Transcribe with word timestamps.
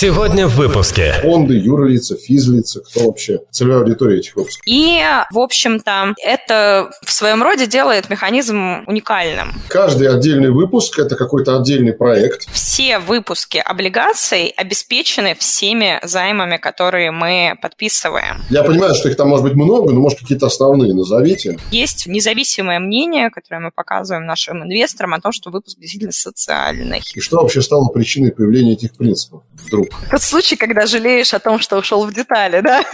Сегодня 0.00 0.46
в 0.46 0.54
выпуске. 0.54 1.12
Фонды, 1.22 1.54
юрлица, 1.54 2.14
физлица, 2.16 2.82
кто 2.82 3.06
вообще 3.06 3.40
целевая 3.50 3.80
аудитория 3.80 4.18
этих 4.18 4.36
выпусков? 4.36 4.62
И, 4.64 5.02
в 5.32 5.38
общем-то, 5.40 6.14
это 6.22 6.92
в 7.04 7.10
своем 7.10 7.42
роде 7.42 7.66
делает 7.66 8.08
механизм 8.08 8.84
уникальным. 8.86 9.60
Каждый 9.66 10.08
отдельный 10.08 10.50
выпуск– 10.50 10.96
это 11.00 11.16
какой-то 11.16 11.58
отдельный 11.58 11.92
проект. 11.92 12.48
Все 12.52 13.00
выпуски 13.00 13.58
облигаций 13.58 14.54
обеспечены 14.56 15.34
всеми 15.34 15.98
займами, 16.04 16.58
которые 16.58 17.10
мы 17.10 17.58
подписываем. 17.60 18.44
Я 18.50 18.62
понимаю, 18.62 18.94
что 18.94 19.08
их 19.08 19.16
там 19.16 19.26
может 19.26 19.44
быть 19.44 19.54
много, 19.54 19.92
но, 19.92 19.98
может, 19.98 20.20
какие-то 20.20 20.46
основные 20.46 20.94
назовите. 20.94 21.58
Есть 21.72 22.06
независимое 22.06 22.78
мнение, 22.78 23.30
которое 23.30 23.58
мы 23.58 23.72
показываем 23.72 24.26
нашим 24.26 24.62
инвесторам 24.62 25.14
о 25.14 25.20
том, 25.20 25.32
что 25.32 25.50
выпуск 25.50 25.76
действительно 25.76 26.12
социальный. 26.12 27.02
И 27.16 27.18
что 27.18 27.38
вообще 27.38 27.62
стало 27.62 27.88
причиной 27.88 28.30
появления 28.30 28.74
этих 28.74 28.92
принципов? 28.92 29.42
Вдруг? 29.66 29.87
Тот 30.10 30.22
случай, 30.22 30.56
когда 30.56 30.86
жалеешь 30.86 31.34
о 31.34 31.38
том, 31.38 31.60
что 31.60 31.78
ушел 31.78 32.06
в 32.06 32.14
детали, 32.14 32.60
да? 32.60 32.84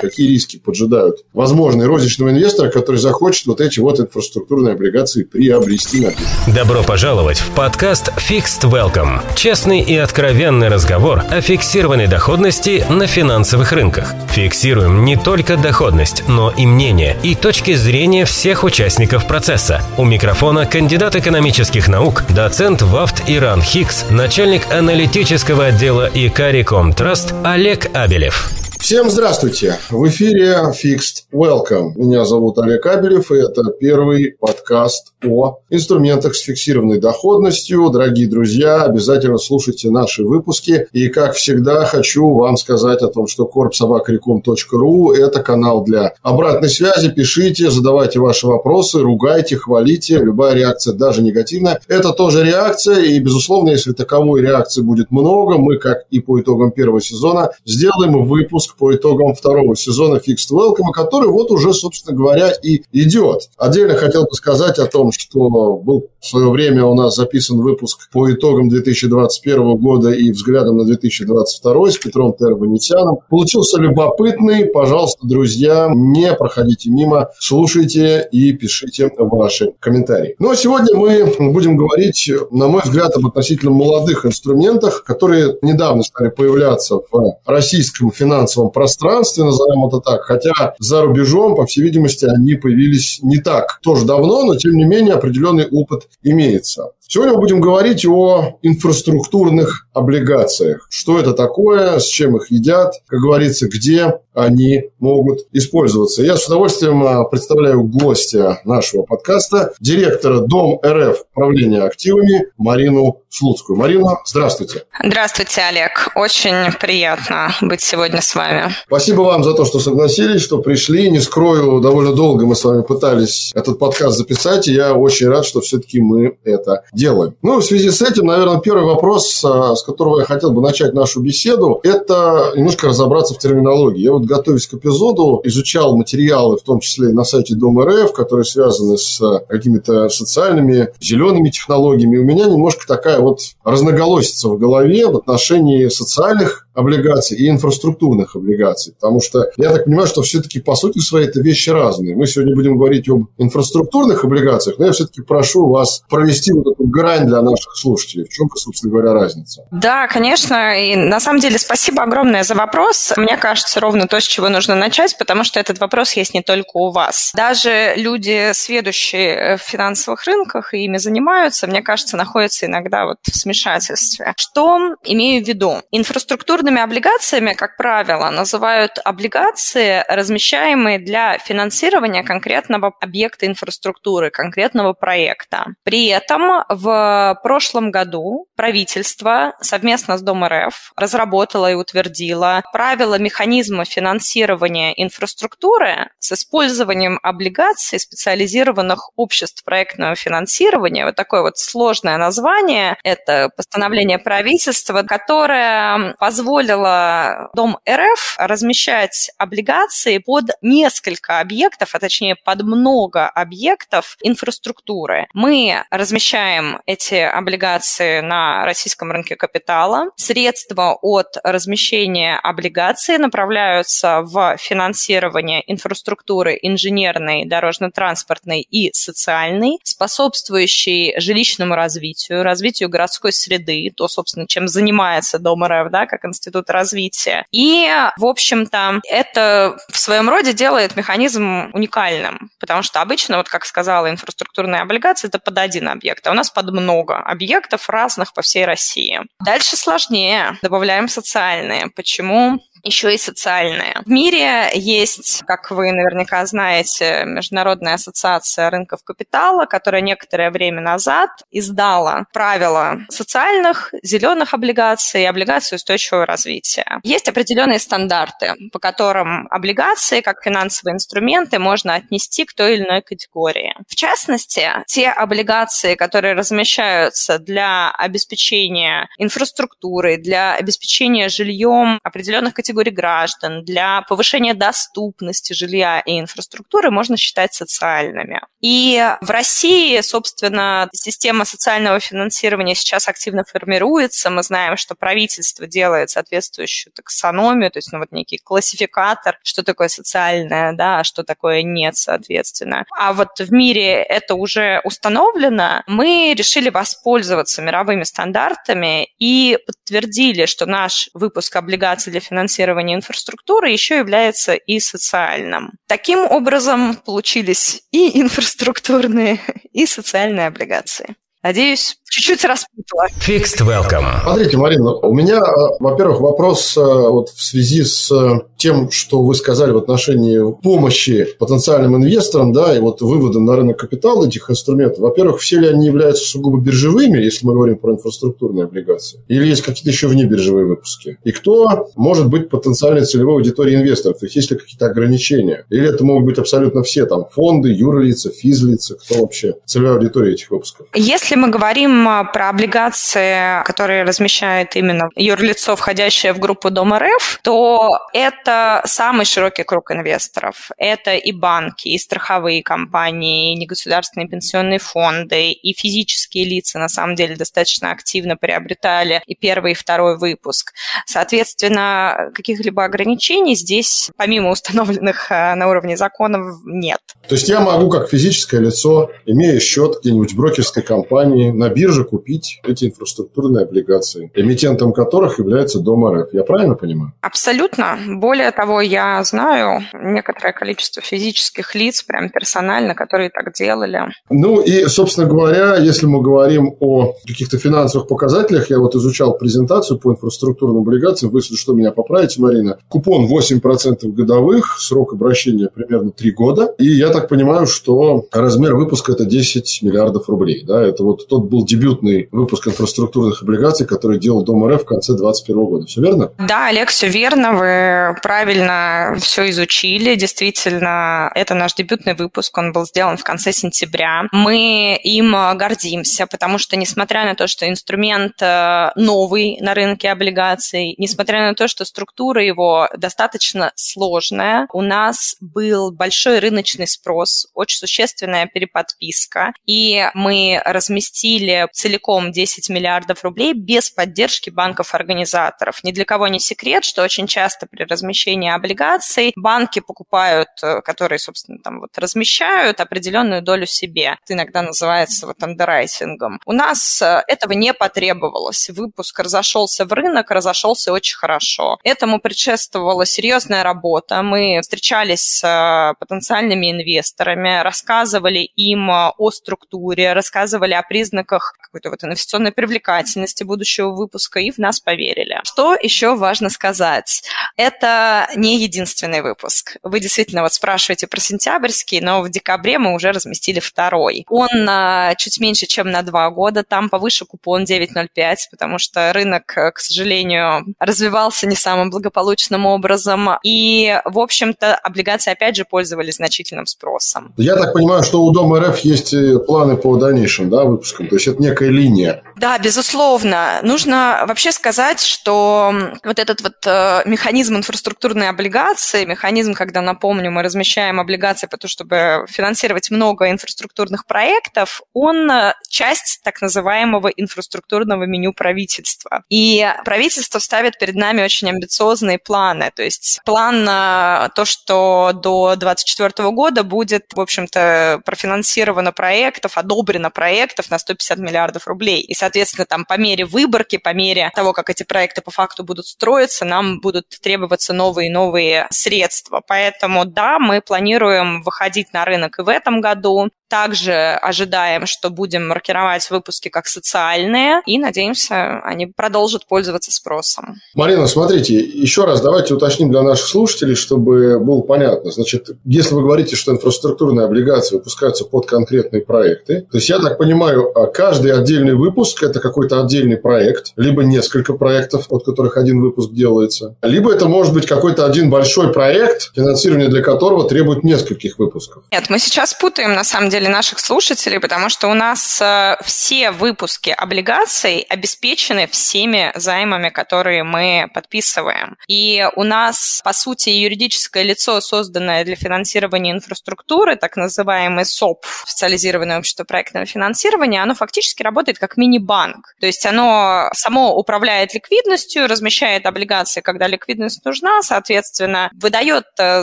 Какие 0.00 0.28
риски 0.28 0.58
поджидают 0.58 1.24
возможный 1.32 1.86
розничного 1.86 2.30
инвестора, 2.30 2.70
который 2.70 2.96
захочет 2.96 3.46
вот 3.46 3.60
эти 3.60 3.80
вот 3.80 3.98
инфраструктурные 3.98 4.74
облигации 4.74 5.22
приобрести 5.22 6.00
на 6.00 6.12
Добро 6.54 6.82
пожаловать 6.82 7.38
в 7.38 7.50
подкаст 7.52 8.08
Fixed 8.16 8.62
Welcome. 8.70 9.20
Честный 9.34 9.80
и 9.80 9.96
откровенный 9.96 10.68
разговор 10.68 11.22
о 11.30 11.40
фиксированной 11.40 12.06
доходности 12.08 12.84
на 12.90 13.06
финансовых 13.06 13.72
рынках. 13.72 14.14
Фиксируем 14.30 15.04
не 15.04 15.16
только 15.16 15.56
доходность, 15.56 16.24
но 16.28 16.52
и 16.56 16.66
мнение 16.66 17.16
и 17.22 17.34
точки 17.34 17.74
зрения 17.74 18.24
всех 18.24 18.64
участников 18.64 19.26
процесса. 19.26 19.82
У 19.96 20.04
микрофона 20.04 20.66
кандидат 20.66 21.16
экономических 21.16 21.88
наук, 21.88 22.24
доцент 22.28 22.82
ВАФТ 22.82 23.24
Иран 23.28 23.62
Хикс, 23.62 24.04
начальник 24.10 24.62
аналитического 24.70 25.66
отдела 25.66 25.85
Икариком 25.86 26.92
Траст 26.92 27.32
Олег 27.44 27.86
Абелев. 27.94 28.55
Всем 28.78 29.10
здравствуйте! 29.10 29.78
В 29.90 30.06
эфире 30.06 30.54
Fixed 30.70 31.24
Welcome. 31.32 31.92
Меня 31.96 32.24
зовут 32.24 32.58
Олег 32.58 32.86
Абелев, 32.86 33.32
и 33.32 33.36
это 33.36 33.64
первый 33.80 34.36
подкаст 34.38 35.12
о 35.24 35.58
инструментах 35.70 36.36
с 36.36 36.42
фиксированной 36.42 37.00
доходностью. 37.00 37.90
Дорогие 37.90 38.28
друзья, 38.28 38.84
обязательно 38.84 39.38
слушайте 39.38 39.90
наши 39.90 40.24
выпуски. 40.24 40.86
И, 40.92 41.08
как 41.08 41.34
всегда, 41.34 41.84
хочу 41.84 42.32
вам 42.32 42.56
сказать 42.56 43.02
о 43.02 43.08
том, 43.08 43.26
что 43.26 43.50
korpsobakrecom.ru– 43.52 45.14
это 45.16 45.42
канал 45.42 45.82
для 45.82 46.14
обратной 46.22 46.68
связи. 46.68 47.10
Пишите, 47.10 47.70
задавайте 47.70 48.20
ваши 48.20 48.46
вопросы, 48.46 49.00
ругайте, 49.00 49.56
хвалите. 49.56 50.18
Любая 50.18 50.54
реакция, 50.54 50.94
даже 50.94 51.22
негативная, 51.22 51.80
это 51.88 52.12
тоже 52.12 52.44
реакция. 52.44 53.00
И, 53.00 53.18
безусловно, 53.18 53.70
если 53.70 53.92
таковой 53.92 54.42
реакции 54.42 54.82
будет 54.82 55.10
много, 55.10 55.58
мы, 55.58 55.78
как 55.78 56.04
и 56.10 56.20
по 56.20 56.40
итогам 56.40 56.70
первого 56.70 57.00
сезона, 57.00 57.50
сделаем 57.64 58.24
выпуск 58.24 58.65
по 58.78 58.94
итогам 58.94 59.34
второго 59.34 59.76
сезона 59.76 60.16
Fixed 60.16 60.50
Welcome, 60.52 60.92
который 60.92 61.28
вот 61.28 61.50
уже, 61.50 61.72
собственно 61.72 62.16
говоря, 62.16 62.50
и 62.50 62.82
идет. 62.92 63.48
Отдельно 63.56 63.94
хотел 63.94 64.22
бы 64.22 64.32
сказать 64.32 64.78
о 64.78 64.86
том, 64.86 65.12
что 65.12 65.48
был 65.76 66.08
в 66.20 66.26
свое 66.26 66.50
время 66.50 66.84
у 66.84 66.94
нас 66.94 67.16
записан 67.16 67.58
выпуск 67.58 68.10
по 68.12 68.30
итогам 68.32 68.68
2021 68.68 69.76
года 69.76 70.10
и 70.10 70.30
взглядом 70.30 70.78
на 70.78 70.84
2022 70.84 71.90
с 71.90 71.98
Петром 71.98 72.34
Терванитяном. 72.34 73.18
Получился 73.28 73.78
любопытный. 73.78 74.66
Пожалуйста, 74.66 75.26
друзья, 75.26 75.90
не 75.94 76.34
проходите 76.34 76.90
мимо, 76.90 77.28
слушайте 77.38 78.28
и 78.32 78.52
пишите 78.52 79.10
ваши 79.18 79.72
комментарии. 79.78 80.34
Ну 80.38 80.50
а 80.50 80.56
сегодня 80.56 80.96
мы 80.96 81.52
будем 81.52 81.76
говорить, 81.76 82.30
на 82.50 82.68
мой 82.68 82.82
взгляд, 82.82 83.16
об 83.16 83.26
относительно 83.26 83.70
молодых 83.70 84.24
инструментах, 84.26 85.04
которые 85.04 85.56
недавно 85.62 86.02
стали 86.02 86.30
появляться 86.30 86.96
в 86.96 87.36
российском 87.46 88.10
финансовом 88.10 88.55
финансовом 88.56 88.70
пространстве, 88.70 89.44
назовем 89.44 89.86
это 89.86 90.00
так, 90.00 90.22
хотя 90.22 90.74
за 90.78 91.02
рубежом, 91.02 91.54
по 91.54 91.66
всей 91.66 91.82
видимости, 91.82 92.24
они 92.24 92.54
появились 92.54 93.20
не 93.22 93.38
так 93.38 93.80
тоже 93.82 94.04
давно, 94.06 94.44
но 94.44 94.56
тем 94.56 94.72
не 94.72 94.84
менее 94.84 95.14
определенный 95.14 95.66
опыт 95.66 96.08
имеется. 96.22 96.90
Сегодня 97.08 97.34
мы 97.34 97.40
будем 97.40 97.60
говорить 97.60 98.04
о 98.04 98.58
инфраструктурных 98.62 99.86
облигациях. 99.94 100.88
Что 100.90 101.20
это 101.20 101.34
такое, 101.34 102.00
с 102.00 102.06
чем 102.06 102.36
их 102.36 102.50
едят, 102.50 102.94
как 103.06 103.20
говорится, 103.20 103.68
где 103.68 104.18
они 104.34 104.90
могут 104.98 105.46
использоваться. 105.52 106.22
Я 106.22 106.36
с 106.36 106.46
удовольствием 106.46 107.02
а, 107.04 107.24
представляю 107.24 107.82
гостя 107.84 108.60
нашего 108.64 109.02
подкаста, 109.02 109.72
директора 109.80 110.40
Дом 110.40 110.78
РФ 110.84 111.22
управления 111.32 111.82
активами 111.82 112.46
Марину 112.58 113.22
Слуцкую. 113.30 113.78
Марина, 113.78 114.18
здравствуйте. 114.26 114.84
Здравствуйте, 115.02 115.62
Олег. 115.62 116.08
Очень 116.14 116.70
приятно 116.78 117.54
быть 117.62 117.80
сегодня 117.80 118.20
с 118.20 118.34
вами. 118.34 118.74
Спасибо 118.86 119.22
вам 119.22 119.42
за 119.42 119.54
то, 119.54 119.64
что 119.64 119.80
согласились, 119.80 120.42
что 120.42 120.58
пришли. 120.58 121.10
Не 121.10 121.20
скрою, 121.20 121.80
довольно 121.80 122.12
долго 122.12 122.46
мы 122.46 122.56
с 122.56 122.64
вами 122.64 122.82
пытались 122.82 123.52
этот 123.54 123.78
подкаст 123.78 124.18
записать, 124.18 124.68
и 124.68 124.74
я 124.74 124.94
очень 124.94 125.28
рад, 125.28 125.46
что 125.46 125.60
все-таки 125.62 126.00
мы 126.00 126.36
это 126.44 126.84
делаем. 126.96 127.34
Ну, 127.42 127.60
в 127.60 127.64
связи 127.64 127.90
с 127.90 128.02
этим, 128.02 128.26
наверное, 128.26 128.58
первый 128.58 128.84
вопрос, 128.84 129.44
а, 129.44 129.76
с 129.76 129.82
которого 129.82 130.20
я 130.20 130.24
хотел 130.24 130.50
бы 130.50 130.62
начать 130.62 130.94
нашу 130.94 131.20
беседу, 131.20 131.78
это 131.84 132.52
немножко 132.56 132.88
разобраться 132.88 133.34
в 133.34 133.38
терминологии. 133.38 134.00
Я 134.00 134.12
вот 134.12 134.24
готовясь 134.24 134.66
к 134.66 134.74
эпизоду, 134.74 135.40
изучал 135.44 135.96
материалы, 135.96 136.56
в 136.56 136.62
том 136.62 136.80
числе 136.80 137.10
на 137.10 137.24
сайте 137.24 137.54
Дом 137.54 137.80
РФ, 137.80 138.12
которые 138.12 138.44
связаны 138.44 138.96
с 138.98 139.20
а, 139.20 139.40
какими-то 139.40 140.08
социальными, 140.08 140.88
зелеными 141.00 141.50
технологиями. 141.50 142.16
У 142.16 142.24
меня 142.24 142.46
немножко 142.46 142.86
такая 142.86 143.20
вот 143.20 143.40
разноголосица 143.62 144.48
в 144.48 144.58
голове 144.58 145.06
в 145.06 145.16
отношении 145.16 145.88
социальных 145.88 146.65
облигаций 146.76 147.36
и 147.36 147.48
инфраструктурных 147.48 148.36
облигаций. 148.36 148.94
Потому 148.94 149.20
что 149.20 149.50
я 149.56 149.70
так 149.72 149.84
понимаю, 149.84 150.06
что 150.06 150.22
все-таки 150.22 150.60
по 150.60 150.74
сути 150.74 150.98
своей 150.98 151.26
это 151.26 151.40
вещи 151.40 151.70
разные. 151.70 152.14
Мы 152.14 152.26
сегодня 152.26 152.54
будем 152.54 152.76
говорить 152.76 153.08
об 153.08 153.26
инфраструктурных 153.38 154.24
облигациях, 154.24 154.78
но 154.78 154.86
я 154.86 154.92
все-таки 154.92 155.22
прошу 155.22 155.68
вас 155.68 156.02
провести 156.08 156.52
вот 156.52 156.66
эту 156.72 156.86
грань 156.86 157.26
для 157.26 157.42
наших 157.42 157.76
слушателей. 157.76 158.24
В 158.24 158.28
чем, 158.28 158.48
собственно 158.54 158.92
говоря, 158.92 159.12
разница? 159.12 159.62
Да, 159.70 160.06
конечно. 160.06 160.78
И 160.78 160.96
на 160.96 161.20
самом 161.20 161.40
деле 161.40 161.58
спасибо 161.58 162.02
огромное 162.02 162.44
за 162.44 162.54
вопрос. 162.54 163.12
Мне 163.16 163.36
кажется, 163.36 163.80
ровно 163.80 164.06
то, 164.06 164.20
с 164.20 164.24
чего 164.24 164.48
нужно 164.48 164.74
начать, 164.74 165.16
потому 165.18 165.44
что 165.44 165.58
этот 165.58 165.78
вопрос 165.80 166.12
есть 166.12 166.34
не 166.34 166.42
только 166.42 166.70
у 166.74 166.90
вас. 166.90 167.32
Даже 167.34 167.94
люди, 167.96 168.50
сведущие 168.52 169.56
в 169.56 169.60
финансовых 169.60 170.24
рынках 170.24 170.74
и 170.74 170.84
ими 170.84 170.98
занимаются, 170.98 171.66
мне 171.66 171.82
кажется, 171.82 172.16
находятся 172.16 172.66
иногда 172.66 173.06
вот 173.06 173.18
в 173.22 173.36
смешательстве. 173.36 174.32
Что 174.36 174.94
имею 175.04 175.44
в 175.44 175.48
виду? 175.48 175.82
Инфраструктурные 175.90 176.65
Структурными 176.66 176.84
облигациями, 176.84 177.52
как 177.52 177.76
правило, 177.76 178.28
называют 178.30 178.98
облигации, 179.04 180.04
размещаемые 180.08 180.98
для 180.98 181.38
финансирования 181.38 182.24
конкретного 182.24 182.92
объекта 183.00 183.46
инфраструктуры, 183.46 184.30
конкретного 184.30 184.92
проекта. 184.92 185.66
При 185.84 186.08
этом 186.08 186.64
в 186.68 187.38
прошлом 187.44 187.92
году 187.92 188.48
правительство 188.56 189.54
совместно 189.60 190.18
с 190.18 190.22
Дом 190.22 190.44
РФ 190.44 190.92
разработало 190.96 191.70
и 191.70 191.74
утвердило 191.74 192.64
правила 192.72 193.16
механизма 193.16 193.84
финансирования 193.84 194.92
инфраструктуры 195.00 196.08
с 196.18 196.32
использованием 196.32 197.20
облигаций 197.22 198.00
специализированных 198.00 199.10
обществ 199.14 199.62
проектного 199.62 200.16
финансирования. 200.16 201.04
Вот 201.04 201.14
такое 201.14 201.42
вот 201.42 201.58
сложное 201.58 202.18
название. 202.18 202.96
Это 203.04 203.50
постановление 203.56 204.18
правительства, 204.18 205.02
которое 205.04 206.16
позволит 206.18 206.55
позволила 206.56 207.50
Дом 207.54 207.78
РФ 207.88 208.36
размещать 208.38 209.30
облигации 209.36 210.16
под 210.16 210.44
несколько 210.62 211.38
объектов, 211.40 211.94
а 211.94 211.98
точнее 211.98 212.34
под 212.34 212.62
много 212.62 213.28
объектов 213.28 214.16
инфраструктуры. 214.22 215.26
Мы 215.34 215.84
размещаем 215.90 216.80
эти 216.86 217.16
облигации 217.16 218.20
на 218.20 218.64
российском 218.64 219.12
рынке 219.12 219.36
капитала. 219.36 220.06
Средства 220.16 220.96
от 221.02 221.36
размещения 221.44 222.38
облигаций 222.42 223.18
направляются 223.18 224.22
в 224.22 224.56
финансирование 224.56 225.62
инфраструктуры 225.70 226.58
инженерной, 226.62 227.44
дорожно-транспортной 227.44 228.62
и 228.62 228.90
социальной, 228.94 229.78
способствующей 229.84 231.20
жилищному 231.20 231.74
развитию, 231.74 232.42
развитию 232.42 232.88
городской 232.88 233.32
среды, 233.32 233.92
то, 233.94 234.08
собственно, 234.08 234.46
чем 234.46 234.68
занимается 234.68 235.38
Дом 235.38 235.62
РФ, 235.62 235.90
да, 235.90 236.06
как 236.06 236.24
институт 236.24 236.45
Институт 236.46 236.70
развития. 236.70 237.44
И, 237.50 237.90
в 238.18 238.24
общем-то, 238.24 239.00
это 239.08 239.76
в 239.90 239.98
своем 239.98 240.30
роде 240.30 240.52
делает 240.52 240.94
механизм 240.94 241.70
уникальным, 241.72 242.50
потому 242.60 242.82
что 242.82 243.00
обычно, 243.00 243.38
вот 243.38 243.48
как 243.48 243.64
сказала, 243.64 244.08
инфраструктурные 244.08 244.82
облигации 244.82 245.26
это 245.26 245.40
под 245.40 245.58
один 245.58 245.88
объект, 245.88 246.24
а 246.26 246.30
у 246.30 246.34
нас 246.34 246.50
под 246.50 246.70
много 246.70 247.18
объектов 247.18 247.88
разных 247.88 248.32
по 248.32 248.42
всей 248.42 248.64
России. 248.64 249.20
Дальше 249.44 249.76
сложнее. 249.76 250.56
Добавляем 250.62 251.08
социальные. 251.08 251.88
Почему? 251.96 252.60
Еще 252.86 253.12
и 253.12 253.18
социальные. 253.18 254.00
В 254.04 254.08
мире 254.08 254.70
есть, 254.72 255.42
как 255.46 255.70
вы 255.70 255.92
наверняка 255.92 256.46
знаете, 256.46 257.24
Международная 257.26 257.94
ассоциация 257.94 258.70
рынков 258.70 259.00
капитала, 259.04 259.66
которая 259.66 260.02
некоторое 260.02 260.50
время 260.50 260.80
назад 260.80 261.30
издала 261.50 262.26
правила 262.32 262.98
социальных, 263.08 263.92
зеленых 264.02 264.54
облигаций 264.54 265.22
и 265.22 265.26
облигаций 265.26 265.76
устойчивого 265.76 266.26
развития. 266.26 267.00
Есть 267.02 267.28
определенные 267.28 267.80
стандарты, 267.80 268.54
по 268.72 268.78
которым 268.78 269.48
облигации, 269.50 270.20
как 270.20 270.42
финансовые 270.42 270.94
инструменты, 270.94 271.58
можно 271.58 271.94
отнести 271.94 272.44
к 272.44 272.54
той 272.54 272.74
или 272.74 272.84
иной 272.84 273.02
категории. 273.02 273.74
В 273.88 273.96
частности, 273.96 274.68
те 274.86 275.08
облигации, 275.08 275.96
которые 275.96 276.34
размещаются 276.34 277.38
для 277.38 277.90
обеспечения 277.90 279.08
инфраструктуры, 279.18 280.18
для 280.18 280.54
обеспечения 280.54 281.28
жильем 281.28 281.98
определенных 282.04 282.54
категорий 282.54 282.75
граждан, 282.84 283.64
для 283.64 284.02
повышения 284.02 284.54
доступности 284.54 285.52
жилья 285.52 286.00
и 286.00 286.20
инфраструктуры, 286.20 286.90
можно 286.90 287.16
считать 287.16 287.54
социальными. 287.54 288.40
И 288.60 289.02
в 289.20 289.30
России, 289.30 290.00
собственно, 290.00 290.88
система 290.92 291.44
социального 291.44 292.00
финансирования 292.00 292.74
сейчас 292.74 293.08
активно 293.08 293.44
формируется. 293.44 294.30
Мы 294.30 294.42
знаем, 294.42 294.76
что 294.76 294.94
правительство 294.94 295.66
делает 295.66 296.10
соответствующую 296.10 296.92
таксономию, 296.92 297.70
то 297.70 297.78
есть 297.78 297.92
ну, 297.92 297.98
вот 297.98 298.12
некий 298.12 298.38
классификатор, 298.38 299.38
что 299.42 299.62
такое 299.62 299.88
социальное, 299.88 300.72
да, 300.72 301.00
а 301.00 301.04
что 301.04 301.22
такое 301.22 301.62
нет, 301.62 301.96
соответственно. 301.96 302.84
А 302.98 303.12
вот 303.12 303.38
в 303.38 303.52
мире 303.52 304.02
это 304.02 304.34
уже 304.34 304.80
установлено. 304.84 305.82
Мы 305.86 306.34
решили 306.36 306.70
воспользоваться 306.70 307.62
мировыми 307.62 308.02
стандартами 308.02 309.08
и 309.18 309.58
подтвердили, 309.66 310.46
что 310.46 310.66
наш 310.66 311.08
выпуск 311.14 311.54
облигаций 311.56 312.10
для 312.10 312.20
финансирования 312.20 312.65
инфраструктуры 312.72 313.70
еще 313.70 313.98
является 313.98 314.54
и 314.54 314.80
социальным. 314.80 315.72
Таким 315.86 316.20
образом, 316.20 316.96
получились 316.96 317.82
и 317.90 318.20
инфраструктурные, 318.20 319.40
и 319.72 319.86
социальные 319.86 320.46
облигации. 320.48 321.16
Надеюсь, 321.46 321.98
чуть-чуть 322.10 322.44
распутала. 322.44 323.06
Fixed 323.20 323.60
Welcome. 323.60 324.20
Смотрите, 324.22 324.56
Марина, 324.56 324.94
у 324.94 325.14
меня, 325.14 325.36
э, 325.36 325.76
во-первых, 325.78 326.20
вопрос 326.20 326.76
э, 326.76 326.80
вот 326.80 327.28
в 327.28 327.40
связи 327.40 327.84
с 327.84 328.10
э, 328.10 328.40
тем, 328.66 328.90
что 328.90 329.22
вы 329.22 329.36
сказали 329.36 329.70
в 329.70 329.76
отношении 329.76 330.40
помощи 330.60 331.28
потенциальным 331.38 331.94
инвесторам, 331.96 332.52
да, 332.52 332.76
и 332.76 332.80
вот 332.80 333.00
выводом 333.00 333.44
на 333.44 333.54
рынок 333.54 333.78
капитала 333.78 334.26
этих 334.26 334.50
инструментов. 334.50 334.98
Во-первых, 334.98 335.40
все 335.40 335.60
ли 335.60 335.68
они 335.68 335.86
являются 335.86 336.24
сугубо 336.24 336.58
биржевыми, 336.58 337.18
если 337.18 337.46
мы 337.46 337.52
говорим 337.52 337.76
про 337.76 337.92
инфраструктурные 337.92 338.64
облигации, 338.64 339.20
или 339.28 339.46
есть 339.46 339.62
какие-то 339.62 339.90
еще 339.90 340.08
внебиржевые 340.08 340.66
выпуски? 340.66 341.18
И 341.22 341.30
кто 341.30 341.90
может 341.94 342.28
быть 342.28 342.48
потенциальной 342.48 343.04
целевой 343.04 343.34
аудиторией 343.34 343.80
инвесторов? 343.80 344.18
То 344.18 344.26
есть 344.26 344.34
есть 344.34 344.50
ли 344.50 344.58
какие-то 344.58 344.86
ограничения? 344.86 345.64
Или 345.70 345.88
это 345.88 346.04
могут 346.04 346.24
быть 346.24 346.38
абсолютно 346.38 346.82
все, 346.82 347.06
там, 347.06 347.24
фонды, 347.30 347.68
юрлица, 347.72 348.30
физлица, 348.30 348.96
кто 348.96 349.20
вообще 349.20 349.54
целевая 349.64 349.94
аудитория 349.94 350.32
этих 350.32 350.50
выпусков? 350.50 350.88
Если 350.92 351.36
мы 351.36 351.50
говорим 351.50 352.08
а, 352.08 352.24
про 352.24 352.48
облигации, 352.48 353.62
которые 353.64 354.02
размещает 354.02 354.74
именно 354.74 355.08
юрлицо, 355.14 355.76
входящее 355.76 356.32
в 356.32 356.40
группу 356.40 356.70
Дом 356.70 356.92
РФ, 356.92 357.38
то 357.42 357.98
это 358.12 358.55
самый 358.84 359.24
широкий 359.24 359.62
круг 359.62 359.90
инвесторов. 359.90 360.70
Это 360.76 361.14
и 361.14 361.32
банки, 361.32 361.88
и 361.88 361.98
страховые 361.98 362.62
компании, 362.62 363.52
и 363.52 363.56
негосударственные 363.56 364.28
пенсионные 364.28 364.78
фонды, 364.78 365.50
и 365.50 365.74
физические 365.74 366.44
лица, 366.44 366.78
на 366.78 366.88
самом 366.88 367.14
деле, 367.14 367.36
достаточно 367.36 367.90
активно 367.90 368.36
приобретали 368.36 369.22
и 369.26 369.34
первый, 369.34 369.72
и 369.72 369.74
второй 369.74 370.18
выпуск. 370.18 370.72
Соответственно, 371.06 372.30
каких-либо 372.34 372.84
ограничений 372.84 373.56
здесь, 373.56 374.10
помимо 374.16 374.50
установленных 374.50 375.30
а, 375.30 375.54
на 375.54 375.68
уровне 375.68 375.96
законов, 375.96 376.56
нет. 376.64 376.98
То 377.28 377.34
есть 377.34 377.48
я 377.48 377.60
могу, 377.60 377.88
как 377.90 378.08
физическое 378.08 378.60
лицо, 378.60 379.10
имея 379.24 379.58
счет 379.60 380.00
где-нибудь 380.00 380.32
в 380.32 380.36
брокерской 380.36 380.82
компании, 380.82 381.06
компании 381.16 381.50
на 381.50 381.68
бирже 381.68 382.04
купить 382.04 382.60
эти 382.64 382.86
инфраструктурные 382.86 383.64
облигации, 383.64 384.30
эмитентом 384.34 384.92
которых 384.92 385.38
является 385.38 385.78
Дом 385.78 386.06
РФ. 386.06 386.32
Я 386.32 386.42
правильно 386.42 386.74
понимаю? 386.74 387.12
Абсолютно. 387.20 387.98
Более 388.06 388.35
того, 388.52 388.80
я 388.80 389.22
знаю 389.24 389.82
некоторое 389.92 390.52
количество 390.52 391.02
физических 391.02 391.74
лиц, 391.74 392.02
прям 392.02 392.30
персонально, 392.30 392.94
которые 392.94 393.30
так 393.30 393.52
делали. 393.52 394.02
Ну 394.30 394.60
и, 394.60 394.86
собственно 394.86 395.26
говоря, 395.26 395.76
если 395.76 396.06
мы 396.06 396.22
говорим 396.22 396.76
о 396.80 397.14
каких-то 397.26 397.58
финансовых 397.58 398.06
показателях, 398.06 398.70
я 398.70 398.78
вот 398.78 398.94
изучал 398.94 399.36
презентацию 399.36 399.98
по 399.98 400.12
инфраструктурным 400.12 400.78
облигациям, 400.78 401.32
вы, 401.32 401.40
если 401.40 401.56
что, 401.56 401.72
меня 401.72 401.90
поправите, 401.90 402.40
Марина. 402.40 402.78
Купон 402.88 403.26
8% 403.26 404.06
годовых, 404.12 404.78
срок 404.78 405.12
обращения 405.12 405.68
примерно 405.74 406.12
3 406.12 406.30
года. 406.30 406.74
И 406.78 406.86
я 406.86 407.10
так 407.10 407.28
понимаю, 407.28 407.66
что 407.66 408.26
размер 408.32 408.76
выпуска– 408.76 409.12
это 409.12 409.24
10 409.24 409.80
миллиардов 409.82 410.28
рублей. 410.28 410.64
Да? 410.64 410.82
Это 410.82 411.02
вот 411.02 411.16
вот 411.16 411.28
тот 411.28 411.44
был 411.50 411.64
дебютный 411.64 412.28
выпуск 412.32 412.68
инфраструктурных 412.68 413.42
облигаций, 413.42 413.86
который 413.86 414.18
делал 414.18 414.42
Дом 414.44 414.66
РФ 414.66 414.82
в 414.82 414.84
конце 414.84 415.12
2021 415.12 415.64
года. 415.64 415.86
Все 415.86 416.00
верно? 416.00 416.30
Да, 416.38 416.68
Олег, 416.68 416.88
все 416.88 417.08
верно. 417.08 417.52
Вы 417.52 418.20
правильно 418.26 419.14
все 419.20 419.50
изучили. 419.50 420.16
Действительно, 420.16 421.30
это 421.36 421.54
наш 421.54 421.74
дебютный 421.74 422.14
выпуск. 422.14 422.58
Он 422.58 422.72
был 422.72 422.84
сделан 422.84 423.16
в 423.16 423.22
конце 423.22 423.52
сентября. 423.52 424.24
Мы 424.32 424.98
им 425.00 425.30
гордимся, 425.56 426.26
потому 426.26 426.58
что, 426.58 426.76
несмотря 426.76 427.24
на 427.24 427.36
то, 427.36 427.46
что 427.46 427.68
инструмент 427.68 428.42
э, 428.42 428.90
новый 428.96 429.58
на 429.60 429.74
рынке 429.74 430.10
облигаций, 430.10 430.96
несмотря 430.98 431.46
на 431.46 431.54
то, 431.54 431.68
что 431.68 431.84
структура 431.84 432.42
его 432.42 432.88
достаточно 432.96 433.70
сложная, 433.76 434.66
у 434.72 434.82
нас 434.82 435.36
был 435.40 435.92
большой 435.92 436.40
рыночный 436.40 436.88
спрос, 436.88 437.46
очень 437.54 437.78
существенная 437.78 438.46
переподписка, 438.46 439.52
и 439.66 440.04
мы 440.14 440.60
разместили 440.64 441.68
целиком 441.72 442.32
10 442.32 442.70
миллиардов 442.70 443.22
рублей 443.22 443.52
без 443.54 443.88
поддержки 443.88 444.50
банков-организаторов. 444.50 445.84
Ни 445.84 445.92
для 445.92 446.04
кого 446.04 446.26
не 446.26 446.40
секрет, 446.40 446.84
что 446.84 447.04
очень 447.04 447.28
часто 447.28 447.68
при 447.68 447.84
размещении 447.84 448.15
облигаций 448.54 449.32
банки 449.36 449.80
покупают, 449.80 450.48
э, 450.62 450.80
которые, 450.82 451.18
собственно, 451.18 451.58
там 451.58 451.80
вот 451.80 451.96
размещают 451.98 452.80
определенную 452.80 453.42
долю 453.42 453.66
себе. 453.66 454.18
Это 454.24 454.34
иногда 454.34 454.62
называется 454.62 455.26
вот 455.26 455.42
андеррайтингом. 455.42 456.40
У 456.46 456.52
нас 456.52 457.02
э, 457.02 457.22
этого 457.26 457.52
не 457.52 457.72
потребовалось. 457.74 458.70
Выпуск 458.70 459.18
разошелся 459.18 459.84
в 459.84 459.92
рынок, 459.92 460.30
разошелся 460.30 460.92
очень 460.92 461.16
хорошо. 461.16 461.78
Этому 461.84 462.20
предшествовала 462.20 463.06
серьезная 463.06 463.62
работа. 463.62 464.22
Мы 464.22 464.60
встречались 464.62 465.22
с 465.22 465.44
э, 465.44 465.94
потенциальными 465.98 466.70
инвесторами, 466.70 467.62
рассказывали 467.62 468.40
им 468.40 468.90
о 468.90 469.30
структуре, 469.30 470.12
рассказывали 470.12 470.72
о 470.74 470.82
признаках 470.82 471.54
какой-то 471.60 471.90
вот 471.90 472.04
инвестиционной 472.04 472.52
привлекательности 472.52 473.44
будущего 473.44 473.90
выпуска, 473.90 474.40
и 474.40 474.50
в 474.50 474.58
нас 474.58 474.80
поверили. 474.80 475.40
Что 475.44 475.74
еще 475.74 476.16
важно 476.16 476.50
сказать? 476.50 477.22
Это 477.56 478.05
не 478.36 478.58
единственный 478.58 479.22
выпуск. 479.22 479.76
Вы 479.82 480.00
действительно 480.00 480.42
вот 480.42 480.52
спрашиваете 480.52 481.06
про 481.06 481.20
сентябрьский, 481.20 482.00
но 482.00 482.22
в 482.22 482.28
декабре 482.28 482.78
мы 482.78 482.94
уже 482.94 483.12
разместили 483.12 483.60
второй. 483.60 484.24
Он 484.28 484.48
на 484.52 485.14
чуть 485.16 485.40
меньше, 485.40 485.66
чем 485.66 485.90
на 485.90 486.02
два 486.02 486.30
года, 486.30 486.62
там 486.62 486.88
повыше 486.88 487.24
купон 487.24 487.64
9.05, 487.64 488.36
потому 488.50 488.78
что 488.78 489.12
рынок, 489.12 489.46
к 489.46 489.78
сожалению, 489.78 490.66
развивался 490.78 491.46
не 491.46 491.56
самым 491.56 491.90
благополучным 491.90 492.66
образом. 492.66 493.30
И, 493.42 494.00
в 494.04 494.18
общем-то, 494.18 494.74
облигации 494.74 495.32
опять 495.32 495.56
же 495.56 495.64
пользовались 495.64 496.16
значительным 496.16 496.66
спросом. 496.66 497.32
Я 497.36 497.56
так 497.56 497.72
понимаю, 497.72 498.02
что 498.02 498.22
у 498.22 498.30
Дома 498.32 498.60
РФ 498.60 498.78
есть 498.80 499.14
э, 499.14 499.38
планы 499.38 499.76
по 499.76 499.96
дальнейшим 499.96 500.50
да, 500.50 500.64
выпускам. 500.64 501.08
То 501.08 501.16
есть 501.16 501.26
это 501.26 501.40
некая 501.40 501.70
линия. 501.70 502.22
Да, 502.36 502.58
безусловно. 502.58 503.60
Нужно 503.62 504.24
вообще 504.26 504.52
сказать, 504.52 505.00
что 505.00 505.72
вот 506.04 506.18
этот 506.18 506.40
вот 506.42 506.54
э, 506.66 507.02
механизм 507.06 507.56
инфраструктурной 507.96 508.28
облигации, 508.28 509.04
механизм, 509.06 509.54
когда, 509.54 509.80
напомню, 509.80 510.30
мы 510.30 510.42
размещаем 510.42 511.00
облигации 511.00 511.46
по 511.46 511.56
то, 511.56 511.66
чтобы 511.66 512.26
финансировать 512.28 512.90
много 512.90 513.30
инфраструктурных 513.30 514.06
проектов, 514.06 514.82
он 514.92 515.30
э, 515.30 515.54
часть 515.68 516.20
так 516.22 516.42
называемого 516.42 517.08
инфраструктурного 517.08 518.04
меню 518.04 518.32
правительства. 518.32 519.22
И 519.30 519.66
правительство 519.84 520.38
ставит 520.38 520.78
перед 520.78 520.94
нами 520.94 521.22
очень 521.22 521.48
амбициозные 521.48 522.18
планы. 522.18 522.70
То 522.74 522.82
есть 522.82 523.20
план 523.24 523.64
на 523.64 524.30
то, 524.34 524.44
что 524.44 525.12
до 525.14 525.56
2024 525.56 526.30
года 526.30 526.64
будет, 526.64 527.06
в 527.14 527.20
общем-то, 527.20 528.02
профинансировано 528.04 528.92
проектов, 528.92 529.56
одобрено 529.56 530.10
проектов 530.10 530.70
на 530.70 530.78
150 530.78 531.18
миллиардов 531.18 531.66
рублей. 531.66 532.02
И, 532.02 532.14
соответственно, 532.14 532.66
там 532.66 532.84
по 532.84 532.98
мере 532.98 533.24
выборки, 533.24 533.78
по 533.78 533.94
мере 533.94 534.30
того, 534.34 534.52
как 534.52 534.68
эти 534.68 534.82
проекты 534.82 535.22
по 535.22 535.30
факту 535.30 535.64
будут 535.64 535.86
строиться, 535.86 536.44
нам 536.44 536.80
будут 536.80 537.08
требоваться 537.22 537.72
новые 537.72 537.85
и 538.06 538.10
новые 538.10 538.66
средства. 538.70 539.42
Поэтому, 539.46 540.04
да, 540.04 540.38
мы 540.38 540.60
планируем 540.60 541.42
выходить 541.42 541.92
на 541.92 542.04
рынок 542.04 542.38
и 542.38 542.42
в 542.42 542.48
этом 542.48 542.80
году. 542.80 543.30
Также 543.48 543.92
ожидаем, 543.92 544.86
что 544.86 545.10
будем 545.10 545.48
маркировать 545.48 546.10
выпуски 546.10 546.48
как 546.48 546.66
социальные, 546.66 547.62
и 547.66 547.78
надеемся, 547.78 548.60
они 548.60 548.86
продолжат 548.86 549.46
пользоваться 549.46 549.92
спросом. 549.92 550.56
Марина, 550.74 551.06
смотрите, 551.06 551.54
еще 551.58 552.04
раз 552.04 552.20
давайте 552.20 552.54
уточним 552.54 552.90
для 552.90 553.02
наших 553.02 553.26
слушателей, 553.26 553.74
чтобы 553.74 554.38
было 554.38 554.62
понятно. 554.62 555.10
Значит, 555.10 555.50
если 555.64 555.94
вы 555.94 556.02
говорите, 556.02 556.36
что 556.36 556.52
инфраструктурные 556.52 557.26
облигации 557.26 557.76
выпускаются 557.76 558.24
под 558.24 558.46
конкретные 558.46 559.02
проекты, 559.02 559.62
то 559.70 559.76
есть 559.76 559.88
я 559.88 559.98
так 559.98 560.18
понимаю, 560.18 560.70
а 560.76 560.86
каждый 560.86 561.32
отдельный 561.32 561.74
выпуск– 561.74 562.22
это 562.24 562.40
какой-то 562.40 562.80
отдельный 562.80 563.16
проект, 563.16 563.72
либо 563.76 564.04
несколько 564.04 564.54
проектов, 564.54 565.06
от 565.08 565.24
которых 565.24 565.56
один 565.56 565.80
выпуск 565.80 566.10
делается, 566.12 566.76
либо 566.82 567.12
это 567.12 567.26
может 567.26 567.52
быть 567.52 567.66
какой-то 567.66 568.04
один 568.04 568.30
большой 568.30 568.72
проект, 568.72 569.32
финансирование 569.34 569.88
для 569.88 570.02
которого 570.02 570.48
требует 570.48 570.84
нескольких 570.84 571.38
выпусков. 571.38 571.84
Нет, 571.92 572.06
мы 572.08 572.18
сейчас 572.18 572.54
путаем, 572.54 572.94
на 572.94 573.04
самом 573.04 573.28
деле, 573.28 573.35
наших 573.44 573.78
слушателей, 573.78 574.40
потому 574.40 574.68
что 574.68 574.88
у 574.88 574.94
нас 574.94 575.40
э, 575.40 575.76
все 575.84 576.30
выпуски 576.30 576.90
облигаций 576.90 577.86
обеспечены 577.88 578.66
всеми 578.66 579.32
займами, 579.34 579.90
которые 579.90 580.44
мы 580.44 580.88
подписываем. 580.94 581.76
И 581.88 582.26
у 582.36 582.42
нас, 582.42 583.00
по 583.04 583.12
сути, 583.12 583.50
юридическое 583.50 584.22
лицо, 584.22 584.60
созданное 584.60 585.24
для 585.24 585.36
финансирования 585.36 586.12
инфраструктуры, 586.12 586.96
так 586.96 587.16
называемый 587.16 587.84
СОП, 587.84 588.24
специализированное 588.44 589.18
общество 589.18 589.44
проектного 589.44 589.86
финансирования, 589.86 590.62
оно 590.62 590.74
фактически 590.74 591.22
работает 591.22 591.58
как 591.58 591.76
мини-банк. 591.76 592.54
То 592.60 592.66
есть 592.66 592.86
оно 592.86 593.50
само 593.54 593.96
управляет 593.96 594.54
ликвидностью, 594.54 595.28
размещает 595.28 595.86
облигации, 595.86 596.40
когда 596.40 596.66
ликвидность 596.66 597.24
нужна, 597.24 597.62
соответственно, 597.62 598.50
выдает 598.54 599.04
э, 599.18 599.42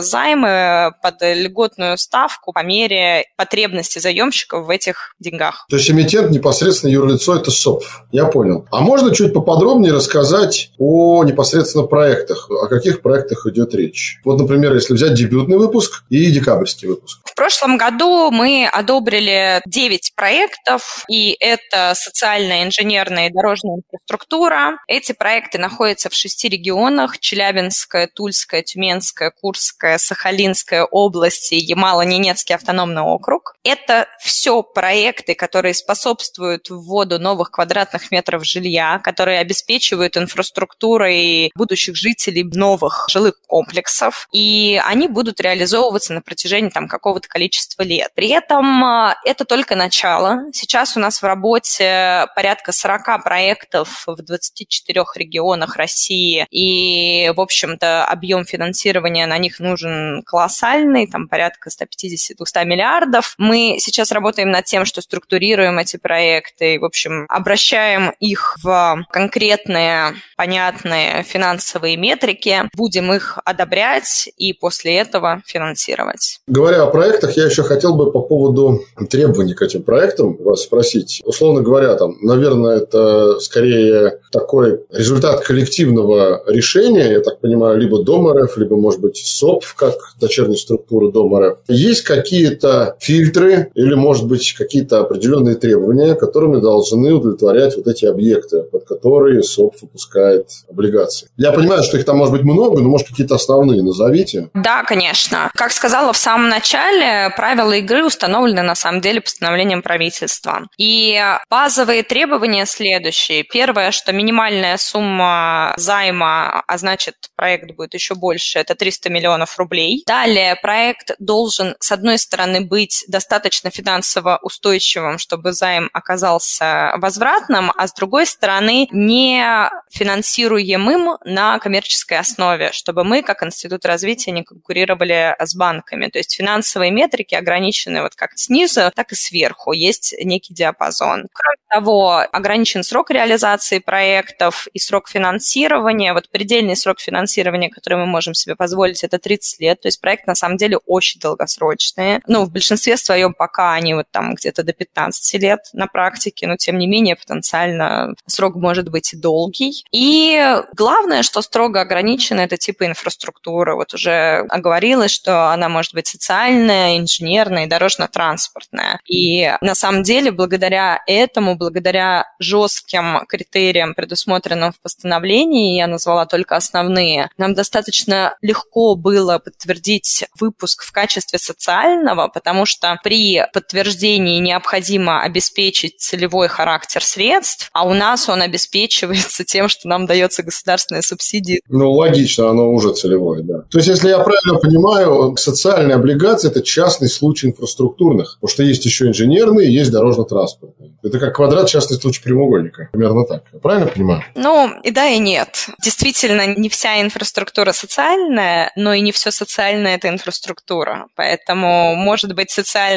займы 0.00 0.92
под 1.02 1.22
льготную 1.22 1.98
ставку 1.98 2.52
по 2.52 2.62
мере 2.62 3.26
потребности 3.36 3.83
заемщиков 3.92 4.66
в 4.66 4.70
этих 4.70 5.14
деньгах. 5.18 5.66
То 5.68 5.76
есть 5.76 5.90
эмитент 5.90 6.30
непосредственно 6.30 6.90
юрлицо– 6.90 7.36
это 7.36 7.50
СОП. 7.50 7.84
Я 8.12 8.26
понял. 8.26 8.66
А 8.70 8.80
можно 8.80 9.14
чуть 9.14 9.32
поподробнее 9.32 9.92
рассказать 9.92 10.70
о 10.78 11.24
непосредственно 11.24 11.86
проектах? 11.86 12.50
О 12.50 12.66
каких 12.68 13.02
проектах 13.02 13.46
идет 13.46 13.74
речь? 13.74 14.18
Вот, 14.24 14.38
например, 14.38 14.74
если 14.74 14.94
взять 14.94 15.14
дебютный 15.14 15.58
выпуск 15.58 16.04
и 16.10 16.30
декабрьский 16.30 16.88
выпуск. 16.88 17.20
В 17.24 17.34
прошлом 17.34 17.76
году 17.76 18.30
мы 18.30 18.68
одобрили 18.72 19.60
9 19.66 20.12
проектов, 20.14 21.04
и 21.08 21.36
это 21.40 21.92
социальная, 21.94 22.64
инженерная 22.64 23.28
и 23.28 23.32
дорожная 23.32 23.76
инфраструктура. 23.76 24.78
Эти 24.86 25.12
проекты 25.12 25.58
находятся 25.58 26.10
в 26.10 26.14
шести 26.14 26.48
регионах– 26.48 27.18
Челябинская, 27.20 28.08
Тульская, 28.12 28.62
Тюменская, 28.62 29.32
Курская, 29.40 29.98
Сахалинская 29.98 30.84
области, 30.84 31.54
Ямало-Ненецкий 31.54 32.54
автономный 32.54 33.02
округ. 33.02 33.54
Это 33.74 34.06
все 34.20 34.62
проекты, 34.62 35.34
которые 35.34 35.74
способствуют 35.74 36.70
вводу 36.70 37.18
новых 37.18 37.50
квадратных 37.50 38.12
метров 38.12 38.46
жилья, 38.46 39.00
которые 39.02 39.40
обеспечивают 39.40 40.16
инфраструктурой 40.16 41.50
будущих 41.56 41.96
жителей 41.96 42.44
новых 42.44 43.06
жилых 43.10 43.34
комплексов, 43.48 44.28
и 44.32 44.80
они 44.84 45.08
будут 45.08 45.40
реализовываться 45.40 46.12
на 46.12 46.22
протяжении 46.22 46.70
там 46.70 46.86
какого-то 46.86 47.26
количества 47.28 47.82
лет. 47.82 48.12
При 48.14 48.28
этом 48.28 48.84
а, 48.84 49.16
это 49.24 49.44
только 49.44 49.74
начало. 49.74 50.44
Сейчас 50.52 50.96
у 50.96 51.00
нас 51.00 51.20
в 51.20 51.24
работе 51.24 52.28
порядка 52.36 52.70
40 52.70 53.24
проектов 53.24 54.04
в 54.06 54.22
24 54.22 55.04
регионах 55.16 55.74
России, 55.74 56.46
и, 56.50 57.32
в 57.34 57.40
общем-то, 57.40 58.04
объем 58.04 58.44
финансирования 58.44 59.26
на 59.26 59.38
них 59.38 59.58
нужен 59.58 60.22
колоссальный, 60.22 61.08
там 61.08 61.26
порядка 61.26 61.70
150-200 61.70 62.64
миллиардов. 62.64 63.34
Мы 63.36 63.63
сейчас 63.78 64.12
работаем 64.12 64.50
над 64.50 64.64
тем, 64.64 64.84
что 64.84 65.00
структурируем 65.00 65.78
эти 65.78 65.96
проекты, 65.96 66.78
в 66.78 66.84
общем, 66.84 67.26
обращаем 67.28 68.12
их 68.20 68.56
в 68.62 69.04
конкретные, 69.10 70.14
понятные 70.36 71.22
финансовые 71.22 71.96
метрики, 71.96 72.62
будем 72.76 73.12
их 73.12 73.38
одобрять 73.44 74.28
и 74.36 74.52
после 74.52 74.96
этого 74.96 75.42
финансировать. 75.46 76.40
Говоря 76.46 76.82
о 76.82 76.90
проектах, 76.90 77.36
я 77.36 77.46
еще 77.46 77.62
хотел 77.62 77.94
бы 77.94 78.10
по 78.12 78.20
поводу 78.20 78.84
требований 79.10 79.54
к 79.54 79.62
этим 79.62 79.82
проектам 79.82 80.36
вас 80.40 80.62
спросить. 80.62 81.20
Условно 81.24 81.60
говоря, 81.60 81.94
там, 81.94 82.16
наверное, 82.20 82.78
это 82.78 83.38
скорее 83.40 84.18
такой 84.32 84.80
результат 84.90 85.44
коллективного 85.44 86.42
решения, 86.46 87.12
я 87.12 87.20
так 87.20 87.40
понимаю, 87.40 87.78
либо 87.78 88.02
Дом 88.02 88.30
РФ, 88.30 88.56
либо, 88.56 88.76
может 88.76 89.00
быть, 89.00 89.16
СОП, 89.16 89.64
как 89.76 89.94
дочерняя 90.20 90.56
структура 90.56 91.10
Дом 91.10 91.36
РФ. 91.36 91.58
Есть 91.68 92.02
какие-то 92.02 92.96
фильтры 93.00 93.53
или, 93.74 93.94
может 93.94 94.26
быть, 94.26 94.52
какие-то 94.52 95.00
определенные 95.00 95.54
требования, 95.54 96.14
которыми 96.14 96.60
должны 96.60 97.12
удовлетворять 97.12 97.76
вот 97.76 97.86
эти 97.86 98.04
объекты, 98.04 98.62
под 98.62 98.84
которые 98.84 99.42
СОП 99.42 99.74
выпускает 99.82 100.48
облигации? 100.68 101.28
Я 101.36 101.52
понимаю, 101.52 101.82
что 101.82 101.96
их 101.96 102.04
там 102.04 102.18
может 102.18 102.32
быть 102.32 102.42
много, 102.42 102.80
но, 102.80 102.88
может, 102.88 103.08
какие-то 103.08 103.34
основные 103.36 103.82
назовите. 103.82 104.50
Да, 104.54 104.82
конечно. 104.82 105.50
Как 105.54 105.72
сказала 105.72 106.12
в 106.12 106.16
самом 106.16 106.48
начале, 106.48 107.32
правила 107.36 107.72
игры 107.72 108.04
установлены 108.04 108.62
на 108.62 108.74
самом 108.74 109.00
деле 109.00 109.20
постановлением 109.20 109.82
правительства. 109.82 110.68
И 110.78 111.20
базовые 111.50 112.02
требования 112.02 112.66
следующие. 112.66 113.44
Первое, 113.44 113.90
что 113.90 114.12
минимальная 114.12 114.76
сумма 114.76 115.74
займа, 115.76 116.62
а 116.66 116.78
значит 116.78 117.14
проект 117.36 117.72
будет 117.76 117.94
еще 117.94 118.14
больше, 118.14 118.58
это 118.58 118.74
300 118.74 119.10
миллионов 119.10 119.58
рублей. 119.58 120.02
Далее 120.06 120.56
проект 120.60 121.12
должен, 121.18 121.76
с 121.80 121.92
одной 121.92 122.18
стороны, 122.18 122.60
быть 122.60 123.04
достаточно 123.08 123.43
финансово 123.50 124.38
устойчивым, 124.42 125.18
чтобы 125.18 125.52
займ 125.52 125.90
оказался 125.92 126.92
возвратным, 126.96 127.72
а 127.76 127.86
с 127.86 127.92
другой 127.92 128.26
стороны, 128.26 128.88
не 128.90 129.70
финансируемым 129.90 131.18
на 131.24 131.58
коммерческой 131.58 132.18
основе, 132.18 132.72
чтобы 132.72 133.04
мы, 133.04 133.22
как 133.22 133.42
Институт 133.42 133.84
развития, 133.84 134.32
не 134.32 134.42
конкурировали 134.42 135.36
с 135.38 135.54
банками. 135.54 136.08
То 136.08 136.18
есть 136.18 136.34
финансовые 136.34 136.90
метрики 136.90 137.34
ограничены 137.34 138.02
вот 138.02 138.14
как 138.14 138.30
снизу, 138.36 138.90
так 138.94 139.12
и 139.12 139.14
сверху. 139.14 139.72
Есть 139.72 140.14
некий 140.22 140.54
диапазон. 140.54 141.28
Кроме 141.32 141.58
того, 141.70 142.24
ограничен 142.32 142.82
срок 142.82 143.10
реализации 143.10 143.78
проектов 143.78 144.66
и 144.72 144.78
срок 144.78 145.08
финансирования. 145.08 146.12
Вот 146.12 146.30
предельный 146.30 146.76
срок 146.76 147.00
финансирования, 147.00 147.70
который 147.70 147.98
мы 147.98 148.06
можем 148.06 148.34
себе 148.34 148.56
позволить, 148.56 149.04
это 149.04 149.18
30 149.18 149.60
лет. 149.60 149.80
То 149.80 149.88
есть 149.88 150.00
проект 150.00 150.26
на 150.26 150.34
самом 150.34 150.56
деле 150.56 150.78
очень 150.86 151.20
долгосрочный. 151.20 152.20
Ну, 152.26 152.44
в 152.44 152.50
большинстве 152.50 152.96
своем 152.96 153.33
пока 153.34 153.74
они 153.74 153.94
вот 153.94 154.06
там 154.10 154.34
где-то 154.34 154.62
до 154.62 154.72
15 154.72 155.34
лет 155.40 155.60
на 155.72 155.86
практике, 155.86 156.46
но 156.46 156.56
тем 156.56 156.78
не 156.78 156.86
менее 156.86 157.16
потенциально 157.16 158.14
срок 158.26 158.54
может 158.56 158.88
быть 158.88 159.12
и 159.12 159.16
долгий. 159.16 159.84
И 159.92 160.62
главное, 160.74 161.22
что 161.22 161.42
строго 161.42 161.80
ограничено, 161.80 162.40
это 162.40 162.56
типы 162.56 162.86
инфраструктуры. 162.86 163.74
Вот 163.74 163.94
уже 163.94 164.44
оговорилось, 164.48 165.10
что 165.10 165.50
она 165.52 165.68
может 165.68 165.94
быть 165.94 166.06
социальная, 166.06 166.98
инженерная 166.98 167.64
и 167.64 167.68
дорожно-транспортная. 167.68 169.00
И 169.06 169.52
на 169.60 169.74
самом 169.74 170.02
деле 170.02 170.30
благодаря 170.30 171.02
этому, 171.06 171.56
благодаря 171.56 172.26
жестким 172.38 173.24
критериям, 173.26 173.94
предусмотренным 173.94 174.72
в 174.72 174.80
постановлении, 174.80 175.76
я 175.76 175.86
назвала 175.86 176.26
только 176.26 176.56
основные, 176.56 177.30
нам 177.38 177.54
достаточно 177.54 178.36
легко 178.42 178.94
было 178.94 179.38
подтвердить 179.38 180.24
выпуск 180.38 180.82
в 180.82 180.92
качестве 180.92 181.38
социального, 181.38 182.28
потому 182.28 182.66
что 182.66 182.98
при 183.02 183.13
подтверждении 183.52 184.38
необходимо 184.38 185.22
обеспечить 185.22 186.00
целевой 186.00 186.48
характер 186.48 187.02
средств, 187.02 187.70
а 187.72 187.86
у 187.86 187.94
нас 187.94 188.28
он 188.28 188.42
обеспечивается 188.42 189.44
тем, 189.44 189.68
что 189.68 189.88
нам 189.88 190.06
дается 190.06 190.42
государственная 190.42 191.02
субсидия. 191.02 191.60
Ну, 191.68 191.92
логично, 191.92 192.50
оно 192.50 192.70
уже 192.70 192.92
целевое, 192.94 193.42
да. 193.42 193.62
То 193.70 193.78
есть, 193.78 193.88
если 193.88 194.08
я 194.08 194.18
правильно 194.18 194.58
понимаю, 194.58 195.36
социальные 195.36 195.96
облигации– 195.96 196.48
это 196.50 196.62
частный 196.62 197.08
случай 197.08 197.48
инфраструктурных, 197.48 198.38
потому 198.40 198.50
что 198.50 198.62
есть 198.62 198.84
еще 198.84 199.06
инженерные, 199.06 199.72
есть 199.72 199.90
дорожно-транспортные. 199.90 200.94
Это 201.02 201.18
как 201.18 201.36
квадрат 201.36 201.68
частный 201.68 201.98
случай 201.98 202.22
прямоугольника. 202.22 202.88
Примерно 202.92 203.26
так. 203.26 203.44
Я 203.52 203.58
правильно 203.58 203.86
понимаю? 203.86 204.24
Ну, 204.34 204.70
и 204.82 204.90
да, 204.90 205.06
и 205.08 205.18
нет. 205.18 205.68
Действительно, 205.82 206.46
не 206.46 206.68
вся 206.68 207.02
инфраструктура 207.02 207.72
социальная, 207.72 208.72
но 208.76 208.94
и 208.94 209.00
не 209.00 209.12
все 209.12 209.30
социальное– 209.30 209.94
это 209.96 210.08
инфраструктура. 210.08 211.06
Поэтому 211.14 211.94
может 211.94 212.34
быть 212.34 212.50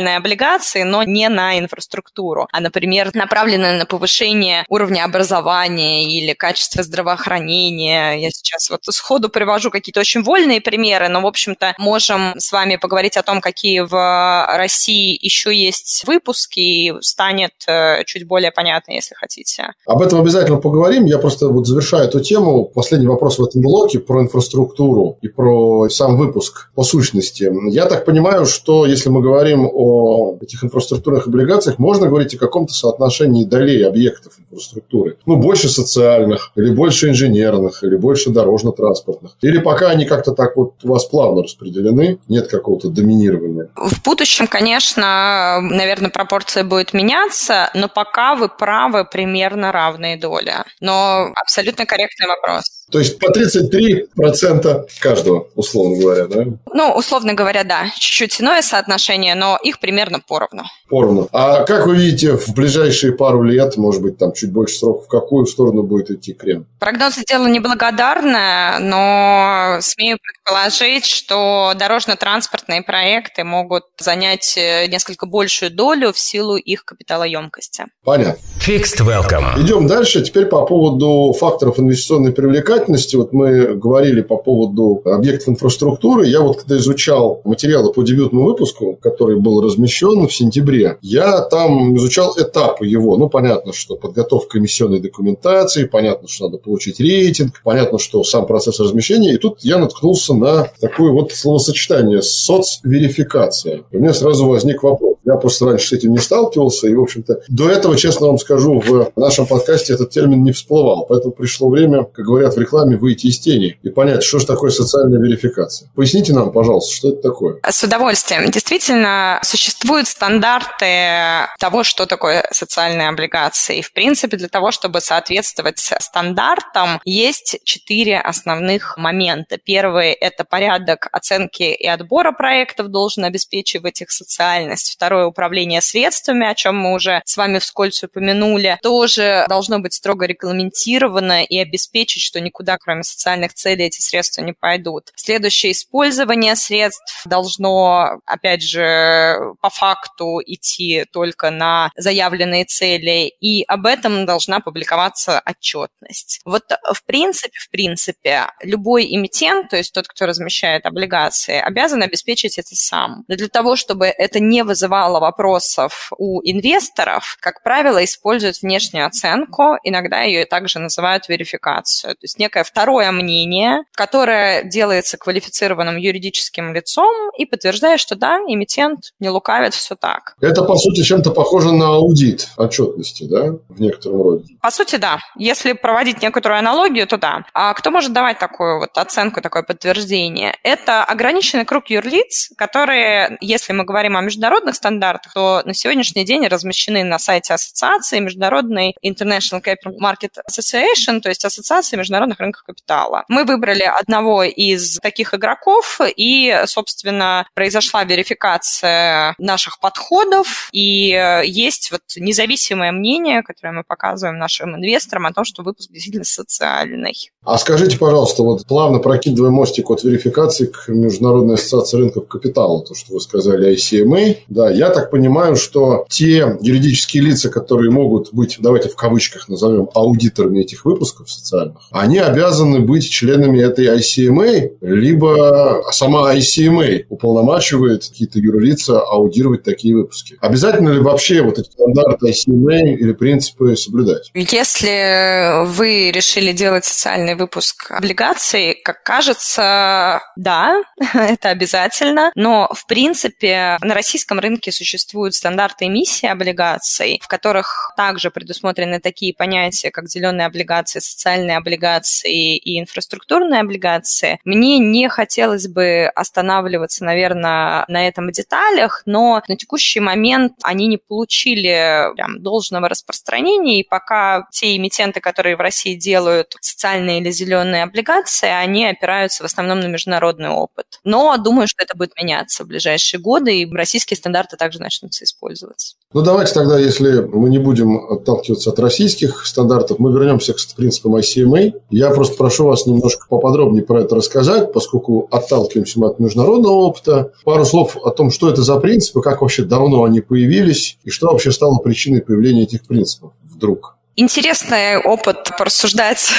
социальные 0.07 0.17
облигации, 0.17 0.83
но 0.83 1.03
не 1.03 1.29
на 1.29 1.59
инфраструктуру, 1.59 2.47
а, 2.51 2.61
например, 2.61 3.11
направленные 3.13 3.73
на 3.73 3.85
повышение 3.85 4.65
уровня 4.69 5.03
образования 5.03 6.05
или 6.05 6.33
качества 6.33 6.83
здравоохранения. 6.83 8.13
Я 8.21 8.29
сейчас 8.31 8.69
вот 8.69 8.81
сходу 8.85 9.29
привожу 9.29 9.69
какие-то 9.69 9.99
очень 9.99 10.23
вольные 10.23 10.61
примеры, 10.61 11.09
но, 11.09 11.21
в 11.21 11.25
общем-то, 11.25 11.75
можем 11.77 12.33
с 12.37 12.51
вами 12.51 12.77
поговорить 12.77 13.17
о 13.17 13.23
том, 13.23 13.41
какие 13.41 13.81
в 13.81 14.57
России 14.57 15.17
еще 15.21 15.53
есть 15.53 16.03
выпуски, 16.07 16.59
и 16.59 16.93
станет 17.01 17.51
э, 17.67 18.03
чуть 18.05 18.27
более 18.27 18.51
понятно, 18.51 18.93
если 18.93 19.15
хотите. 19.15 19.73
Об 19.85 20.01
этом 20.01 20.19
обязательно 20.19 20.57
поговорим. 20.59 21.05
Я 21.05 21.17
просто 21.17 21.47
вот 21.47 21.67
завершаю 21.67 22.05
эту 22.05 22.19
тему. 22.19 22.65
Последний 22.65 23.07
вопрос 23.07 23.39
в 23.39 23.43
этом 23.43 23.61
блоке 23.61 23.99
про 23.99 24.21
инфраструктуру 24.21 25.17
и 25.21 25.27
про 25.27 25.89
сам 25.89 26.17
выпуск 26.17 26.71
по 26.75 26.83
сущности. 26.83 27.51
Я 27.69 27.85
так 27.85 28.05
понимаю, 28.05 28.45
что 28.45 28.85
если 28.85 29.09
мы 29.09 29.21
говорим 29.21 29.67
о 29.71 29.96
этих 30.41 30.63
инфраструктурных 30.63 31.27
облигациях, 31.27 31.79
можно 31.79 32.07
говорить 32.07 32.35
о 32.35 32.37
каком-то 32.37 32.73
соотношении 32.73 33.43
долей 33.43 33.83
объектов 33.83 34.33
инфраструктуры. 34.39 35.17
Ну, 35.25 35.37
больше 35.37 35.69
социальных, 35.69 36.51
или 36.55 36.69
больше 36.69 37.09
инженерных, 37.09 37.83
или 37.83 37.97
больше 37.97 38.29
дорожно-транспортных. 38.29 39.37
Или 39.41 39.59
пока 39.59 39.89
они 39.89 40.05
как-то 40.05 40.31
так 40.31 40.55
вот 40.55 40.73
у 40.83 40.89
вас 40.89 41.05
плавно 41.05 41.43
распределены, 41.43 42.19
нет 42.27 42.47
какого-то 42.47 42.89
доминирования. 42.89 43.69
В 43.75 44.03
будущем, 44.03 44.47
конечно, 44.47 45.59
наверное, 45.61 46.09
пропорция 46.09 46.63
будет 46.63 46.93
меняться, 46.93 47.69
но 47.73 47.87
пока 47.87 48.35
вы 48.35 48.49
правы, 48.49 49.05
примерно 49.05 49.71
равные 49.71 50.17
доли. 50.17 50.53
Но 50.79 51.31
абсолютно 51.35 51.85
корректный 51.85 52.27
вопрос. 52.27 52.76
То 52.89 52.99
есть 52.99 53.19
по 53.19 53.29
33% 53.31 54.87
каждого, 55.01 55.47
условно 55.55 55.97
говоря, 55.97 56.27
да? 56.27 56.45
Ну, 56.73 56.93
условно 56.93 57.33
говоря, 57.33 57.65
да. 57.65 57.87
Чуть-чуть 57.97 58.39
иное 58.39 58.61
соотношение, 58.61 59.35
но 59.35 59.59
их 59.61 59.79
примерно 59.79 60.21
поровну. 60.25 60.63
Поровну. 60.89 61.27
А 61.33 61.63
как 61.65 61.85
вы 61.85 61.97
видите 61.97 62.37
в 62.37 62.53
ближайшие 62.53 63.11
пару 63.11 63.43
лет, 63.43 63.75
может 63.75 64.01
быть, 64.01 64.17
там 64.17 64.31
чуть 64.31 64.53
больше 64.53 64.77
сроков, 64.77 65.05
в 65.05 65.09
какую 65.09 65.45
сторону 65.47 65.83
будет 65.83 66.11
идти 66.11 66.33
крем? 66.33 66.65
Прогнозы 66.79 67.23
дело 67.27 67.47
неблагодарное, 67.47 68.79
но 68.79 69.79
смею 69.81 70.17
предположить, 70.21 71.05
что 71.05 71.73
дорожно-транспортные 71.77 72.83
проекты 72.83 73.43
могут 73.43 73.83
занять 73.99 74.57
э, 74.57 74.87
несколько 74.87 75.25
большую 75.25 75.71
долю 75.71 76.13
в 76.13 76.19
силу 76.19 76.55
их 76.55 76.85
капиталоемкости. 76.85 77.85
Понятно. 78.05 78.39
Fixed 78.65 79.01
Welcome. 79.01 79.61
Идем 79.61 79.87
дальше. 79.87 80.21
Теперь 80.21 80.45
по 80.45 80.65
поводу 80.65 81.33
факторов 81.37 81.79
инвестиционной 81.79 82.31
привлекательности 82.31 82.76
привлекательности, 82.77 83.15
вот 83.15 83.33
мы 83.33 83.75
говорили 83.75 84.21
по 84.21 84.37
поводу 84.37 85.01
объектов 85.05 85.49
инфраструктуры, 85.49 86.27
я 86.27 86.41
вот 86.41 86.57
когда 86.61 86.77
изучал 86.77 87.41
материалы 87.43 87.91
по 87.91 88.03
дебютному 88.03 88.45
выпуску, 88.45 88.97
который 89.01 89.37
был 89.37 89.61
размещен 89.61 90.27
в 90.27 90.33
сентябре, 90.33 90.97
я 91.01 91.41
там 91.41 91.95
изучал 91.97 92.35
этапы 92.37 92.85
его. 92.85 93.17
Ну, 93.17 93.29
понятно, 93.29 93.73
что 93.73 93.95
подготовка 93.95 94.59
эмиссионной 94.59 94.99
документации, 94.99 95.85
понятно, 95.85 96.27
что 96.27 96.45
надо 96.45 96.57
получить 96.57 96.99
рейтинг, 96.99 97.61
понятно, 97.63 97.99
что 97.99 98.23
сам 98.23 98.45
процесс 98.45 98.79
размещения. 98.79 99.33
И 99.33 99.37
тут 99.37 99.59
я 99.61 99.77
наткнулся 99.77 100.33
на 100.33 100.69
такое 100.79 101.11
вот 101.11 101.31
словосочетание 101.31 102.21
соцверификация. 102.21 103.83
И 103.91 103.97
у 103.97 103.99
меня 103.99 104.13
сразу 104.13 104.47
возник 104.47 104.83
вопрос. 104.83 105.15
Я 105.25 105.35
просто 105.35 105.65
раньше 105.65 105.87
с 105.89 105.93
этим 105.93 106.13
не 106.13 106.19
сталкивался, 106.19 106.87
и, 106.87 106.95
в 106.95 107.01
общем-то, 107.01 107.41
до 107.49 107.69
этого, 107.69 107.97
честно 107.97 108.27
вам 108.27 108.37
скажу, 108.37 108.79
в 108.79 109.11
нашем 109.17 109.45
подкасте 109.45 109.93
этот 109.93 110.09
термин 110.09 110.41
не 110.41 110.53
всплывал. 110.53 111.05
Поэтому 111.09 111.33
пришло 111.33 111.69
время, 111.69 112.05
как 112.05 112.25
говорят 112.25 112.55
в 112.55 112.57
рекламе, 112.67 112.97
выйти 112.97 113.27
из 113.27 113.39
тени 113.39 113.79
и 113.81 113.89
понять, 113.89 114.23
что 114.23 114.39
же 114.39 114.45
такое 114.45 114.71
социальная 114.71 115.19
верификация. 115.19 115.89
Поясните 115.95 116.33
нам, 116.33 116.51
пожалуйста, 116.51 116.93
что 116.93 117.09
это 117.09 117.21
такое? 117.21 117.59
С 117.63 117.83
удовольствием. 117.83 118.51
Действительно, 118.51 119.39
существуют 119.43 120.07
стандарты 120.07 121.47
того, 121.59 121.83
что 121.83 122.05
такое 122.05 122.47
социальные 122.51 123.09
облигации. 123.09 123.77
И, 123.77 123.81
в 123.81 123.93
принципе, 123.93 124.37
для 124.37 124.49
того, 124.49 124.71
чтобы 124.71 125.01
соответствовать 125.01 125.79
стандартам, 125.79 126.99
есть 127.05 127.59
четыре 127.63 128.19
основных 128.19 128.97
момента. 128.97 129.57
Первый– 129.57 130.11
это 130.13 130.43
порядок 130.43 131.07
оценки 131.11 131.63
и 131.63 131.87
отбора 131.87 132.31
проектов 132.31 132.87
должен 132.89 133.23
обеспечивать 133.23 134.01
их 134.01 134.11
социальность. 134.11 134.91
Второе 134.91 135.25
управление 135.25 135.81
средствами, 135.81 136.47
о 136.47 136.55
чем 136.55 136.77
мы 136.77 136.93
уже 136.93 137.21
с 137.25 137.37
вами 137.37 137.59
вскользь 137.59 138.03
упомянули, 138.03 138.77
тоже 138.81 139.45
должно 139.47 139.79
быть 139.79 139.93
строго 139.93 140.25
регламентировано 140.25 141.43
и 141.43 141.57
обеспечить, 141.57 142.23
что 142.23 142.39
никуда, 142.39 142.56
кроме 142.79 143.03
социальных 143.03 143.53
целей, 143.53 143.85
эти 143.85 144.01
средства 144.01 144.41
не 144.41 144.53
пойдут. 144.53 145.11
Следующее 145.15 145.71
использование 145.71 146.55
средств 146.55 147.21
должно, 147.25 148.19
опять 148.25 148.61
же, 148.61 149.37
по 149.61 149.69
факту 149.69 150.41
идти 150.45 151.05
только 151.11 151.51
на 151.51 151.91
заявленные 151.95 152.65
цели, 152.65 153.31
и 153.39 153.63
об 153.67 153.85
этом 153.85 154.25
должна 154.25 154.59
публиковаться 154.59 155.41
отчетность. 155.45 156.41
Вот 156.45 156.63
в 156.93 157.03
принципе, 157.05 157.57
в 157.59 157.69
принципе, 157.69 158.47
любой 158.61 159.05
эмитент, 159.13 159.69
то 159.69 159.77
есть 159.77 159.93
тот, 159.93 160.07
кто 160.07 160.25
размещает 160.25 160.85
облигации, 160.85 161.59
обязан 161.59 162.01
обеспечить 162.01 162.57
это 162.57 162.75
сам. 162.75 163.23
Но 163.27 163.35
для 163.35 163.47
того, 163.47 163.75
чтобы 163.75 164.07
это 164.07 164.39
не 164.39 164.63
вызывало 164.63 165.19
вопросов 165.19 166.11
у 166.17 166.41
инвесторов, 166.43 167.37
как 167.39 167.63
правило, 167.63 168.03
используют 168.03 168.61
внешнюю 168.61 169.07
оценку, 169.07 169.77
иногда 169.83 170.21
ее 170.21 170.45
также 170.45 170.79
называют 170.79 171.27
верификацию. 171.29 172.13
То 172.13 172.23
есть 172.23 172.39
некое 172.47 172.63
второе 172.63 173.11
мнение, 173.11 173.83
которое 173.93 174.63
делается 174.63 175.17
квалифицированным 175.17 175.97
юридическим 175.97 176.73
лицом 176.73 177.13
и 177.37 177.45
подтверждает, 177.45 177.99
что 177.99 178.15
да, 178.15 178.39
эмитент 178.47 179.11
не 179.19 179.29
лукавит, 179.29 179.73
все 179.73 179.95
так. 179.95 180.35
Это, 180.39 180.63
по 180.63 180.77
сути, 180.77 181.03
чем-то 181.03 181.31
похоже 181.31 181.73
на 181.73 181.95
аудит 181.95 182.47
отчетности, 182.55 183.23
да, 183.23 183.57
в 183.67 183.81
некотором 183.81 184.21
роде? 184.21 184.45
По 184.61 184.71
сути, 184.71 184.95
да. 184.95 185.19
Если 185.35 185.73
проводить 185.73 186.21
некоторую 186.21 186.59
аналогию, 186.59 187.05
то 187.05 187.17
да. 187.17 187.43
А 187.53 187.73
кто 187.73 187.91
может 187.91 188.13
давать 188.13 188.39
такую 188.39 188.79
вот 188.79 188.97
оценку, 188.97 189.41
такое 189.41 189.63
подтверждение? 189.63 190.55
Это 190.63 191.03
ограниченный 191.03 191.65
круг 191.65 191.89
юрлиц, 191.89 192.51
которые, 192.55 193.37
если 193.41 193.73
мы 193.73 193.83
говорим 193.83 194.15
о 194.15 194.21
международных 194.21 194.75
стандартах, 194.75 195.33
то 195.33 195.63
на 195.65 195.73
сегодняшний 195.73 196.23
день 196.23 196.47
размещены 196.47 197.03
на 197.03 197.19
сайте 197.19 197.53
ассоциации 197.53 198.19
международной 198.19 198.95
International 199.05 199.61
Capital 199.61 199.97
Market 200.01 200.31
Association, 200.49 201.19
то 201.19 201.27
есть 201.27 201.43
Ассоциации 201.43 201.97
международных 201.97 202.36
рынков 202.39 202.63
капитала. 202.63 203.23
Мы 203.27 203.45
выбрали 203.45 203.83
одного 203.83 204.43
из 204.43 204.97
таких 204.97 205.33
игроков, 205.33 205.99
и, 206.15 206.63
собственно, 206.65 207.47
произошла 207.53 208.03
верификация 208.03 209.35
наших 209.37 209.79
подходов, 209.79 210.69
и 210.71 211.41
есть 211.45 211.91
вот 211.91 212.01
независимое 212.15 212.91
мнение, 212.91 213.43
которое 213.43 213.71
мы 213.71 213.83
показываем 213.83 214.37
нашим 214.37 214.75
инвесторам 214.75 215.25
о 215.25 215.33
том, 215.33 215.45
что 215.45 215.63
выпуск 215.63 215.91
действительно 215.91 216.25
социальный. 216.25 217.31
А 217.43 217.57
скажите, 217.57 217.97
пожалуйста, 217.97 218.43
вот 218.43 218.65
плавно 218.65 218.99
прокидывая 218.99 219.51
мостик 219.51 219.89
от 219.89 220.03
верификации 220.03 220.65
к 220.65 220.89
Международной 220.89 221.55
ассоциации 221.55 221.97
рынков 221.97 222.27
капитала, 222.27 222.83
то, 222.83 222.93
что 222.93 223.13
вы 223.13 223.21
сказали 223.21 223.73
ICMA, 223.73 224.39
да, 224.49 224.69
я 224.69 224.89
так 224.89 225.11
понимаю, 225.11 225.55
что 225.55 226.05
те 226.09 226.57
юридические 226.59 227.23
лица, 227.23 227.49
которые 227.49 227.91
могут 227.91 228.33
быть, 228.33 228.57
давайте 228.59 228.89
в 228.89 228.95
кавычках 228.95 229.47
назовем, 229.47 229.89
аудиторами 229.93 230.59
этих 230.59 230.83
выпусков 230.85 231.31
социальных, 231.31 231.87
они 231.91 232.19
обязаны 232.27 232.79
быть 232.79 233.09
членами 233.09 233.61
этой 233.61 233.87
ICMA, 233.97 234.77
либо 234.81 235.83
сама 235.91 236.33
ICMA 236.35 237.05
уполномачивает 237.09 238.05
какие-то 238.07 238.39
юрлица 238.39 238.99
аудировать 239.01 239.63
такие 239.63 239.95
выпуски. 239.95 240.37
Обязательно 240.41 240.89
ли 240.89 240.99
вообще 240.99 241.41
вот 241.41 241.59
эти 241.59 241.69
стандарты 241.69 242.29
ICMA 242.29 242.95
или 242.95 243.13
принципы 243.13 243.75
соблюдать? 243.75 244.31
Если 244.33 245.65
вы 245.65 246.11
решили 246.11 246.51
делать 246.51 246.85
социальный 246.85 247.35
выпуск 247.35 247.91
облигаций, 247.91 248.79
как 248.83 249.03
кажется, 249.03 250.21
да, 250.35 250.83
это 251.13 251.49
обязательно, 251.49 252.31
но 252.35 252.69
в 252.73 252.85
принципе 252.87 253.77
на 253.81 253.93
российском 253.93 254.39
рынке 254.39 254.71
существуют 254.71 255.35
стандарты 255.35 255.85
эмиссии 255.85 256.27
облигаций, 256.27 257.19
в 257.23 257.27
которых 257.27 257.93
также 257.97 258.31
предусмотрены 258.31 258.99
такие 258.99 259.33
понятия, 259.33 259.91
как 259.91 260.07
зеленые 260.09 260.47
облигации, 260.47 260.99
социальные 260.99 261.57
облигации 261.57 262.16
и 262.25 262.79
инфраструктурные 262.79 263.61
облигации. 263.61 264.39
Мне 264.45 264.79
не 264.79 265.09
хотелось 265.09 265.67
бы 265.67 266.11
останавливаться, 266.15 267.03
наверное, 267.03 267.85
на 267.87 268.07
этом 268.07 268.31
деталях, 268.31 269.03
но 269.05 269.41
на 269.47 269.55
текущий 269.55 269.99
момент 269.99 270.53
они 270.63 270.87
не 270.87 270.97
получили 270.97 272.13
прям, 272.15 272.41
должного 272.41 272.89
распространения, 272.89 273.79
и 273.81 273.87
пока 273.87 274.47
те 274.51 274.75
эмитенты, 274.75 275.19
которые 275.19 275.55
в 275.55 275.61
России 275.61 275.95
делают 275.95 276.55
социальные 276.61 277.19
или 277.19 277.31
зеленые 277.31 277.83
облигации, 277.83 278.49
они 278.49 278.85
опираются 278.85 279.43
в 279.43 279.45
основном 279.45 279.79
на 279.79 279.87
международный 279.87 280.49
опыт. 280.49 280.99
Но 281.03 281.37
думаю, 281.37 281.67
что 281.67 281.83
это 281.83 281.95
будет 281.95 282.15
меняться 282.15 282.63
в 282.63 282.67
ближайшие 282.67 283.19
годы, 283.19 283.61
и 283.61 283.71
российские 283.73 284.17
стандарты 284.17 284.57
также 284.57 284.79
начнутся 284.79 285.25
использоваться. 285.25 285.95
Ну, 286.13 286.21
давайте 286.21 286.53
тогда, 286.53 286.79
если 286.79 287.19
мы 287.19 287.49
не 287.49 287.59
будем 287.59 287.97
отталкиваться 287.97 288.69
от 288.69 288.79
российских 288.79 289.45
стандартов, 289.45 289.99
мы 289.99 290.11
вернемся 290.13 290.53
к 290.53 290.57
принципам 290.75 291.15
ICMA. 291.17 291.73
Я 291.97 292.11
просто 292.11 292.37
прошу 292.37 292.67
вас 292.67 292.85
немножко 292.85 293.25
поподробнее 293.27 293.81
про 293.81 294.01
это 294.01 294.17
рассказать, 294.17 294.71
поскольку 294.71 295.27
отталкиваемся 295.31 295.99
мы 295.99 296.09
от 296.09 296.19
международного 296.19 296.73
опыта. 296.73 297.31
Пару 297.43 297.65
слов 297.65 297.97
о 297.97 298.11
том, 298.11 298.29
что 298.29 298.49
это 298.49 298.61
за 298.61 298.79
принципы, 298.79 299.23
как 299.23 299.41
вообще 299.41 299.63
давно 299.63 300.03
они 300.03 300.21
появились 300.21 300.99
и 301.03 301.09
что 301.09 301.31
вообще 301.31 301.51
стало 301.51 301.79
причиной 301.79 302.21
появления 302.21 302.63
этих 302.63 302.85
принципов 302.85 303.31
вдруг. 303.43 303.96
Интересный 304.19 304.97
опыт 304.97 305.51
порассуждать 305.59 306.31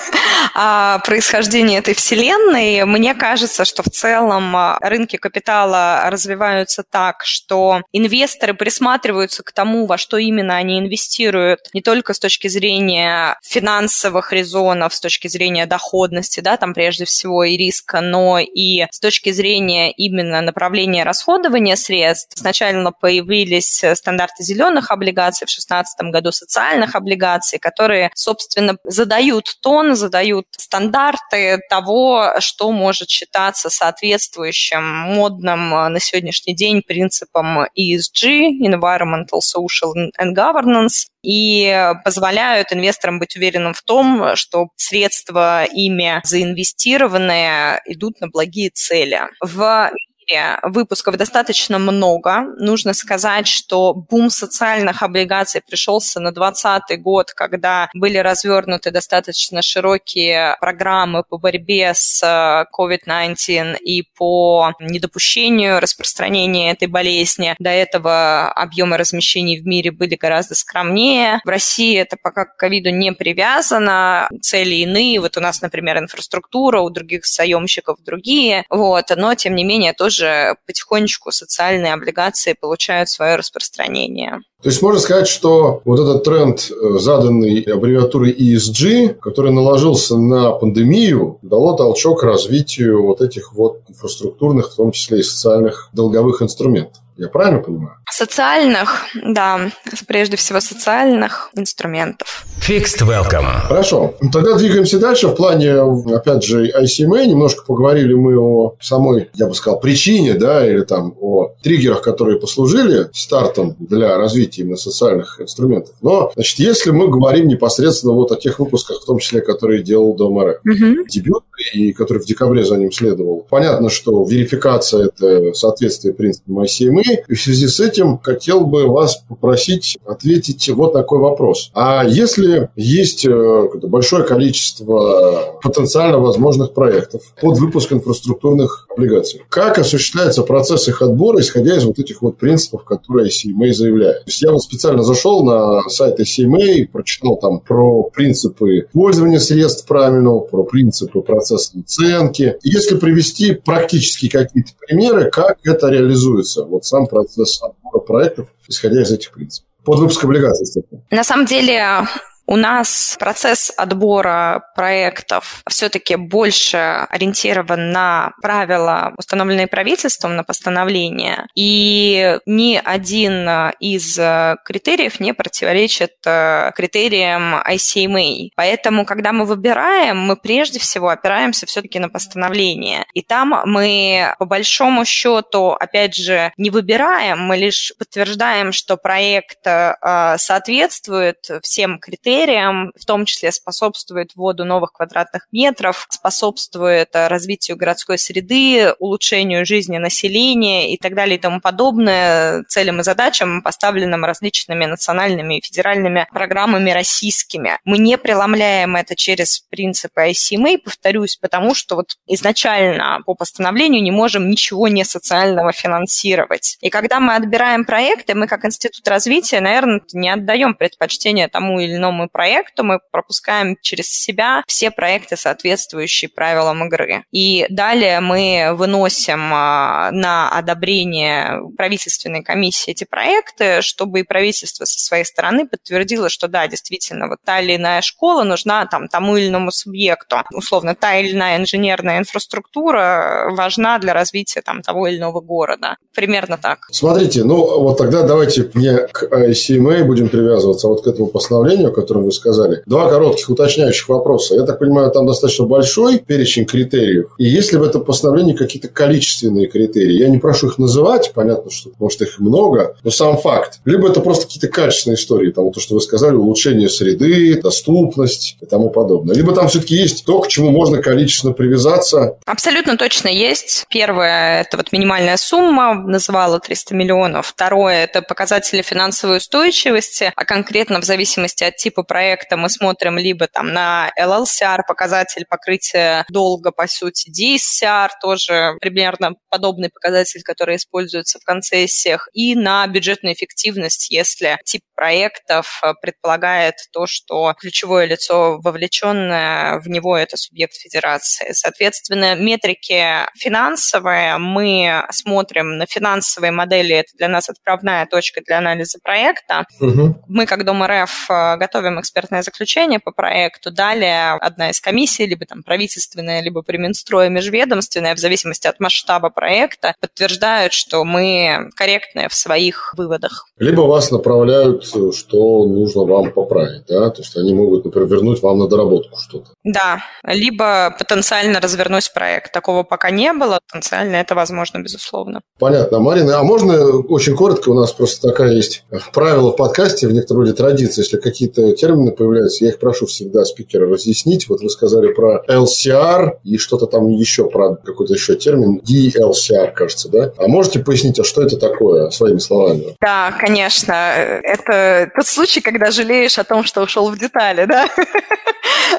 о 0.54 0.98
происхождении 0.98 1.78
этой 1.78 1.94
вселенной. 1.94 2.84
Мне 2.86 3.14
кажется, 3.14 3.64
что 3.64 3.84
в 3.84 3.86
целом 3.88 4.56
рынки 4.80 5.14
капитала 5.14 6.02
развиваются 6.06 6.82
так, 6.82 7.22
что 7.22 7.82
инвесторы 7.92 8.52
присматриваются 8.52 9.44
к 9.44 9.52
тому, 9.52 9.86
во 9.86 9.96
что 9.96 10.16
именно 10.16 10.56
они 10.56 10.80
инвестируют, 10.80 11.60
не 11.72 11.82
только 11.82 12.14
с 12.14 12.18
точки 12.18 12.48
зрения 12.48 13.38
финансовых 13.44 14.32
резонов, 14.32 14.92
с 14.92 15.00
точки 15.00 15.28
зрения 15.28 15.66
доходности, 15.66 16.40
да, 16.40 16.56
там 16.56 16.74
прежде 16.74 17.04
всего 17.04 17.44
и 17.44 17.56
риска, 17.56 18.00
но 18.00 18.40
и 18.40 18.88
с 18.90 18.98
точки 18.98 19.30
зрения 19.30 19.92
именно 19.92 20.40
направления 20.40 21.04
расходования 21.04 21.76
средств. 21.76 22.36
Сначала 22.36 22.90
появились 22.90 23.84
стандарты 23.94 24.42
зеленых 24.42 24.90
облигаций, 24.90 25.46
в 25.46 25.50
2016 25.50 26.10
году 26.10 26.32
социальных 26.32 26.96
облигаций, 26.96 27.19
которые, 27.58 28.10
собственно, 28.14 28.76
задают 28.84 29.56
тон, 29.62 29.94
задают 29.94 30.46
стандарты 30.52 31.60
того, 31.68 32.34
что 32.38 32.72
может 32.72 33.08
считаться 33.08 33.70
соответствующим 33.70 34.84
модным 34.84 35.70
на 35.70 36.00
сегодняшний 36.00 36.54
день 36.54 36.82
принципам 36.82 37.66
ESG, 37.78 38.48
Environmental, 38.62 39.40
Social 39.40 39.92
and 40.20 40.34
Governance, 40.34 41.06
и 41.22 41.92
позволяют 42.04 42.72
инвесторам 42.72 43.18
быть 43.18 43.36
уверенным 43.36 43.74
в 43.74 43.82
том, 43.82 44.36
что 44.36 44.68
средства 44.76 45.64
ими 45.64 46.20
заинвестированные 46.24 47.82
идут 47.84 48.20
на 48.20 48.28
благие 48.28 48.70
цели. 48.70 49.20
В 49.40 49.90
мире 50.30 50.58
выпусков 50.62 51.16
достаточно 51.16 51.78
много. 51.78 52.44
Нужно 52.58 52.94
сказать, 52.94 53.46
что 53.46 53.94
бум 53.94 54.30
социальных 54.30 55.02
облигаций 55.02 55.60
пришелся 55.66 56.20
на 56.20 56.32
2020 56.32 57.02
год, 57.02 57.32
когда 57.32 57.88
были 57.94 58.18
развернуты 58.18 58.90
достаточно 58.90 59.62
широкие 59.62 60.56
программы 60.60 61.24
по 61.24 61.38
борьбе 61.38 61.92
с 61.94 62.22
э, 62.22 62.64
COVID-19 62.76 63.78
и 63.78 64.02
по 64.16 64.72
недопущению 64.80 65.80
распространения 65.80 66.72
этой 66.72 66.88
болезни. 66.88 67.54
До 67.58 67.70
этого 67.70 68.50
объемы 68.52 68.96
размещений 68.96 69.60
в 69.60 69.66
мире 69.66 69.90
были 69.90 70.14
гораздо 70.14 70.54
скромнее. 70.54 71.40
В 71.44 71.48
России 71.48 71.96
это 71.96 72.16
пока 72.22 72.44
к 72.44 72.56
ковиду 72.56 72.90
не 72.90 73.12
привязано, 73.12 74.28
цели 74.42 74.76
иные. 74.76 75.20
Вот 75.20 75.36
у 75.36 75.40
нас, 75.40 75.62
например, 75.62 75.98
инфраструктура, 75.98 76.80
у 76.80 76.90
других 76.90 77.26
заемщиков 77.26 77.98
другие. 78.04 78.64
Вот. 78.70 79.06
Но, 79.16 79.34
тем 79.34 79.54
не 79.54 79.64
менее, 79.64 79.92
тоже 79.92 80.19
тоже 80.20 80.56
потихонечку 80.66 81.32
социальные 81.32 81.94
облигации 81.94 82.54
получают 82.58 83.08
свое 83.08 83.36
распространение. 83.36 84.40
То 84.62 84.68
есть 84.68 84.82
можно 84.82 85.00
сказать, 85.00 85.26
что 85.26 85.80
вот 85.84 86.00
этот 86.00 86.22
тренд, 86.22 86.70
э, 86.70 86.98
заданный 86.98 87.60
аббревиатурой 87.62 88.32
ESG, 88.32 89.14
который 89.14 89.52
наложился 89.52 90.18
на 90.18 90.50
пандемию, 90.52 91.38
дало 91.42 91.76
толчок 91.76 92.22
развитию 92.22 93.02
вот 93.02 93.22
этих 93.22 93.54
вот 93.54 93.80
инфраструктурных, 93.88 94.72
в 94.72 94.76
том 94.76 94.92
числе 94.92 95.20
и 95.20 95.22
социальных 95.22 95.88
долговых 95.94 96.42
инструментов. 96.42 97.02
Я 97.20 97.28
правильно 97.28 97.60
понимаю? 97.60 97.96
Социальных, 98.10 99.04
да, 99.22 99.70
прежде 100.06 100.38
всего 100.38 100.58
социальных 100.60 101.50
инструментов. 101.54 102.46
Fixed 102.66 103.02
Welcome. 103.02 103.60
Хорошо. 103.68 104.14
Тогда 104.32 104.56
двигаемся 104.56 104.98
дальше. 104.98 105.28
В 105.28 105.34
плане, 105.34 105.74
опять 106.14 106.42
же, 106.42 106.70
ICMA 106.70 107.26
немножко 107.26 107.62
поговорили 107.66 108.14
мы 108.14 108.38
о 108.38 108.76
самой, 108.80 109.28
я 109.34 109.48
бы 109.48 109.54
сказал, 109.54 109.80
причине, 109.80 110.32
да, 110.32 110.66
или 110.66 110.80
там 110.80 111.14
о 111.20 111.52
триггерах, 111.62 112.00
которые 112.00 112.40
послужили 112.40 113.10
стартом 113.12 113.76
для 113.78 114.16
развития 114.16 114.62
именно 114.62 114.76
социальных 114.76 115.42
инструментов. 115.42 115.96
Но, 116.00 116.32
значит, 116.34 116.58
если 116.58 116.90
мы 116.90 117.08
говорим 117.08 117.48
непосредственно 117.48 118.14
вот 118.14 118.32
о 118.32 118.36
тех 118.36 118.58
выпусках, 118.58 119.02
в 119.02 119.04
том 119.04 119.18
числе, 119.18 119.42
которые 119.42 119.82
делал 119.82 120.14
ДОМР, 120.14 120.60
угу. 120.64 121.06
дебют, 121.06 121.44
и 121.74 121.92
который 121.92 122.22
в 122.22 122.24
декабре 122.24 122.64
за 122.64 122.76
ним 122.76 122.90
следовал, 122.92 123.46
понятно, 123.48 123.90
что 123.90 124.24
верификация– 124.24 125.10
это 125.18 125.52
соответствие 125.52 126.14
принципам 126.14 126.60
ICMA, 126.60 127.09
и 127.28 127.34
в 127.34 127.40
связи 127.40 127.68
с 127.68 127.80
этим 127.80 128.18
хотел 128.18 128.66
бы 128.66 128.86
вас 128.86 129.22
попросить 129.28 129.98
ответить 130.06 130.68
вот 130.70 130.92
такой 130.92 131.18
вопрос. 131.18 131.70
А 131.74 132.04
если 132.06 132.70
есть 132.76 133.26
э, 133.26 133.68
большое 133.82 134.24
количество 134.24 135.58
потенциально 135.62 136.18
возможных 136.18 136.72
проектов 136.72 137.22
под 137.40 137.58
выпуск 137.58 137.92
инфраструктурных 137.92 138.86
облигаций, 138.90 139.42
как 139.48 139.78
осуществляется 139.78 140.42
процесс 140.42 140.88
их 140.88 141.02
отбора, 141.02 141.40
исходя 141.40 141.76
из 141.76 141.84
вот 141.84 141.98
этих 141.98 142.22
вот 142.22 142.38
принципов, 142.38 142.84
которые 142.84 143.28
CMA 143.28 143.72
заявляет? 143.72 144.24
То 144.24 144.30
есть 144.30 144.42
я 144.42 144.52
вот 144.52 144.62
специально 144.62 145.02
зашел 145.02 145.44
на 145.44 145.88
сайт 145.88 146.20
CMA, 146.20 146.86
прочитал 146.90 147.36
там 147.36 147.60
про 147.60 148.04
принципы 148.04 148.86
пользования 148.92 149.38
средств 149.38 149.86
правильного, 149.86 150.40
про 150.40 150.64
принципы 150.64 151.20
процесса 151.20 151.72
оценки. 151.78 152.56
Если 152.62 152.96
привести 152.96 153.52
практически 153.52 154.28
какие-то 154.28 154.72
примеры, 154.86 155.30
как 155.30 155.58
это 155.64 155.88
реализуется, 155.88 156.64
вот 156.64 156.84
сам 156.90 157.06
процесс 157.06 157.62
отбора 157.62 158.00
проектов, 158.00 158.48
исходя 158.68 159.02
из 159.02 159.12
этих 159.12 159.32
принципов. 159.32 159.68
Под 159.84 159.98
выпуск 160.00 160.24
облигаций. 160.24 160.84
На 161.10 161.24
самом 161.24 161.46
деле, 161.46 162.06
у 162.50 162.56
нас 162.56 163.16
процесс 163.20 163.72
отбора 163.76 164.64
проектов 164.74 165.62
все-таки 165.68 166.16
больше 166.16 167.06
ориентирован 167.08 167.92
на 167.92 168.32
правила, 168.42 169.14
установленные 169.16 169.68
правительством, 169.68 170.34
на 170.34 170.42
постановление. 170.42 171.46
И 171.54 172.40
ни 172.46 172.80
один 172.84 173.48
из 173.78 174.18
критериев 174.64 175.20
не 175.20 175.32
противоречит 175.32 176.14
э, 176.26 176.72
критериям 176.74 177.54
ICMA. 177.54 178.48
Поэтому, 178.56 179.04
когда 179.04 179.30
мы 179.32 179.44
выбираем, 179.44 180.18
мы 180.18 180.34
прежде 180.34 180.80
всего 180.80 181.10
опираемся 181.10 181.66
все-таки 181.66 182.00
на 182.00 182.08
постановление. 182.08 183.06
И 183.14 183.22
там 183.22 183.62
мы, 183.64 184.34
по 184.40 184.44
большому 184.44 185.04
счету, 185.04 185.68
опять 185.68 186.16
же, 186.16 186.52
не 186.56 186.70
выбираем, 186.70 187.38
мы 187.38 187.56
лишь 187.56 187.92
подтверждаем, 187.96 188.72
что 188.72 188.96
проект 188.96 189.64
э, 189.66 189.94
соответствует 190.36 191.48
всем 191.62 192.00
критериям, 192.00 192.39
критериям, 192.40 192.92
в 192.98 193.04
том 193.04 193.24
числе 193.24 193.52
способствует 193.52 194.32
вводу 194.34 194.64
новых 194.64 194.92
квадратных 194.92 195.46
метров, 195.52 196.06
способствует 196.10 197.10
э, 197.12 197.28
развитию 197.28 197.76
городской 197.76 198.18
среды, 198.18 198.94
улучшению 198.98 199.66
жизни 199.66 199.98
населения 199.98 200.92
и 200.94 200.96
так 200.96 201.14
далее 201.14 201.36
и 201.36 201.40
тому 201.40 201.60
подобное 201.60 202.64
целям 202.68 203.00
и 203.00 203.02
задачам, 203.02 203.62
поставленным 203.62 204.24
различными 204.24 204.86
национальными 204.86 205.58
и 205.58 205.62
федеральными 205.64 206.26
программами 206.32 206.90
российскими. 206.90 207.78
Мы 207.84 207.98
не 207.98 208.16
преломляем 208.16 208.96
это 208.96 209.14
через 209.16 209.60
принципы 209.70 210.30
ICMA, 210.30 210.78
повторюсь, 210.78 211.36
потому 211.36 211.74
что 211.74 211.96
вот 211.96 212.16
изначально 212.26 213.20
по 213.26 213.34
постановлению 213.34 214.02
не 214.02 214.10
можем 214.10 214.48
ничего 214.50 214.88
не 214.88 215.04
социального 215.04 215.72
финансировать. 215.72 216.78
И 216.80 216.90
когда 216.90 217.20
мы 217.20 217.34
отбираем 217.34 217.84
проекты, 217.84 218.34
мы 218.34 218.46
как 218.46 218.64
институт 218.64 219.06
развития, 219.08 219.60
наверное, 219.60 220.00
не 220.12 220.30
отдаем 220.30 220.74
предпочтение 220.74 221.48
тому 221.48 221.80
или 221.80 221.96
иному 221.96 222.29
проекту, 222.30 222.84
мы 222.84 223.00
пропускаем 223.10 223.76
через 223.80 224.10
себя 224.10 224.62
все 224.66 224.90
проекты, 224.90 225.36
соответствующие 225.36 226.28
правилам 226.28 226.84
игры. 226.84 227.24
И 227.32 227.66
далее 227.68 228.20
мы 228.20 228.70
выносим 228.74 229.52
а, 229.52 230.10
на 230.12 230.50
одобрение 230.50 231.60
правительственной 231.76 232.42
комиссии 232.42 232.90
эти 232.90 233.04
проекты, 233.04 233.82
чтобы 233.82 234.20
и 234.20 234.22
правительство 234.22 234.84
со 234.84 235.00
своей 235.00 235.24
стороны 235.24 235.66
подтвердило, 235.66 236.28
что 236.28 236.48
да, 236.48 236.66
действительно, 236.68 237.28
вот 237.28 237.38
та 237.44 237.60
или 237.60 237.76
иная 237.76 238.00
школа 238.02 238.42
нужна 238.42 238.86
там 238.86 239.08
тому 239.08 239.36
или 239.36 239.48
иному 239.48 239.72
субъекту. 239.72 240.36
Условно, 240.52 240.94
та 240.94 241.16
или 241.16 241.32
иная 241.32 241.58
инженерная 241.58 242.18
инфраструктура 242.18 243.50
важна 243.50 243.98
для 243.98 244.14
развития 244.14 244.62
там 244.62 244.82
того 244.82 245.06
или 245.06 245.18
иного 245.18 245.40
города. 245.40 245.96
Примерно 246.14 246.58
так. 246.58 246.86
Смотрите, 246.90 247.44
ну 247.44 247.80
вот 247.80 247.98
тогда 247.98 248.22
давайте 248.22 248.70
не 248.74 249.06
к 249.08 249.24
ICMA 249.24 250.04
будем 250.04 250.28
привязываться, 250.28 250.86
а 250.86 250.90
вот 250.90 251.04
к 251.04 251.06
этому 251.06 251.28
постановлению, 251.28 251.92
которое 251.92 252.09
котором 252.10 252.24
вы 252.24 252.32
сказали. 252.32 252.82
Два 252.86 253.08
коротких 253.08 253.48
уточняющих 253.48 254.08
вопроса. 254.08 254.56
Я 254.56 254.62
так 254.62 254.80
понимаю, 254.80 255.10
там 255.12 255.26
достаточно 255.26 255.66
большой 255.66 256.18
перечень 256.18 256.64
критериев. 256.64 257.26
И 257.38 257.44
есть 257.44 257.72
ли 257.72 257.78
в 257.78 257.82
этом 257.84 258.04
постановлении 258.04 258.54
какие-то 258.54 258.88
количественные 258.88 259.68
критерии? 259.68 260.14
Я 260.14 260.28
не 260.28 260.38
прошу 260.38 260.68
их 260.68 260.78
называть, 260.78 261.32
понятно, 261.32 261.70
что 261.70 261.90
может 262.00 262.20
их 262.22 262.40
много, 262.40 262.96
но 263.04 263.10
сам 263.10 263.38
факт. 263.38 263.80
Либо 263.84 264.08
это 264.08 264.20
просто 264.20 264.46
какие-то 264.46 264.68
качественные 264.68 265.16
истории, 265.16 265.52
там 265.52 265.70
то, 265.70 265.78
что 265.78 265.94
вы 265.94 266.00
сказали, 266.00 266.34
улучшение 266.34 266.88
среды, 266.88 267.60
доступность 267.60 268.56
и 268.60 268.66
тому 268.66 268.90
подобное. 268.90 269.36
Либо 269.36 269.54
там 269.54 269.68
все-таки 269.68 269.94
есть 269.94 270.24
то, 270.24 270.40
к 270.40 270.48
чему 270.48 270.70
можно 270.70 270.98
количественно 270.98 271.52
привязаться. 271.52 272.38
Абсолютно 272.44 272.96
точно 272.96 273.28
есть. 273.28 273.86
Первое– 273.88 274.60
это 274.62 274.76
вот 274.76 274.90
минимальная 274.90 275.36
сумма, 275.36 275.94
называла 275.94 276.58
300 276.58 276.94
миллионов. 276.94 277.46
Второе– 277.46 278.04
это 278.04 278.22
показатели 278.22 278.82
финансовой 278.82 279.36
устойчивости, 279.36 280.32
а 280.34 280.44
конкретно 280.44 281.00
в 281.00 281.04
зависимости 281.04 281.62
от 281.62 281.76
типа 281.76 281.99
типа 282.00 282.02
проекта 282.04 282.56
мы 282.56 282.68
смотрим 282.68 283.18
либо 283.18 283.46
там 283.46 283.72
на 283.72 284.10
LLCR, 284.18 284.80
показатель 284.86 285.44
покрытия 285.48 286.24
долга, 286.30 286.70
по 286.72 286.86
сути, 286.86 287.30
DSCR, 287.30 288.08
тоже 288.20 288.74
примерно 288.80 289.34
подобный 289.48 289.90
показатель, 289.90 290.42
который 290.42 290.76
используется 290.76 291.38
в 291.38 291.44
концессиях, 291.44 292.28
и 292.32 292.54
на 292.54 292.86
бюджетную 292.86 293.34
эффективность, 293.34 294.10
если 294.10 294.58
тип 294.64 294.82
проектов 295.00 295.80
э, 295.82 295.94
предполагает 296.00 296.74
то, 296.92 297.06
что 297.06 297.54
ключевое 297.58 298.04
лицо, 298.04 298.58
вовлеченное 298.62 299.80
в 299.80 299.88
него, 299.88 300.14
это 300.14 300.36
субъект 300.36 300.74
федерации. 300.74 301.52
Соответственно, 301.52 302.34
метрики 302.34 303.26
финансовые, 303.38 304.36
мы 304.36 305.04
смотрим 305.10 305.78
на 305.78 305.86
финансовые 305.86 306.52
модели, 306.52 306.96
это 306.96 307.16
для 307.16 307.28
нас 307.28 307.48
отправная 307.48 308.06
точка 308.06 308.42
для 308.44 308.58
анализа 308.58 308.98
проекта. 309.02 309.64
Угу. 309.80 310.24
Мы, 310.28 310.44
как 310.44 310.64
Дом 310.64 310.84
РФ, 310.84 311.30
э, 311.30 311.56
готовим 311.90 312.00
экспертное 312.00 312.42
заключение 312.42 313.00
по 313.00 313.12
проекту. 313.12 313.70
Далее 313.70 314.32
одна 314.40 314.70
из 314.70 314.80
комиссий, 314.80 315.26
либо 315.26 315.46
там 315.46 315.62
правительственная, 315.62 316.42
либо 316.42 316.62
при 316.62 316.76
Минстрое 316.76 317.28
межведомственная, 317.28 318.14
в 318.14 318.18
зависимости 318.18 318.66
от 318.66 318.80
масштаба 318.80 319.30
проекта, 319.30 319.94
подтверждают, 320.00 320.72
что 320.72 321.04
мы 321.04 321.70
корректные 321.76 322.28
в 322.28 322.34
своих 322.34 322.94
выводах. 322.96 323.46
Либо 323.58 323.82
вас 323.82 324.10
направляют 324.10 324.84
что 324.84 325.66
нужно 325.66 326.04
вам 326.04 326.32
поправить, 326.32 326.86
да, 326.88 327.10
то 327.10 327.22
есть 327.22 327.36
они 327.36 327.54
могут, 327.54 327.84
например, 327.84 328.08
вернуть 328.08 328.42
вам 328.42 328.58
на 328.58 328.68
доработку 328.68 329.18
что-то. 329.18 329.50
Да, 329.64 330.02
либо 330.24 330.94
потенциально 330.98 331.60
развернуть 331.60 332.12
проект. 332.12 332.52
Такого 332.52 332.82
пока 332.82 333.10
не 333.10 333.32
было, 333.32 333.60
потенциально 333.66 334.16
это 334.16 334.34
возможно, 334.34 334.78
безусловно. 334.78 335.40
Понятно. 335.58 336.00
Марина, 336.00 336.38
а 336.38 336.42
можно 336.42 336.98
очень 337.08 337.36
коротко, 337.36 337.70
у 337.70 337.74
нас 337.74 337.92
просто 337.92 338.28
такая 338.28 338.52
есть 338.52 338.84
правило 339.12 339.52
в 339.52 339.56
подкасте, 339.56 340.06
в 340.06 340.12
некотором 340.12 340.42
роде 340.42 340.52
традиция, 340.52 341.02
если 341.02 341.18
какие-то 341.18 341.72
термины 341.80 342.12
появляются, 342.12 342.64
я 342.64 342.70
их 342.70 342.78
прошу 342.78 343.06
всегда 343.06 343.44
спикера 343.44 343.88
разъяснить. 343.88 344.48
Вот 344.48 344.60
вы 344.60 344.68
сказали 344.70 345.12
про 345.12 345.42
LCR 345.48 346.38
и 346.44 346.58
что-то 346.58 346.86
там 346.86 347.08
еще, 347.08 347.48
про 347.48 347.76
какой-то 347.76 348.14
еще 348.14 348.36
термин, 348.36 348.80
DLCR, 348.80 349.72
кажется, 349.72 350.08
да? 350.08 350.32
А 350.36 350.48
можете 350.48 350.80
пояснить, 350.80 351.18
а 351.18 351.24
что 351.24 351.42
это 351.42 351.56
такое, 351.56 352.10
своими 352.10 352.38
словами? 352.38 352.96
Да, 353.00 353.32
конечно. 353.38 353.92
Это 353.92 355.10
тот 355.14 355.26
случай, 355.26 355.60
когда 355.60 355.90
жалеешь 355.90 356.38
о 356.38 356.44
том, 356.44 356.64
что 356.64 356.82
ушел 356.82 357.10
в 357.10 357.18
детали, 357.18 357.64
да? 357.64 357.88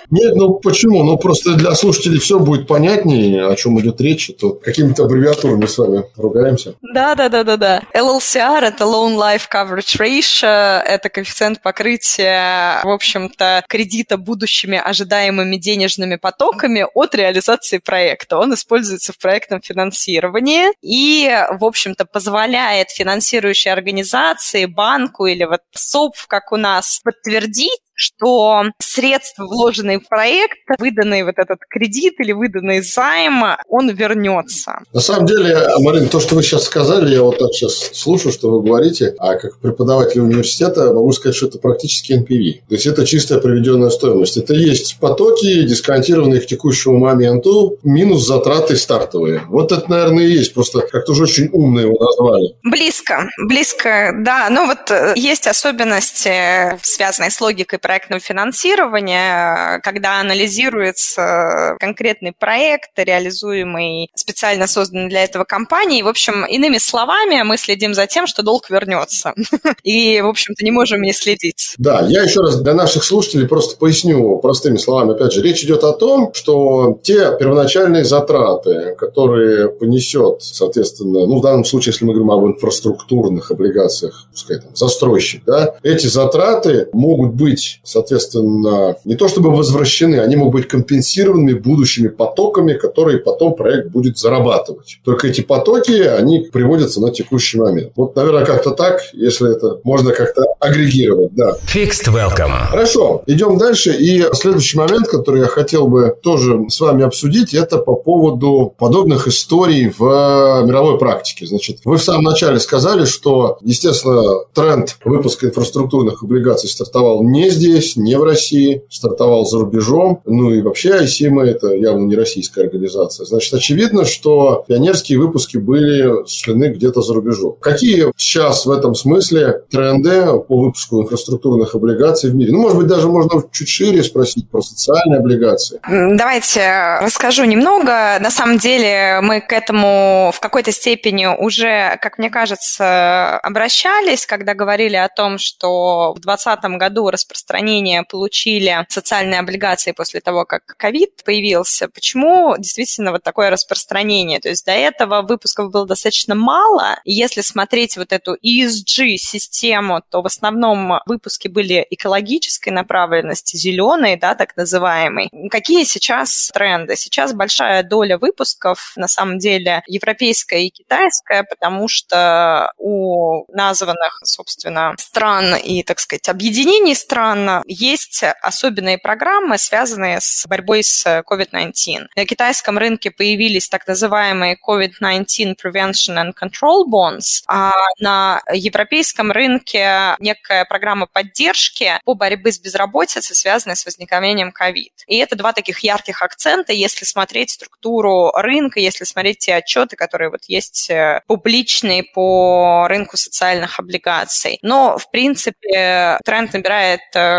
Нет, 0.10 0.36
ну 0.36 0.56
почему? 0.56 1.04
Ну 1.04 1.18
просто 1.18 1.56
для 1.56 1.74
слушателей 1.76 2.20
все 2.20 2.40
будет 2.40 2.68
понятнее, 2.68 3.48
о 3.48 3.56
чем 3.56 3.80
идет 3.80 4.02
речь, 4.02 4.32
то 4.40 4.52
какими-то 4.52 5.06
аббревиатурами 5.06 5.66
с 5.66 5.78
вами 5.78 6.04
ругаемся. 6.18 6.76
Да, 6.82 7.16
да, 7.16 7.30
да, 7.30 7.44
да, 7.44 7.58
да. 7.58 7.82
LLCR 7.94 8.60
это 8.62 8.84
Loan 8.84 9.16
Life 9.18 9.44
Coverage 9.54 10.00
Ratio, 10.00 10.82
это 10.82 11.10
коэффициент 11.10 11.62
покрытия, 11.62 12.82
в 12.84 12.90
общем-то, 12.90 13.64
кредита 13.68 14.18
будущими 14.18 14.78
ожидаемыми 14.78 15.56
денежными 15.56 16.16
потоками 16.18 16.86
от 16.94 17.16
реализации 17.16 17.78
проекта. 17.78 18.38
Он 18.38 18.54
используется 18.54 19.14
в 19.14 19.18
проектном 19.18 19.62
финансировании 19.62 20.68
и, 20.82 21.30
в 21.52 21.64
общем-то, 21.64 22.06
позволяет 22.06 22.90
финансирующей 22.90 23.72
организации, 23.72 24.66
банку 24.66 25.26
или 25.26 25.46
вот 25.46 25.62
СОП, 25.74 26.16
как 26.28 26.52
у 26.52 26.58
нас, 26.58 27.00
подтвердить, 27.04 27.81
что 28.02 28.64
средства, 28.80 29.46
вложенные 29.46 30.00
в 30.00 30.08
проект, 30.08 30.58
выданный 30.80 31.24
вот 31.24 31.36
этот 31.38 31.60
кредит 31.70 32.16
или 32.20 32.32
выданный 32.32 32.82
займ, 32.82 33.44
он 33.70 33.90
вернется. 33.90 34.80
На 34.92 35.02
самом 35.02 35.28
деле, 35.28 35.56
Марин, 35.80 36.08
то, 36.10 36.20
что 36.20 36.36
вы 36.36 36.42
сейчас 36.42 36.64
сказали, 36.64 37.14
я 37.14 37.22
вот 37.22 37.38
так 37.38 37.54
сейчас 37.54 37.92
слушаю, 37.94 38.32
что 38.32 38.50
вы 38.50 38.64
говорите, 38.64 39.14
а 39.20 39.36
как 39.36 39.60
преподаватель 39.60 40.22
университета 40.22 40.92
могу 40.92 41.12
сказать, 41.12 41.36
что 41.36 41.48
это 41.48 41.60
практически 41.60 42.14
NPV. 42.14 42.68
То 42.70 42.76
есть 42.76 42.88
это 42.88 43.06
чистая 43.06 43.40
приведенная 43.40 43.90
стоимость. 43.92 44.38
Это 44.38 44.54
есть 44.56 44.98
потоки, 45.00 45.64
дисконтированные 45.64 46.42
к 46.42 46.48
текущему 46.48 46.98
моменту, 46.98 47.78
минус 47.84 48.26
затраты 48.26 48.76
стартовые. 48.78 49.44
Вот 49.48 49.72
это, 49.72 49.90
наверное, 49.90 50.24
и 50.24 50.32
есть. 50.32 50.54
Просто 50.54 50.82
как-то 50.82 51.12
уже 51.12 51.24
очень 51.24 51.50
умно 51.52 51.82
его 51.82 51.98
назвали. 52.00 52.56
Близко, 52.64 53.30
близко, 53.48 54.14
да. 54.20 54.50
Ну 54.50 54.66
вот 54.66 54.90
э, 54.90 55.14
есть 55.16 55.48
особенности, 55.48 56.80
связанные 56.82 57.30
с 57.30 57.40
логикой 57.40 57.80
проектного 57.92 58.22
финансирования, 58.22 59.82
когда 59.84 60.22
анализируется 60.22 61.76
конкретный 61.78 62.32
проект, 62.32 62.92
реализуемый 62.96 64.10
специально 64.16 64.66
созданный 64.66 65.10
для 65.10 65.26
этого 65.26 65.44
компанией. 65.44 66.02
В 66.02 66.08
общем, 66.08 66.46
иными 66.46 66.78
словами, 66.78 67.42
мы 67.44 67.58
следим 67.58 67.94
за 67.94 68.08
тем, 68.08 68.28
что 68.28 68.44
долг 68.44 68.70
вернется. 68.70 69.34
И, 69.84 70.22
в 70.22 70.28
общем-то, 70.28 70.64
не 70.64 70.72
можем 70.72 71.02
не 71.02 71.12
следить. 71.12 71.76
Да, 71.78 72.06
я 72.08 72.24
еще 72.24 72.40
раз 72.40 72.62
для 72.62 72.74
наших 72.74 73.04
слушателей 73.04 73.46
просто 73.46 73.76
поясню 73.76 74.38
простыми 74.38 74.78
словами. 74.78 75.12
Опять 75.12 75.34
же, 75.34 75.42
речь 75.42 75.62
идет 75.66 75.84
о 75.84 75.92
том, 75.92 76.34
что 76.34 76.98
те 77.04 77.36
первоначальные 77.38 78.06
затраты, 78.06 78.96
которые 78.98 79.68
понесет, 79.68 80.44
соответственно, 80.44 81.28
ну, 81.28 81.40
в 81.40 81.42
данном 81.42 81.66
случае, 81.66 81.92
если 81.92 82.06
мы 82.06 82.14
говорим 82.14 82.32
об 82.32 82.46
инфраструктурных 82.46 83.52
облигациях, 83.52 84.28
пускай 84.32 84.60
там 84.60 84.74
застройщик, 84.74 85.44
да, 85.46 85.76
эти 85.84 86.08
затраты 86.08 86.88
могут 86.94 87.34
быть 87.34 87.81
соответственно, 87.84 88.96
не 89.06 89.16
то 89.16 89.28
чтобы 89.28 89.52
возвращены, 89.52 90.20
они 90.20 90.36
могут 90.36 90.54
быть 90.54 90.68
компенсированы 90.68 91.56
будущими 91.56 92.08
потоками, 92.08 92.74
которые 92.74 93.20
потом 93.20 93.56
проект 93.56 93.90
будет 93.90 94.18
зарабатывать. 94.18 95.00
Только 95.04 95.28
эти 95.28 95.42
потоки, 95.42 95.92
они 95.92 96.50
приводятся 96.52 97.02
на 97.02 97.12
текущий 97.12 97.60
момент. 97.60 97.92
Вот, 97.96 98.16
наверное, 98.16 98.46
как-то 98.46 98.72
так, 98.72 99.02
если 99.14 99.56
это 99.56 99.80
можно 99.84 100.12
как-то 100.12 100.44
агрегировать, 100.60 101.34
да. 101.34 101.58
Fixed 101.74 102.08
welcome. 102.14 102.68
Хорошо, 102.70 103.24
идем 103.26 103.58
дальше. 103.58 103.94
И 103.94 104.26
следующий 104.34 104.78
момент, 104.78 105.08
который 105.08 105.42
я 105.42 105.48
хотел 105.48 105.88
бы 105.88 106.16
тоже 106.22 106.70
с 106.70 106.80
вами 106.80 107.04
обсудить, 107.04 107.54
это 107.54 107.78
по 107.78 107.96
поводу 107.96 108.74
подобных 108.78 109.28
историй 109.28 109.94
в 109.98 110.64
мировой 110.66 110.98
практике. 110.98 111.46
Значит, 111.46 111.80
вы 111.86 111.98
в 111.98 112.04
самом 112.04 112.24
начале 112.24 112.60
сказали, 112.60 113.06
что, 113.06 113.58
естественно, 113.62 114.42
тренд 114.54 114.98
выпуска 115.04 115.48
инфраструктурных 115.48 116.24
облигаций 116.24 116.70
стартовал 116.70 117.24
не 117.24 117.50
здесь, 117.50 117.71
здесь, 117.72 117.96
не 117.96 118.18
в 118.18 118.24
России, 118.24 118.84
стартовал 118.90 119.46
за 119.46 119.60
рубежом. 119.60 120.22
Ну 120.26 120.52
и 120.52 120.62
вообще 120.62 121.04
ICMA– 121.04 121.44
это 121.46 121.74
явно 121.74 122.06
не 122.06 122.16
российская 122.16 122.64
организация. 122.64 123.26
Значит, 123.26 123.54
очевидно, 123.54 124.06
что 124.06 124.66
пионерские 124.68 125.20
выпуски 125.20 125.58
были 125.58 126.22
осуществлены 126.24 126.74
где-то 126.74 127.02
за 127.02 127.14
рубежом. 127.14 127.56
Какие 127.62 128.12
сейчас 128.18 128.66
в 128.66 128.72
этом 128.72 128.96
смысле 128.96 129.64
тренды 129.70 130.26
по 130.48 130.62
выпуску 130.62 131.02
инфраструктурных 131.02 131.76
облигаций 131.76 132.30
в 132.30 132.36
мире? 132.36 132.52
Ну, 132.52 132.62
может 132.62 132.78
быть, 132.78 132.88
даже 132.88 133.08
можно 133.08 133.42
чуть 133.52 133.70
шире 133.70 134.04
спросить 134.04 134.50
про 134.50 134.62
социальные 134.62 135.20
облигации. 135.20 135.80
Давайте 135.88 137.00
расскажу 137.02 137.46
немного. 137.46 138.18
На 138.20 138.32
самом 138.32 138.58
деле 138.58 139.20
мы 139.22 139.42
к 139.42 139.54
этому 139.54 140.32
в 140.34 140.40
какой-то 140.40 140.72
степени 140.72 141.26
уже, 141.26 141.98
как 142.02 142.18
мне 142.18 142.30
кажется, 142.30 143.38
обращались, 143.40 144.26
когда 144.26 144.54
говорили 144.54 144.96
о 144.96 145.08
том, 145.10 145.38
что 145.38 146.14
в 146.16 146.20
2020 146.20 146.78
году 146.78 147.10
распространение 147.10 147.51
распространения 147.52 148.04
получили 148.04 148.86
социальные 148.90 149.40
облигации 149.40 149.92
после 149.92 150.22
того, 150.22 150.46
как 150.46 150.66
ковид 150.78 151.24
появился. 151.26 151.90
Почему 151.90 152.56
действительно 152.58 153.12
вот 153.12 153.24
такое 153.24 153.50
распространение? 153.50 154.40
То 154.40 154.50
есть 154.50 154.66
до 154.66 154.72
этого 154.72 155.22
выпусков 155.22 155.72
было 155.72 155.86
достаточно 155.86 156.34
мало. 156.34 157.00
Если 157.04 157.42
смотреть 157.42 157.98
вот 157.98 158.14
эту 158.14 158.36
ESG-систему, 158.36 160.02
то 160.10 160.22
в 160.22 160.28
основном 160.28 161.02
выпуски 161.06 161.50
были 161.50 161.86
экологической 161.90 162.70
направленности, 162.70 163.58
зеленые, 163.58 164.18
да, 164.18 164.36
так 164.36 164.56
называемые. 164.56 165.30
Какие 165.50 165.84
сейчас 165.84 166.52
тренды? 166.54 166.96
Сейчас 166.96 167.34
большая 167.34 167.84
доля 167.84 168.18
выпусков, 168.18 168.94
на 168.96 169.08
самом 169.08 169.40
деле, 169.40 169.84
европейская 169.88 170.64
и 170.64 170.70
китайская, 170.70 171.44
потому 171.44 171.90
что 171.90 172.72
у 172.78 173.44
названных, 173.54 174.22
собственно, 174.24 174.96
стран 174.98 175.56
и, 175.56 175.84
так 175.84 176.00
сказать, 176.00 176.30
объединений 176.30 176.96
стран 176.96 177.41
есть 177.66 178.24
особенные 178.42 178.98
программы, 178.98 179.58
связанные 179.58 180.20
с 180.20 180.46
борьбой 180.48 180.84
с 180.84 181.06
COVID-19. 181.06 182.08
На 182.16 182.26
китайском 182.26 182.78
рынке 182.78 183.12
появились 183.12 183.70
так 183.70 183.88
называемые 183.88 184.58
COVID-19 184.68 185.56
Prevention 185.64 186.18
and 186.18 186.34
Control 186.40 186.86
Bonds, 186.92 187.44
а 187.48 187.72
на 188.00 188.42
европейском 188.52 189.32
рынке 189.32 190.16
некая 190.20 190.66
программа 190.66 191.08
поддержки 191.08 192.00
по 192.06 192.14
борьбе 192.14 192.52
с 192.52 192.60
безработицей, 192.60 193.36
связанная 193.36 193.76
с 193.76 193.86
возникновением 193.86 194.54
COVID. 194.60 194.92
И 195.08 195.18
это 195.18 195.36
два 195.36 195.54
таких 195.54 195.80
ярких 195.80 196.22
акцента, 196.22 196.74
если 196.74 197.06
смотреть 197.06 197.52
структуру 197.52 198.32
рынка, 198.36 198.80
если 198.80 199.04
смотреть 199.06 199.40
те 199.40 199.56
отчеты, 199.56 199.96
которые 199.96 200.30
вот 200.30 200.44
есть 200.48 200.90
э, 200.90 201.22
публичные 201.28 202.04
по 202.04 202.88
рынку 202.88 203.18
социальных 203.18 203.80
облигаций. 203.80 204.60
Но, 204.62 204.98
в 204.98 205.10
принципе, 205.12 206.18
тренд 206.26 206.54
набирает 206.54 207.02
э, 207.16 207.20
э, 207.22 207.31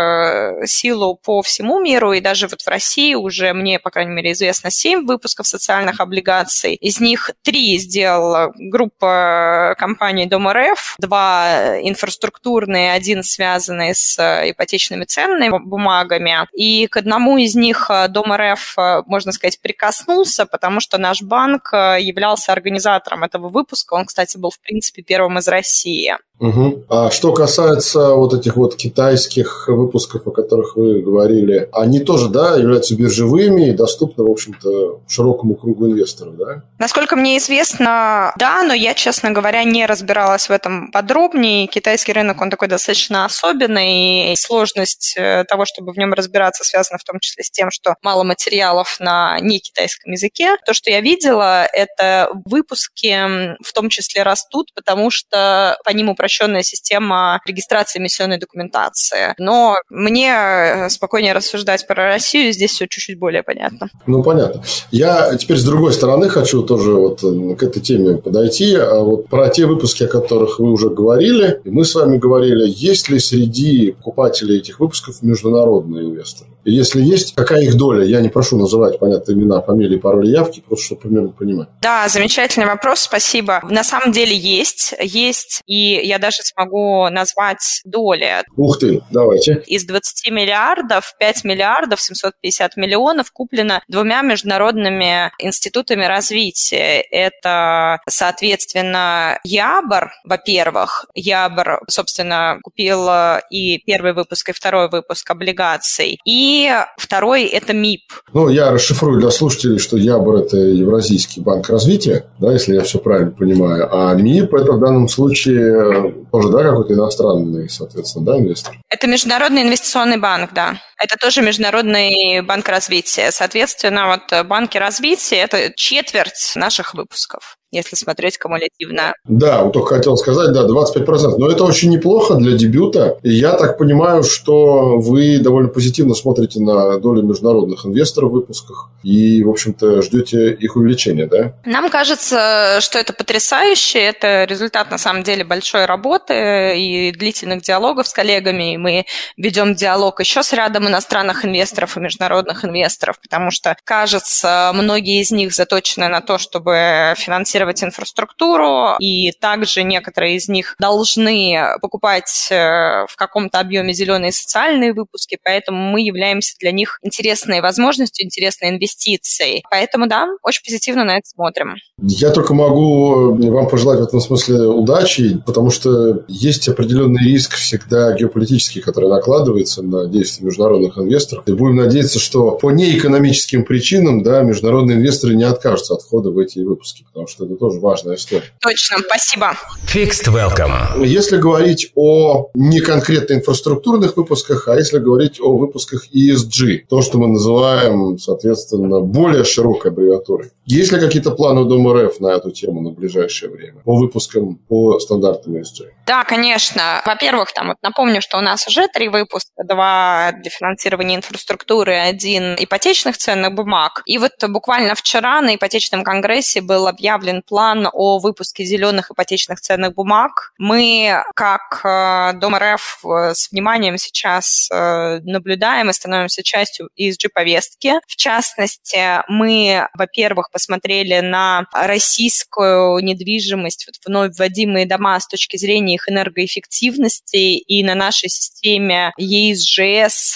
силу 0.65 1.15
по 1.15 1.41
всему 1.41 1.79
миру, 1.79 2.13
и 2.13 2.21
даже 2.21 2.47
вот 2.47 2.61
в 2.61 2.67
России 2.67 3.13
уже 3.15 3.53
мне, 3.53 3.79
по 3.79 3.89
крайней 3.89 4.11
мере, 4.11 4.31
известно 4.31 4.71
7 4.71 5.05
выпусков 5.05 5.47
социальных 5.47 5.99
облигаций. 5.99 6.75
Из 6.75 6.99
них 6.99 7.31
три 7.41 7.77
сделала 7.77 8.51
группа 8.55 9.75
компаний 9.77 10.25
Дом 10.25 10.49
РФ, 10.49 10.95
два 10.99 11.79
инфраструктурные, 11.81 12.93
один 12.93 13.23
связанный 13.23 13.93
с 13.95 14.17
ипотечными 14.19 15.05
ценными 15.05 15.57
бумагами. 15.63 16.47
И 16.53 16.87
к 16.87 16.97
одному 16.97 17.37
из 17.37 17.55
них 17.55 17.89
Дом 18.09 18.33
РФ, 18.33 18.75
можно 19.05 19.31
сказать, 19.31 19.59
прикоснулся, 19.61 20.45
потому 20.45 20.79
что 20.79 20.97
наш 20.97 21.21
банк 21.21 21.71
являлся 21.73 22.51
организатором 22.51 23.23
этого 23.23 23.49
выпуска. 23.49 23.93
Он, 23.93 24.05
кстати, 24.05 24.37
был, 24.37 24.49
в 24.49 24.59
принципе, 24.59 25.01
первым 25.01 25.37
из 25.37 25.47
России. 25.47 26.15
Угу. 26.39 26.85
А 26.89 27.11
что 27.11 27.31
касается 27.31 28.15
вот 28.15 28.33
этих 28.33 28.55
вот 28.55 28.75
китайских 28.75 29.65
выпусков, 29.67 30.27
о 30.27 30.31
которых 30.31 30.75
вы 30.75 31.01
говорили, 31.01 31.69
они 31.71 31.99
тоже, 31.99 32.27
да, 32.27 32.57
являются 32.57 32.95
биржевыми 32.95 33.69
и 33.69 33.73
доступны, 33.73 34.23
в 34.23 34.31
общем-то, 34.31 35.01
широкому 35.07 35.55
кругу 35.55 35.87
инвесторов, 35.87 36.35
да? 36.35 36.63
Насколько 36.79 37.15
мне 37.15 37.37
известно, 37.37 38.33
да, 38.37 38.63
но 38.63 38.73
я, 38.73 38.93
честно 38.93 39.31
говоря, 39.31 39.63
не 39.63 39.85
разбиралась 39.85 40.49
в 40.49 40.51
этом 40.51 40.91
подробнее. 40.91 41.67
Китайский 41.67 42.13
рынок, 42.13 42.41
он 42.41 42.49
такой 42.49 42.67
достаточно 42.67 43.25
особенный, 43.25 44.33
и 44.33 44.35
сложность 44.35 45.13
э, 45.15 45.45
того, 45.47 45.65
чтобы 45.65 45.93
в 45.93 45.97
нем 45.97 46.13
разбираться, 46.13 46.63
связана 46.63 46.97
в 46.97 47.03
том 47.03 47.19
числе 47.19 47.43
с 47.43 47.51
тем, 47.51 47.69
что 47.71 47.95
мало 48.01 48.23
материалов 48.23 48.97
на 48.99 49.39
некитайском 49.39 50.11
языке. 50.11 50.57
То, 50.65 50.73
что 50.73 50.89
я 50.89 50.99
видела, 50.99 51.65
это 51.71 52.31
выпуски 52.45 53.55
в 53.63 53.71
том 53.73 53.89
числе 53.89 54.23
растут, 54.23 54.73
потому 54.73 55.11
что 55.11 55.77
по 55.85 55.91
ним 55.91 56.09
упрощенная 56.23 56.63
система 56.63 57.41
регистрации 57.45 57.99
эмиссионной 57.99 58.39
документации. 58.39 59.35
Но 59.37 59.75
мне 59.89 60.31
э, 60.33 60.89
спокойнее 60.89 61.33
рассуждать 61.33 61.85
про 61.85 62.05
Россию, 62.07 62.53
здесь 62.53 62.71
все 62.71 62.87
чуть-чуть 62.87 63.19
более 63.19 63.43
понятно. 63.43 63.89
Ну, 64.07 64.23
понятно. 64.23 64.63
Я 64.91 65.35
теперь 65.35 65.57
с 65.57 65.65
другой 65.65 65.91
стороны 65.91 66.29
хочу 66.29 66.63
тоже 66.63 66.93
вот 66.93 67.23
э, 67.23 67.55
к 67.55 67.63
этой 67.63 67.81
теме 67.81 68.15
подойти. 68.15 68.75
А 68.75 69.01
вот 69.01 69.27
про 69.27 69.49
те 69.49 69.65
выпуски, 69.65 70.03
о 70.03 70.07
которых 70.07 70.59
вы 70.59 70.71
уже 70.71 70.89
говорили, 70.89 71.59
мы 71.65 71.83
с 71.83 71.93
вами 71.93 72.17
говорили, 72.17 72.63
есть 72.67 73.09
ли 73.09 73.19
среди 73.19 73.91
покупателей 73.91 74.59
этих 74.59 74.79
выпусков 74.79 75.21
международные 75.21 76.05
инвесторы? 76.05 76.52
Если 76.65 77.01
есть, 77.01 77.35
какая 77.35 77.61
их 77.61 77.75
доля? 77.75 78.03
Я 78.05 78.21
не 78.21 78.29
прошу 78.29 78.57
называть, 78.57 78.99
понятно, 78.99 79.31
имена, 79.33 79.61
фамилии, 79.61 79.97
пароли, 79.97 80.27
явки, 80.27 80.61
просто 80.61 80.85
чтобы 80.85 81.01
примерно 81.01 81.29
понимать. 81.29 81.69
Да, 81.81 82.07
замечательный 82.07 82.65
вопрос, 82.65 83.01
спасибо. 83.01 83.61
На 83.69 83.83
самом 83.83 84.11
деле 84.11 84.35
есть. 84.35 84.93
Есть, 85.01 85.61
и 85.65 86.01
я 86.05 86.19
даже 86.19 86.37
смогу 86.43 87.09
назвать 87.09 87.81
доли. 87.85 88.43
Ух 88.55 88.79
ты, 88.79 89.01
давайте. 89.11 89.63
Из 89.67 89.85
20 89.85 90.31
миллиардов 90.31 91.15
5 91.19 91.43
миллиардов 91.43 92.01
750 92.01 92.77
миллионов 92.77 93.31
куплено 93.31 93.81
двумя 93.87 94.21
международными 94.21 95.31
институтами 95.39 96.05
развития. 96.05 97.01
Это, 97.01 97.99
соответственно, 98.07 99.39
Ябр, 99.43 100.11
во-первых. 100.23 101.05
Ябр, 101.13 101.81
собственно, 101.89 102.59
купил 102.63 103.09
и 103.49 103.79
первый 103.85 104.13
выпуск, 104.13 104.49
и 104.49 104.53
второй 104.53 104.89
выпуск 104.89 105.29
облигаций. 105.29 106.19
И 106.25 106.52
второй– 106.97 107.43
это 107.45 107.73
МИП. 107.73 108.01
Ну, 108.33 108.49
я 108.49 108.71
расшифрую 108.71 109.19
для 109.19 109.31
слушателей, 109.31 109.79
что 109.79 109.97
Ябр– 109.97 110.35
это 110.37 110.57
Евразийский 110.57 111.41
банк 111.41 111.69
развития, 111.69 112.25
да, 112.39 112.51
если 112.51 112.75
я 112.75 112.81
все 112.81 112.99
правильно 112.99 113.31
понимаю. 113.31 113.89
А 113.91 114.13
МИП– 114.13 114.53
это 114.55 114.73
в 114.73 114.79
данном 114.79 115.07
случае 115.09 116.13
тоже, 116.31 116.49
да, 116.49 116.63
какой-то 116.63 116.93
иностранный, 116.93 117.69
соответственно, 117.69 118.25
да, 118.25 118.37
инвестор? 118.37 118.75
Это 118.89 119.07
Международный 119.07 119.63
инвестиционный 119.63 120.17
банк, 120.17 120.51
да. 120.53 120.79
Это 120.97 121.17
тоже 121.19 121.41
Международный 121.41 122.41
банк 122.41 122.67
развития. 122.69 123.31
Соответственно, 123.31 124.07
вот 124.07 124.45
банки 124.47 124.77
развития– 124.77 125.37
это 125.37 125.71
четверть 125.75 126.53
наших 126.55 126.93
выпусков 126.93 127.57
если 127.73 127.95
смотреть 127.95 128.37
кумулятивно. 128.37 129.15
Да, 129.25 129.63
вот 129.63 129.73
только 129.73 129.95
хотел 129.95 130.15
сказать, 130.17 130.53
да, 130.53 130.65
25%. 130.65 131.37
Но 131.37 131.49
это 131.49 131.63
очень 131.63 131.89
неплохо 131.89 132.35
для 132.35 132.57
дебюта. 132.57 133.17
И 133.23 133.31
я 133.31 133.53
так 133.53 133.77
понимаю, 133.77 134.23
что 134.23 134.97
вы 134.97 135.39
довольно 135.39 135.69
позитивно 135.69 136.13
смотрите 136.13 136.59
на 136.59 136.99
долю 136.99 137.23
международных 137.23 137.85
инвесторов 137.85 138.31
в 138.31 138.33
выпусках 138.33 138.89
и, 139.03 139.43
в 139.43 139.49
общем-то, 139.49 140.01
ждете 140.01 140.53
их 140.53 140.75
увеличения, 140.75 141.25
да? 141.25 141.53
Нам 141.65 141.89
кажется, 141.89 142.79
что 142.79 142.99
это 142.99 143.13
потрясающе. 143.13 143.99
Это 143.99 144.45
результат, 144.45 144.91
на 144.91 144.97
самом 144.97 145.23
деле, 145.23 145.43
большой 145.43 145.85
работы 145.85 146.79
и 146.79 147.11
длительных 147.11 147.61
диалогов 147.61 148.07
с 148.07 148.13
коллегами. 148.13 148.73
И 148.73 148.77
мы 148.77 149.05
ведем 149.37 149.75
диалог 149.75 150.19
еще 150.19 150.43
с 150.43 150.53
рядом 150.53 150.87
иностранных 150.87 151.45
инвесторов 151.45 151.97
и 151.97 151.99
международных 151.99 152.65
инвесторов, 152.65 153.19
потому 153.21 153.51
что, 153.51 153.75
кажется, 153.83 154.71
многие 154.73 155.21
из 155.21 155.31
них 155.31 155.53
заточены 155.53 156.07
на 156.07 156.21
то, 156.21 156.37
чтобы 156.37 157.13
финансировать 157.17 157.62
финансировать 157.63 157.83
инфраструктуру, 157.83 158.95
и 158.99 159.31
также 159.31 159.83
некоторые 159.83 160.35
из 160.35 160.47
них 160.47 160.75
должны 160.79 161.57
покупать 161.81 162.47
э, 162.51 163.05
в 163.07 163.15
каком-то 163.15 163.59
объеме 163.59 163.93
зеленые 163.93 164.31
социальные 164.31 164.93
выпуски, 164.93 165.37
поэтому 165.43 165.91
мы 165.91 166.01
являемся 166.01 166.55
для 166.59 166.71
них 166.71 166.99
интересной 167.01 167.61
возможностью, 167.61 168.25
интересной 168.25 168.69
инвестицией. 168.69 169.63
Поэтому, 169.69 170.07
да, 170.07 170.27
очень 170.43 170.63
позитивно 170.63 171.03
на 171.03 171.17
это 171.17 171.27
смотрим. 171.27 171.75
Я 172.01 172.31
только 172.31 172.53
могу 172.53 173.35
э, 173.37 173.49
вам 173.49 173.69
пожелать 173.69 173.99
в 173.99 174.03
этом 174.03 174.19
смысле 174.19 174.67
удачи, 174.67 175.41
потому 175.45 175.71
что 175.71 176.23
есть 176.27 176.67
определенный 176.67 177.23
риск 177.23 177.55
всегда 177.55 178.13
геополитический, 178.13 178.81
который 178.81 179.09
накладывается 179.09 179.81
на 179.81 180.07
действия 180.07 180.45
международных 180.45 180.97
инвесторов. 180.97 181.47
И 181.47 181.53
будем 181.53 181.77
надеяться, 181.77 182.19
что 182.19 182.51
по 182.51 182.71
неэкономическим 182.71 183.63
причинам 183.63 184.23
да, 184.23 184.41
международные 184.41 184.97
инвесторы 184.97 185.35
не 185.35 185.43
откажутся 185.43 185.93
от 185.93 186.01
входа 186.01 186.31
в 186.31 186.37
эти 186.37 186.59
выпуски, 186.59 187.03
потому 187.03 187.27
что 187.27 187.45
это 187.53 187.59
тоже 187.59 187.79
важная 187.79 188.15
история. 188.15 188.43
Точно, 188.61 188.97
спасибо. 188.99 189.53
Fixed 189.93 190.27
Welcome. 190.27 191.05
Если 191.05 191.37
говорить 191.37 191.91
о 191.95 192.49
не 192.53 192.79
конкретно 192.79 193.35
инфраструктурных 193.35 194.17
выпусках, 194.17 194.67
а 194.67 194.75
если 194.75 194.99
говорить 194.99 195.39
о 195.39 195.57
выпусках 195.57 196.07
ESG, 196.13 196.85
то, 196.89 197.01
что 197.01 197.17
мы 197.17 197.27
называем, 197.27 198.17
соответственно, 198.17 199.01
более 199.01 199.43
широкой 199.43 199.91
аббревиатурой. 199.91 200.51
Есть 200.65 200.91
ли 200.91 200.99
какие-то 200.99 201.31
планы 201.31 201.61
у 201.61 201.65
Дома 201.65 201.93
РФ 201.93 202.19
на 202.19 202.27
эту 202.27 202.51
тему 202.51 202.81
на 202.81 202.91
ближайшее 202.91 203.51
время 203.51 203.81
по 203.83 203.95
выпускам 203.95 204.55
по 204.55 204.99
стандартам 204.99 205.55
ESG? 205.55 205.89
Да, 206.07 206.23
конечно. 206.23 207.01
Во-первых, 207.05 207.53
там 207.53 207.67
вот 207.67 207.77
напомню, 207.81 208.21
что 208.21 208.37
у 208.37 208.41
нас 208.41 208.67
уже 208.67 208.87
три 208.87 209.09
выпуска. 209.09 209.63
Два 209.67 210.31
для 210.41 210.49
финансирования 210.49 211.15
инфраструктуры, 211.15 211.95
один 211.97 212.55
ипотечных 212.57 213.17
ценных 213.17 213.53
бумаг. 213.53 214.01
И 214.05 214.17
вот 214.17 214.31
буквально 214.47 214.95
вчера 214.95 215.41
на 215.41 215.55
ипотечном 215.55 216.03
конгрессе 216.03 216.61
был 216.61 216.87
объявлен 216.87 217.42
план 217.45 217.89
о 217.91 218.19
выпуске 218.19 218.65
зеленых 218.65 219.11
ипотечных 219.11 219.61
ценных 219.61 219.93
бумаг. 219.93 220.53
Мы, 220.57 221.23
как 221.35 221.81
э, 221.83 222.33
Дом 222.39 222.55
РФ, 222.55 222.99
э, 223.05 223.33
с 223.33 223.51
вниманием 223.51 223.97
сейчас 223.97 224.69
э, 224.71 225.19
наблюдаем 225.23 225.89
и 225.89 225.93
становимся 225.93 226.43
частью 226.43 226.89
ESG-повестки. 226.99 227.99
В 228.07 228.15
частности, 228.15 229.21
мы, 229.27 229.87
во-первых, 229.93 230.51
посмотрели 230.51 231.19
на 231.19 231.65
российскую 231.73 233.03
недвижимость, 233.03 233.87
вот 233.87 233.95
вновь 234.05 234.37
вводимые 234.37 234.85
дома 234.85 235.19
с 235.19 235.27
точки 235.27 235.57
зрения 235.57 235.95
их 235.95 236.09
энергоэффективности, 236.09 237.57
и 237.57 237.83
на 237.83 237.95
нашей 237.95 238.29
системе 238.29 239.11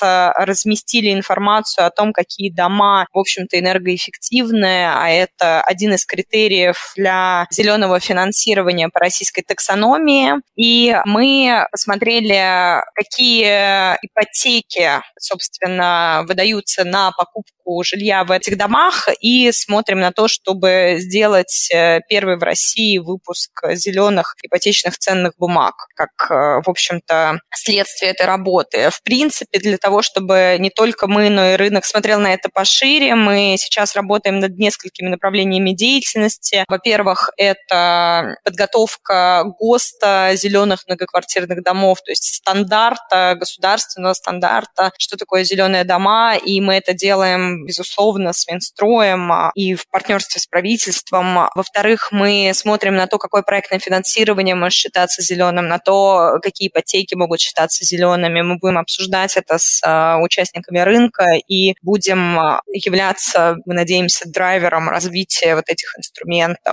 э, 0.02 0.32
разместили 0.38 1.14
информацию 1.14 1.86
о 1.86 1.90
том, 1.90 2.14
какие 2.14 2.50
дома, 2.50 3.08
в 3.14 3.18
общем-то, 3.18 3.60
энергоэффективные, 3.60 4.90
а 4.90 5.10
это 5.10 5.62
один 5.62 5.94
из 5.94 6.06
критериев 6.06 6.94
для 6.98 7.48
зеленого 7.52 8.00
финансирования 8.00 8.90
по 8.90 9.00
российской 9.00 9.44
таксономии. 9.44 10.34
И 10.56 10.98
мы 11.06 11.66
посмотрели, 11.72 12.82
какие 12.96 13.96
ипотеки, 14.06 15.02
собственно, 15.20 16.26
выдаются 16.28 16.84
на 16.84 17.12
покупку 17.12 17.84
жилья 17.84 18.24
в 18.24 18.32
этих 18.32 18.58
домах 18.58 19.10
и 19.20 19.52
смотрим 19.52 20.00
на 20.00 20.12
то, 20.12 20.28
чтобы 20.28 20.98
сделать 21.00 21.70
э, 21.74 22.00
первый 22.08 22.38
в 22.38 22.44
России 22.44 22.98
выпуск 22.98 23.52
зеленых 23.74 24.36
ипотечных 24.42 24.98
ценных 24.98 25.34
бумаг, 25.38 25.76
как, 25.96 26.10
э, 26.32 26.62
в 26.66 26.70
общем-то, 26.70 27.40
следствие 27.54 28.12
этой 28.12 28.26
работы. 28.26 28.90
В 28.90 29.04
принципе, 29.04 29.60
для 29.60 29.78
того, 29.78 30.02
чтобы 30.02 30.56
не 30.60 30.70
только 30.70 31.08
мы, 31.08 31.30
но 31.30 31.52
и 31.52 31.56
рынок 31.56 31.86
смотрел 31.86 32.20
на 32.20 32.34
это 32.34 32.50
пошире, 32.50 33.16
мы 33.16 33.56
сейчас 33.58 33.96
работаем 33.96 34.40
над 34.40 34.58
несколькими 34.58 35.10
направлениями 35.10 35.72
деятельности. 35.72 36.64
Во-первых, 36.78 37.32
это 37.38 38.38
подготовка 38.44 39.46
ГОСТа 39.60 40.34
зеленых 40.36 40.84
многоквартирных 40.88 41.64
домов, 41.64 42.04
то 42.06 42.12
есть 42.12 42.36
стандарта, 42.36 43.36
государственного 43.36 44.14
стандарта, 44.14 44.92
что 45.00 45.18
такое 45.18 45.44
зеленые 45.44 45.86
дома, 45.86 46.36
и 46.36 46.62
мы 46.62 46.76
это 46.76 46.94
делаем, 46.94 47.66
безусловно, 47.66 48.32
с 48.32 48.48
Минстроем 48.48 49.32
а, 49.32 49.52
и 49.56 49.74
в 49.74 49.90
партнерстве 49.90 50.40
с 50.40 50.46
правительством. 50.46 51.50
Во-вторых, 51.56 52.10
мы 52.12 52.52
смотрим 52.54 52.96
на 52.96 53.08
то, 53.08 53.18
какое 53.18 53.42
проектное 53.42 53.80
финансирование 53.80 54.54
может 54.54 54.78
считаться 54.78 55.24
зеленым, 55.24 55.68
на 55.68 55.80
то, 55.80 56.38
какие 56.44 56.68
ипотеки 56.68 57.16
могут 57.16 57.40
считаться 57.40 57.84
зелеными. 57.84 58.42
Мы 58.42 58.58
будем 58.60 58.78
обсуждать 58.78 59.36
это 59.36 59.58
с 59.58 59.82
а, 59.84 60.20
участниками 60.22 60.78
рынка 60.78 61.26
и 61.48 61.74
будем 61.82 62.38
а, 62.40 62.62
являться, 62.72 63.56
мы 63.66 63.74
надеемся, 63.74 64.30
драйвером 64.30 64.90
развития 64.90 65.56
вот 65.56 65.70
этих 65.70 65.98
инструментов. 65.98 66.67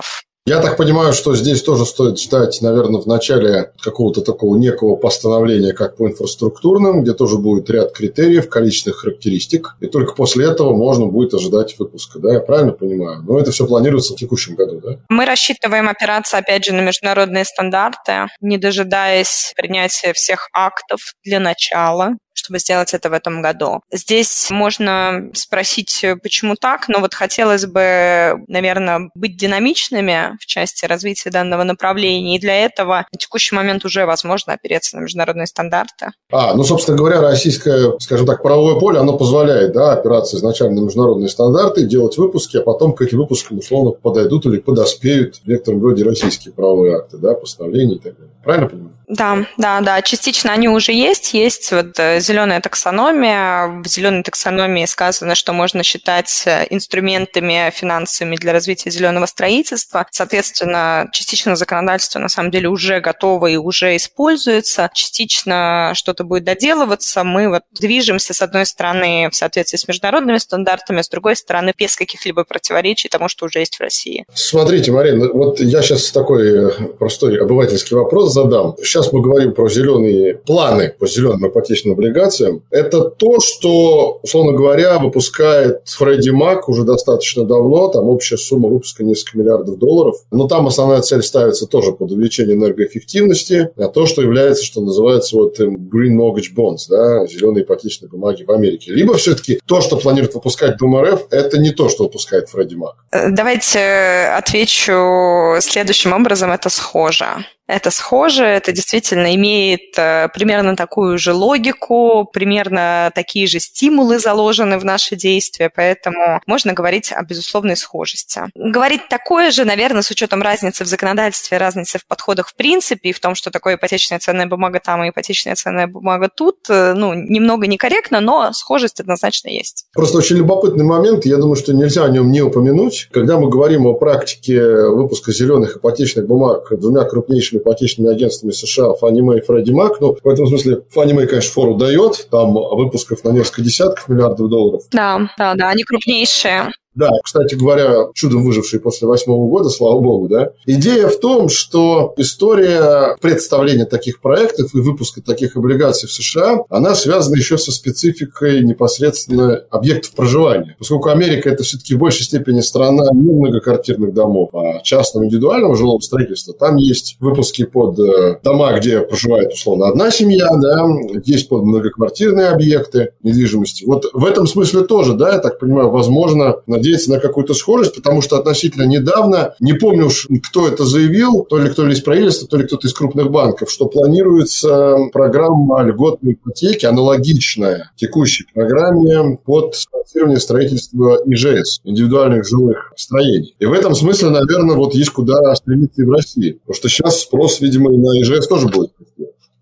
Я 0.47 0.59
так 0.59 0.77
понимаю, 0.77 1.11
что 1.13 1.35
здесь 1.35 1.63
тоже 1.63 1.87
стоит 1.87 2.19
ждать, 2.19 2.61
наверное, 2.61 3.01
в 3.01 3.07
начале 3.07 3.71
какого-то 3.81 4.21
такого 4.21 4.55
некого 4.57 4.95
постановления, 4.95 5.73
как 5.73 5.97
по 5.97 6.07
инфраструктурным, 6.07 7.01
где 7.01 7.13
тоже 7.13 7.37
будет 7.39 7.67
ряд 7.71 7.93
критериев, 7.93 8.47
количественных 8.47 8.99
характеристик, 8.99 9.75
и 9.79 9.87
только 9.87 10.13
после 10.13 10.45
этого 10.45 10.75
можно 10.75 11.07
будет 11.07 11.33
ожидать 11.33 11.75
выпуска, 11.79 12.19
да, 12.19 12.31
я 12.31 12.41
правильно 12.41 12.73
понимаю? 12.73 13.23
Но 13.27 13.39
это 13.39 13.49
все 13.49 13.65
планируется 13.65 14.13
в 14.13 14.17
текущем 14.17 14.53
году, 14.53 14.79
да? 14.81 14.99
Мы 15.09 15.25
рассчитываем 15.25 15.89
опираться, 15.89 16.37
опять 16.37 16.63
же, 16.63 16.73
на 16.73 16.81
международные 16.81 17.43
стандарты, 17.43 18.27
не 18.39 18.59
дожидаясь 18.59 19.51
принятия 19.55 20.13
всех 20.13 20.49
актов 20.53 20.99
для 21.23 21.39
начала 21.39 22.17
чтобы 22.35 22.59
сделать 22.59 22.93
это 22.93 23.09
в 23.09 23.13
этом 23.13 23.41
году. 23.41 23.81
Здесь 23.91 24.49
можно 24.51 25.29
спросить, 25.33 26.05
почему 26.21 26.55
так, 26.55 26.87
но 26.87 26.99
вот 26.99 27.13
хотелось 27.13 27.65
бы, 27.65 28.43
наверное, 28.47 29.09
быть 29.15 29.37
динамичными 29.37 30.37
в 30.39 30.45
части 30.45 30.85
развития 30.85 31.31
данного 31.31 31.63
направления, 31.63 32.35
и 32.35 32.39
для 32.39 32.65
этого 32.65 33.07
на 33.11 33.17
текущий 33.17 33.55
момент 33.55 33.85
уже 33.85 34.05
возможно 34.05 34.53
опереться 34.53 34.97
на 34.97 35.01
международные 35.01 35.47
стандарты. 35.47 36.11
А, 36.31 36.53
ну, 36.53 36.63
собственно 36.63 36.97
говоря, 36.97 37.21
российское, 37.21 37.93
скажем 37.99 38.27
так, 38.27 38.41
правовое 38.41 38.79
поле, 38.79 38.99
оно 38.99 39.17
позволяет, 39.17 39.73
да, 39.73 39.93
опираться 39.93 40.37
изначально 40.37 40.81
на 40.81 40.85
международные 40.85 41.29
стандарты, 41.29 41.83
делать 41.85 42.17
выпуски, 42.17 42.57
а 42.57 42.61
потом 42.61 42.93
к 42.93 43.01
этим 43.01 43.19
выпускам, 43.19 43.59
условно, 43.59 43.91
подойдут 43.91 44.45
или 44.45 44.57
подоспеют 44.57 45.37
в 45.37 45.47
некотором 45.47 45.81
роде 45.81 46.03
российские 46.03 46.53
правовые 46.53 46.97
акты, 46.97 47.17
да, 47.17 47.33
постановления 47.33 47.95
и 47.95 47.99
так 47.99 48.15
далее. 48.15 48.33
Правильно 48.43 48.69
понимаю? 48.69 48.94
Да, 49.07 49.45
да, 49.57 49.81
да. 49.81 50.01
Частично 50.01 50.51
они 50.51 50.67
уже 50.67 50.91
есть. 50.91 51.33
Есть 51.33 51.71
вот 51.71 51.99
э, 51.99 52.19
зеленая 52.19 52.61
таксономия. 52.61 53.67
В 53.81 53.87
зеленой 53.87 54.23
таксономии 54.23 54.85
сказано, 54.85 55.35
что 55.35 55.53
можно 55.53 55.83
считать 55.83 56.43
э, 56.45 56.65
инструментами 56.69 57.71
финансовыми 57.73 58.35
для 58.35 58.53
развития 58.53 58.89
зеленого 58.89 59.25
строительства. 59.25 60.07
Соответственно, 60.11 61.07
частично 61.11 61.55
законодательство 61.55 62.19
на 62.19 62.29
самом 62.29 62.51
деле 62.51 62.69
уже 62.69 62.99
готово 62.99 63.47
и 63.47 63.57
уже 63.57 63.95
используется. 63.95 64.89
Частично 64.93 65.91
что-то 65.93 66.23
будет 66.23 66.43
доделываться. 66.43 67.23
Мы 67.23 67.49
вот 67.49 67.63
движемся, 67.71 68.33
с 68.33 68.41
одной 68.41 68.65
стороны, 68.65 69.29
в 69.31 69.35
соответствии 69.35 69.77
с 69.77 69.87
международными 69.87 70.37
стандартами, 70.37 71.01
с 71.01 71.09
другой 71.09 71.35
стороны, 71.35 71.73
без 71.77 71.95
каких-либо 71.95 72.43
противоречий 72.43 73.09
тому, 73.09 73.27
что 73.27 73.45
уже 73.45 73.59
есть 73.59 73.77
в 73.77 73.81
России. 73.81 74.25
Смотрите, 74.33 74.91
Марина, 74.91 75.29
вот 75.31 75.59
я 75.59 75.81
сейчас 75.81 76.11
такой 76.11 76.69
э, 76.69 76.71
простой 76.99 77.39
обывательский 77.39 77.95
вопрос 77.95 78.33
задам 78.33 78.75
сейчас 78.95 79.11
мы 79.11 79.21
говорим 79.21 79.53
про 79.53 79.67
зеленые 79.67 80.35
планы 80.35 80.95
по 80.97 81.05
зеленым 81.05 81.49
ипотечным 81.49 81.95
облигациям, 81.95 82.63
это 82.69 83.01
то, 83.01 83.41
что, 83.41 84.21
условно 84.23 84.53
говоря, 84.53 84.99
выпускает 84.99 85.81
Фредди 85.85 86.29
Мак 86.29 86.69
уже 86.69 86.83
достаточно 86.83 87.43
давно, 87.43 87.89
там 87.89 88.07
общая 88.07 88.37
сумма 88.37 88.69
выпуска 88.69 89.03
несколько 89.03 89.37
миллиардов 89.37 89.77
долларов, 89.77 90.15
но 90.31 90.47
там 90.47 90.67
основная 90.67 91.01
цель 91.01 91.23
ставится 91.23 91.67
тоже 91.67 91.91
под 91.91 92.11
увеличение 92.11 92.55
энергоэффективности, 92.55 93.69
а 93.75 93.89
то, 93.89 94.05
что 94.05 94.21
является, 94.21 94.63
что 94.63 94.79
называется 94.79 95.35
вот 95.35 95.59
эм, 95.59 95.75
Green 95.75 96.17
Mortgage 96.17 96.55
Bonds, 96.55 96.85
да, 96.89 97.27
зеленые 97.27 97.65
ипотечные 97.65 98.07
бумаги 98.07 98.43
в 98.43 98.51
Америке. 98.51 98.93
Либо 98.93 99.15
все-таки 99.15 99.59
то, 99.65 99.81
что 99.81 99.97
планирует 99.97 100.33
выпускать 100.35 100.77
ДумРФ, 100.77 101.27
это 101.31 101.57
не 101.57 101.71
то, 101.71 101.89
что 101.89 102.05
выпускает 102.05 102.47
Фредди 102.47 102.75
Мак. 102.75 102.95
Э, 103.11 103.29
давайте 103.29 103.79
э, 103.79 104.37
отвечу 104.37 105.55
следующим 105.59 106.13
образом, 106.13 106.51
это 106.51 106.69
схоже. 106.69 107.45
Это 107.67 107.89
схоже, 107.89 108.43
это 108.43 108.71
действительно 108.71 109.33
имеет 109.35 109.97
э, 109.97 110.29
примерно 110.33 110.75
такую 110.75 111.17
же 111.17 111.33
логику, 111.33 112.29
примерно 112.31 113.11
такие 113.15 113.47
же 113.47 113.59
стимулы 113.59 114.19
заложены 114.19 114.77
в 114.77 114.85
наши 114.85 115.15
действия, 115.15 115.71
поэтому 115.75 116.41
можно 116.45 116.73
говорить 116.73 117.11
о 117.11 117.23
безусловной 117.23 117.75
схожести. 117.75 118.41
Говорить 118.53 119.07
такое 119.09 119.49
же, 119.49 119.65
наверное, 119.65 120.03
с 120.03 120.11
учетом 120.11 120.43
разницы 120.43 120.83
в 120.83 120.87
законодательстве, 120.87 121.57
разницы 121.57 121.97
в 121.97 122.05
подходах 122.05 122.49
в 122.49 122.55
принципе, 122.55 123.09
и 123.09 123.13
в 123.13 123.19
том, 123.19 123.33
что 123.33 123.49
такое 123.49 123.77
ипотечная 123.77 124.19
ценная 124.19 124.45
бумага 124.45 124.79
там 124.79 125.03
и 125.03 125.09
ипотечная 125.09 125.55
ценная 125.55 125.87
бумага 125.87 126.29
тут, 126.33 126.69
э, 126.69 126.93
ну, 126.93 127.15
немного 127.15 127.65
некорректно, 127.65 128.21
но 128.21 128.53
схожесть 128.53 128.99
однозначно 128.99 129.49
есть. 129.49 129.87
Просто 129.93 130.19
очень 130.19 130.37
любопытный 130.37 130.85
момент, 130.85 131.25
я 131.25 131.37
думаю, 131.37 131.55
что 131.55 131.73
нельзя 131.73 132.05
о 132.05 132.09
нем 132.09 132.29
не 132.29 132.43
упомянуть. 132.43 133.09
Когда 133.11 133.39
мы 133.39 133.49
говорим 133.49 133.87
о 133.87 133.95
практике 133.95 134.61
выпуска 134.89 135.31
зеленых 135.31 135.77
ипотечных 135.77 136.27
бумаг 136.27 136.67
двумя 136.69 137.05
крупнейшими 137.05 137.54
ипотечными 137.57 138.11
агентствами 138.11 138.51
США 138.51 138.93
Fannie 139.01 139.21
Mae 139.21 139.39
и 139.39 139.41
Freddie 139.41 139.73
Mac. 139.73 139.95
Ну, 139.99 140.15
в 140.21 140.27
этом 140.27 140.47
смысле 140.47 140.83
Fannie 140.95 141.13
Mae, 141.13 141.27
конечно, 141.27 141.51
фору 141.51 141.75
дает. 141.75 142.27
Там 142.29 142.53
выпусков 142.53 143.23
на 143.23 143.29
несколько 143.29 143.61
десятков 143.61 144.07
миллиардов 144.07 144.49
долларов. 144.49 144.83
Да, 144.91 145.29
да, 145.37 145.55
да, 145.55 145.69
они 145.69 145.83
крупнейшие. 145.83 146.71
Да, 146.95 147.11
кстати 147.23 147.55
говоря, 147.55 148.07
чудом 148.13 148.43
выживший 148.43 148.79
после 148.79 149.07
восьмого 149.07 149.49
года, 149.49 149.69
слава 149.69 149.99
богу, 149.99 150.27
да. 150.27 150.51
Идея 150.65 151.07
в 151.07 151.19
том, 151.19 151.49
что 151.49 152.13
история 152.17 153.17
представления 153.21 153.85
таких 153.85 154.21
проектов 154.21 154.73
и 154.73 154.79
выпуска 154.79 155.21
таких 155.21 155.57
облигаций 155.57 156.07
в 156.07 156.11
США, 156.11 156.59
она 156.69 156.95
связана 156.95 157.35
еще 157.35 157.57
со 157.57 157.71
спецификой 157.71 158.63
непосредственно 158.63 159.63
объектов 159.69 160.13
проживания. 160.13 160.75
Поскольку 160.79 161.09
Америка 161.09 161.49
это 161.49 161.63
все-таки 161.63 161.95
в 161.95 161.99
большей 161.99 162.23
степени 162.23 162.61
страна 162.61 163.09
не 163.13 163.31
многоквартирных 163.31 164.13
домов, 164.13 164.49
а 164.53 164.81
частного 164.81 165.25
индивидуального 165.25 165.75
жилого 165.75 165.99
строительства. 165.99 166.53
Там 166.53 166.77
есть 166.77 167.17
выпуски 167.19 167.65
под 167.65 167.99
э, 167.99 168.39
дома, 168.43 168.77
где 168.79 169.01
проживает 169.01 169.53
условно 169.53 169.87
одна 169.87 170.11
семья, 170.11 170.49
да, 170.55 170.85
есть 171.25 171.49
под 171.49 171.63
многоквартирные 171.63 172.47
объекты 172.47 173.11
недвижимости. 173.23 173.85
Вот 173.85 174.09
в 174.13 174.25
этом 174.25 174.47
смысле 174.47 174.81
тоже, 174.81 175.13
да, 175.13 175.33
я 175.33 175.39
так 175.39 175.59
понимаю, 175.59 175.89
возможно, 175.89 176.57
надеяться 176.85 177.09
на 177.09 177.19
какую-то 177.19 177.53
схожесть, 177.53 177.95
потому 177.95 178.21
что 178.21 178.37
относительно 178.37 178.83
недавно, 178.83 179.55
не 179.59 179.73
помню 179.73 180.07
уж, 180.07 180.27
кто 180.47 180.67
это 180.67 180.85
заявил, 180.85 181.43
то 181.43 181.57
ли 181.57 181.69
кто-то 181.69 181.89
из 181.89 182.01
правительства, 182.01 182.47
то 182.47 182.57
ли 182.57 182.65
кто-то 182.65 182.87
из 182.87 182.93
крупных 182.93 183.31
банков, 183.31 183.71
что 183.71 183.87
планируется 183.87 184.97
программа 185.11 185.81
льготной 185.83 186.33
ипотеки, 186.33 186.85
аналогичная 186.85 187.91
текущей 187.95 188.45
программе 188.53 189.37
под 189.43 189.75
спонсирование 189.75 190.39
строительства 190.39 191.21
ИЖС, 191.25 191.81
индивидуальных 191.83 192.47
жилых 192.47 192.93
строений. 192.95 193.55
И 193.59 193.65
в 193.65 193.73
этом 193.73 193.95
смысле, 193.95 194.29
наверное, 194.29 194.75
вот 194.75 194.93
есть 194.93 195.09
куда 195.09 195.55
стремиться 195.55 196.03
и 196.03 196.05
в 196.05 196.11
России. 196.11 196.59
Потому 196.65 196.75
что 196.75 196.89
сейчас 196.89 197.21
спрос, 197.21 197.59
видимо, 197.61 197.89
на 197.91 198.21
ИЖС 198.21 198.47
тоже 198.47 198.67
будет. 198.67 198.91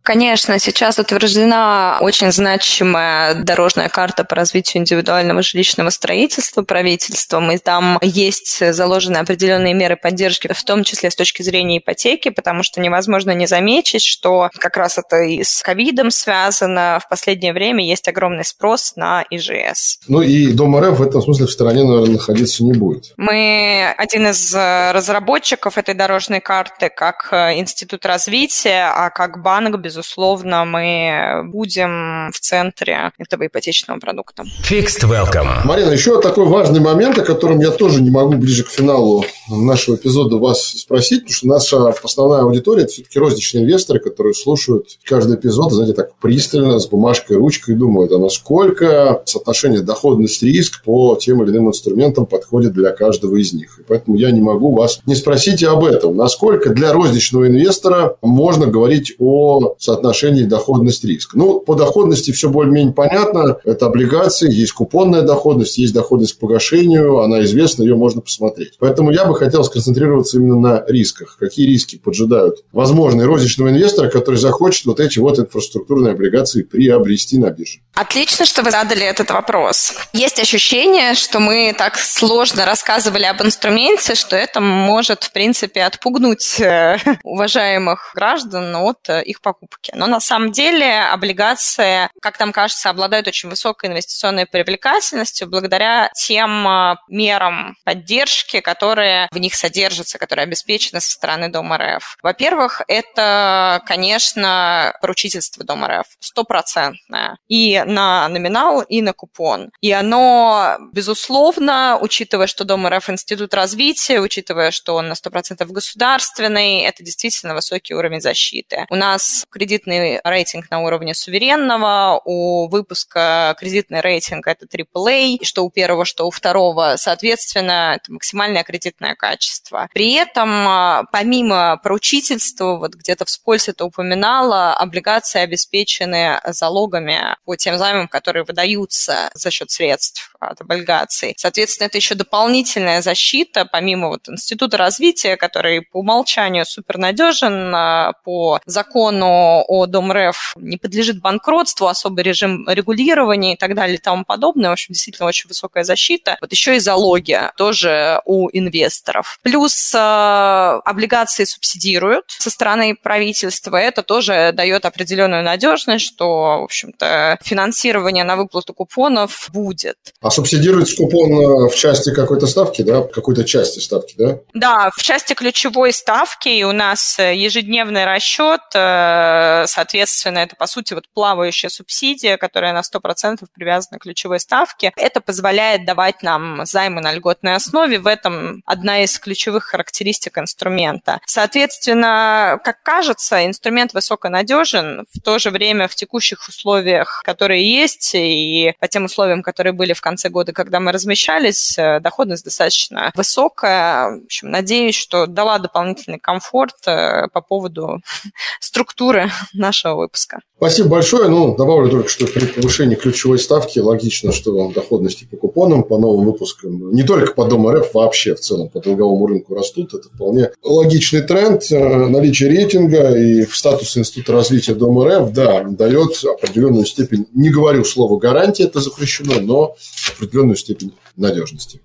Конечно, 0.03 0.59
сейчас 0.59 0.99
утверждена 0.99 1.97
очень 2.01 2.29
значимая 2.33 3.35
дорожная 3.35 3.87
карта 3.87 4.25
по 4.25 4.35
развитию 4.35 4.81
индивидуального 4.81 5.41
жилищного 5.41 5.91
строительства 5.91 6.61
правительством, 6.61 7.49
и 7.51 7.57
там 7.57 7.99
есть 8.01 8.73
заложены 8.73 9.17
определенные 9.17 9.73
меры 9.73 9.95
поддержки, 9.95 10.51
в 10.51 10.63
том 10.63 10.83
числе 10.83 11.09
с 11.09 11.15
точки 11.15 11.41
зрения 11.41 11.77
ипотеки, 11.77 12.29
потому 12.29 12.63
что 12.63 12.81
невозможно 12.81 13.31
не 13.31 13.47
заметить, 13.47 14.03
что 14.03 14.49
как 14.59 14.75
раз 14.75 14.97
это 14.97 15.21
и 15.21 15.41
с 15.41 15.61
ковидом 15.61 16.11
связано. 16.11 16.99
В 17.01 17.07
последнее 17.07 17.53
время 17.53 17.85
есть 17.85 18.07
огромный 18.09 18.43
спрос 18.43 18.97
на 18.97 19.23
ИЖС. 19.29 19.99
Ну 20.09 20.21
и 20.21 20.51
Дом 20.51 20.77
РФ 20.77 20.99
в 20.99 21.01
этом 21.01 21.21
смысле 21.21 21.45
в 21.45 21.51
стороне, 21.51 21.85
наверное, 21.85 22.15
находиться 22.15 22.65
не 22.65 22.73
будет. 22.73 23.13
Мы 23.15 23.93
один 23.97 24.27
из 24.27 24.53
разработчиков 24.53 25.77
этой 25.77 25.95
дорожной 25.95 26.41
карты 26.41 26.89
как 26.89 27.29
Институт 27.31 28.05
развития, 28.05 28.91
а 28.93 29.09
как 29.09 29.41
банк, 29.41 29.77
без 29.77 29.92
безусловно, 29.93 30.65
мы 30.65 31.43
будем 31.51 32.31
в 32.31 32.39
центре 32.39 33.11
этого 33.19 33.45
ипотечного 33.45 33.99
продукта. 33.99 34.43
Fixed 34.67 35.03
Welcome. 35.03 35.65
Марина, 35.65 35.91
еще 35.91 36.19
такой 36.19 36.45
важный 36.45 36.79
момент, 36.79 37.19
о 37.19 37.21
котором 37.21 37.59
я 37.59 37.69
тоже 37.69 38.01
не 38.01 38.09
могу 38.09 38.33
ближе 38.33 38.63
к 38.63 38.69
финалу 38.69 39.23
нашего 39.49 39.95
эпизода 39.95 40.37
вас 40.37 40.63
спросить, 40.63 41.25
потому 41.25 41.33
что 41.33 41.47
наша 41.47 41.89
основная 42.03 42.41
аудитория– 42.41 42.81
это 42.83 42.91
все-таки 42.91 43.19
розничные 43.19 43.65
инвесторы, 43.65 43.99
которые 43.99 44.33
слушают 44.33 44.87
каждый 45.03 45.35
эпизод, 45.35 45.71
знаете, 45.71 45.93
так 45.93 46.15
пристально, 46.15 46.79
с 46.79 46.87
бумажкой, 46.87 47.37
ручкой, 47.37 47.75
думают, 47.75 48.11
а 48.11 48.17
насколько 48.17 49.21
соотношение 49.25 49.81
доходность-риск 49.81 50.83
по 50.83 51.15
тем 51.17 51.43
или 51.43 51.51
иным 51.51 51.67
инструментам 51.67 52.25
подходит 52.25 52.73
для 52.73 52.91
каждого 52.91 53.35
из 53.35 53.53
них. 53.53 53.77
И 53.79 53.83
поэтому 53.83 54.17
я 54.17 54.31
не 54.31 54.41
могу 54.41 54.73
вас 54.73 55.01
не 55.05 55.13
спросить 55.13 55.63
об 55.63 55.85
этом. 55.85 56.17
Насколько 56.17 56.71
для 56.71 56.93
розничного 56.93 57.47
инвестора 57.47 58.17
можно 58.23 58.65
говорить 58.65 59.13
о 59.19 59.75
соотношении 59.83 60.43
доходность-риск. 60.43 61.35
Ну, 61.35 61.59
по 61.59 61.75
доходности 61.75 62.31
все 62.31 62.49
более-менее 62.49 62.93
понятно. 62.93 63.57
Это 63.63 63.87
облигации, 63.87 64.51
есть 64.51 64.71
купонная 64.73 65.21
доходность, 65.21 65.77
есть 65.77 65.93
доходность 65.93 66.33
к 66.33 66.39
погашению, 66.39 67.19
она 67.19 67.43
известна, 67.43 67.83
ее 67.83 67.95
можно 67.95 68.21
посмотреть. 68.21 68.73
Поэтому 68.79 69.11
я 69.11 69.25
бы 69.25 69.35
хотел 69.35 69.63
сконцентрироваться 69.63 70.37
именно 70.37 70.59
на 70.59 70.83
рисках. 70.87 71.37
Какие 71.39 71.67
риски 71.67 71.97
поджидают 71.97 72.63
возможные 72.71 73.25
розничного 73.25 73.69
инвестора, 73.69 74.09
который 74.09 74.35
захочет 74.35 74.85
вот 74.85 74.99
эти 74.99 75.19
вот 75.19 75.39
инфраструктурные 75.39 76.13
облигации 76.13 76.63
приобрести 76.63 77.37
на 77.37 77.49
бирже? 77.49 77.79
Отлично, 77.93 78.45
что 78.45 78.63
вы 78.63 78.71
задали 78.71 79.05
этот 79.05 79.29
вопрос. 79.29 79.93
Есть 80.13 80.39
ощущение, 80.39 81.13
что 81.13 81.39
мы 81.39 81.75
так 81.77 81.97
сложно 81.97 82.65
рассказывали 82.65 83.25
об 83.25 83.41
инструменте, 83.43 84.15
что 84.15 84.35
это 84.35 84.59
может, 84.59 85.23
в 85.23 85.31
принципе, 85.31 85.83
отпугнуть 85.83 86.59
э, 86.59 86.97
уважаемых 87.23 88.11
граждан 88.15 88.75
от 88.75 89.09
э, 89.09 89.23
их 89.23 89.41
покупки. 89.41 89.72
Но 89.93 90.07
на 90.07 90.19
самом 90.19 90.51
деле 90.51 91.01
облигации, 91.01 92.09
как 92.21 92.39
нам 92.39 92.51
кажется, 92.51 92.89
обладают 92.89 93.27
очень 93.27 93.49
высокой 93.49 93.89
инвестиционной 93.89 94.45
привлекательностью 94.45 95.47
благодаря 95.49 96.09
тем 96.15 96.67
э, 96.67 96.95
мерам 97.07 97.75
поддержки, 97.83 98.59
которые 98.59 99.27
в 99.31 99.37
них 99.37 99.55
содержатся, 99.55 100.17
которые 100.17 100.43
обеспечены 100.43 101.01
со 101.01 101.11
стороны 101.11 101.49
Дома 101.49 101.77
РФ. 101.77 102.17
Во-первых, 102.21 102.81
это, 102.87 103.81
конечно, 103.85 104.95
поручительство 105.01 105.63
Дома 105.63 105.87
РФ, 105.87 106.07
стопроцентное. 106.19 107.37
И 107.47 107.83
на 107.85 108.27
номинал, 108.29 108.81
и 108.81 109.01
на 109.01 109.13
купон. 109.13 109.71
И 109.81 109.91
оно, 109.91 110.77
безусловно, 110.91 111.97
учитывая, 112.01 112.47
что 112.47 112.63
Дом 112.63 112.87
РФ 112.87 113.09
институт 113.09 113.53
развития, 113.53 114.19
учитывая, 114.19 114.71
что 114.71 114.95
он 114.95 115.07
на 115.07 115.13
100% 115.13 115.65
государственный, 115.65 116.81
это 116.81 117.03
действительно 117.03 117.53
высокий 117.53 117.93
уровень 117.93 118.21
защиты. 118.21 118.85
У 118.89 118.95
нас 118.95 119.45
кредитный 119.63 120.19
рейтинг 120.25 120.69
на 120.69 120.81
уровне 120.81 121.15
суверенного, 121.15 122.21
у 122.25 122.67
выпуска 122.67 123.55
кредитный 123.57 124.01
рейтинг 124.01 124.45
это 124.45 124.65
AAA, 124.65 125.37
что 125.43 125.63
у 125.63 125.69
первого, 125.69 126.03
что 126.03 126.27
у 126.27 126.31
второго, 126.31 126.95
соответственно, 126.97 127.93
это 127.95 128.11
максимальное 128.11 128.63
кредитное 128.63 129.15
качество. 129.15 129.87
При 129.93 130.13
этом, 130.15 130.49
а, 130.67 131.03
помимо 131.13 131.79
поручительства, 131.81 132.75
вот 132.75 132.95
где-то 132.95 133.23
вскользь 133.23 133.69
это 133.69 133.85
упоминала, 133.85 134.73
облигации 134.73 135.39
обеспечены 135.39 136.41
залогами 136.45 137.37
по 137.45 137.55
тем 137.55 137.77
займам, 137.77 138.09
которые 138.09 138.43
выдаются 138.43 139.29
за 139.33 139.49
счет 139.49 139.71
средств 139.71 140.32
от 140.47 140.61
облигаций. 140.61 141.33
Соответственно, 141.37 141.87
это 141.87 141.97
еще 141.97 142.15
дополнительная 142.15 143.01
защита, 143.01 143.65
помимо 143.65 144.09
вот 144.09 144.29
Института 144.29 144.77
развития, 144.77 145.37
который 145.37 145.81
по 145.81 145.99
умолчанию 145.99 146.65
супернадежен, 146.65 147.73
а, 147.75 148.13
по 148.23 148.59
закону 148.65 149.63
о 149.67 149.85
ДомРФ 149.85 150.55
не 150.57 150.77
подлежит 150.77 151.21
банкротству, 151.21 151.87
особый 151.87 152.23
режим 152.23 152.67
регулирования 152.69 153.53
и 153.53 153.57
так 153.57 153.75
далее 153.75 153.97
и 153.97 153.99
тому 153.99 154.25
подобное. 154.25 154.69
В 154.69 154.73
общем, 154.73 154.93
действительно 154.93 155.27
очень 155.27 155.47
высокая 155.47 155.83
защита. 155.83 156.37
Вот 156.41 156.51
еще 156.51 156.75
и 156.75 156.79
залоги 156.79 157.39
тоже 157.57 158.21
у 158.25 158.49
инвесторов. 158.51 159.39
Плюс 159.43 159.93
э, 159.93 159.97
облигации 159.97 161.45
субсидируют 161.45 162.25
со 162.27 162.49
стороны 162.49 162.95
правительства. 162.95 163.77
Это 163.77 164.03
тоже 164.03 164.51
дает 164.53 164.85
определенную 164.85 165.43
надежность, 165.43 166.05
что, 166.05 166.59
в 166.61 166.63
общем-то, 166.63 167.37
финансирование 167.41 168.23
на 168.23 168.35
выплату 168.35 168.73
купонов 168.73 169.49
будет. 169.53 169.97
А 170.21 170.29
субсидируется 170.33 170.95
купон 170.95 171.31
э, 171.31 171.69
в 171.69 171.75
части 171.75 172.13
какой-то 172.13 172.47
ставки, 172.47 172.81
да? 172.81 173.03
Какой-то 173.03 173.43
части 173.43 173.79
ставки, 173.79 174.15
да? 174.17 174.39
Да, 174.53 174.89
в 174.95 175.01
части 175.01 175.33
ключевой 175.33 175.93
ставки 175.93 176.63
у 176.63 176.71
нас 176.71 177.19
ежедневный 177.19 178.05
расчет, 178.05 178.61
э, 178.73 179.65
соответственно, 179.67 180.39
это, 180.39 180.55
по 180.55 180.67
сути, 180.67 180.93
вот 180.93 181.07
плавающая 181.13 181.69
субсидия, 181.69 182.37
которая 182.37 182.73
на 182.73 182.81
100% 182.81 183.45
привязана 183.53 183.99
к 183.99 184.03
ключевой 184.03 184.39
ставке. 184.39 184.91
Это 184.95 185.21
позволяет 185.21 185.85
давать 185.85 186.23
нам 186.23 186.65
займы 186.65 187.01
на 187.01 187.11
льготной 187.13 187.55
основе. 187.55 187.99
В 187.99 188.07
этом 188.07 188.63
одна 188.65 189.03
из 189.03 189.17
ключевых 189.19 189.65
характеристик 189.65 190.37
инструмента. 190.37 191.19
Соответственно, 191.25 192.59
как 192.63 192.81
кажется, 192.83 193.45
инструмент 193.45 193.93
высоконадежен, 193.93 195.05
в 195.13 195.21
то 195.21 195.39
же 195.39 195.49
время 195.49 195.87
в 195.87 195.95
текущих 195.95 196.47
условиях, 196.47 197.21
которые 197.23 197.63
есть, 197.63 198.11
и 198.13 198.73
по 198.79 198.87
тем 198.87 199.05
условиям, 199.05 199.43
которые 199.43 199.73
были 199.73 199.93
в 199.93 200.01
конце 200.01 200.22
года, 200.29 200.53
когда 200.53 200.79
мы 200.79 200.91
размещались, 200.91 201.77
э, 201.77 201.99
доходность 201.99 202.45
достаточно 202.45 203.11
высокая. 203.15 204.19
В 204.19 204.25
общем, 204.25 204.49
надеюсь, 204.49 204.95
что 204.95 205.25
дала 205.25 205.59
дополнительный 205.59 206.19
комфорт 206.19 206.75
э, 206.87 207.27
по 207.31 207.41
поводу 207.41 208.01
структуры 208.59 209.29
нашего 209.53 209.95
выпуска. 209.95 210.39
Спасибо 210.57 210.89
большое. 210.89 211.27
Ну, 211.27 211.57
добавлю 211.57 211.89
только, 211.89 212.07
что 212.07 212.25
при 212.25 212.45
повышении 212.45 212.95
ключевой 212.95 213.37
ставки 213.37 213.79
логично, 213.79 214.31
что 214.31 214.71
доходности 214.71 215.25
по 215.25 215.35
купонам, 215.35 215.83
по 215.83 215.97
новым 215.97 216.25
выпускам, 216.25 216.93
не 216.93 217.03
только 217.03 217.33
по 217.33 217.45
Дому 217.45 217.71
РФ, 217.71 217.93
вообще 217.93 218.33
в 218.33 218.39
целом 218.39 218.69
по 218.69 218.79
долговому 218.79 219.27
рынку 219.27 219.55
растут. 219.55 219.93
Это 219.93 220.07
вполне 220.07 220.51
логичный 220.63 221.21
тренд. 221.21 221.63
Э, 221.69 222.07
наличие 222.07 222.49
рейтинга 222.49 223.13
и 223.17 223.45
статус 223.47 223.97
Института 223.97 224.33
развития 224.33 224.73
Дома 224.73 225.05
РФ, 225.09 225.31
да, 225.31 225.63
дает 225.63 226.23
определенную 226.23 226.85
степень, 226.85 227.25
не 227.33 227.49
говорю 227.49 227.83
слово 227.83 228.17
гарантия, 228.17 228.63
это 228.63 228.79
запрещено, 228.79 229.41
но 229.41 229.75
определенную 230.13 230.55
степень 230.55 230.93
надежности. 231.15 231.81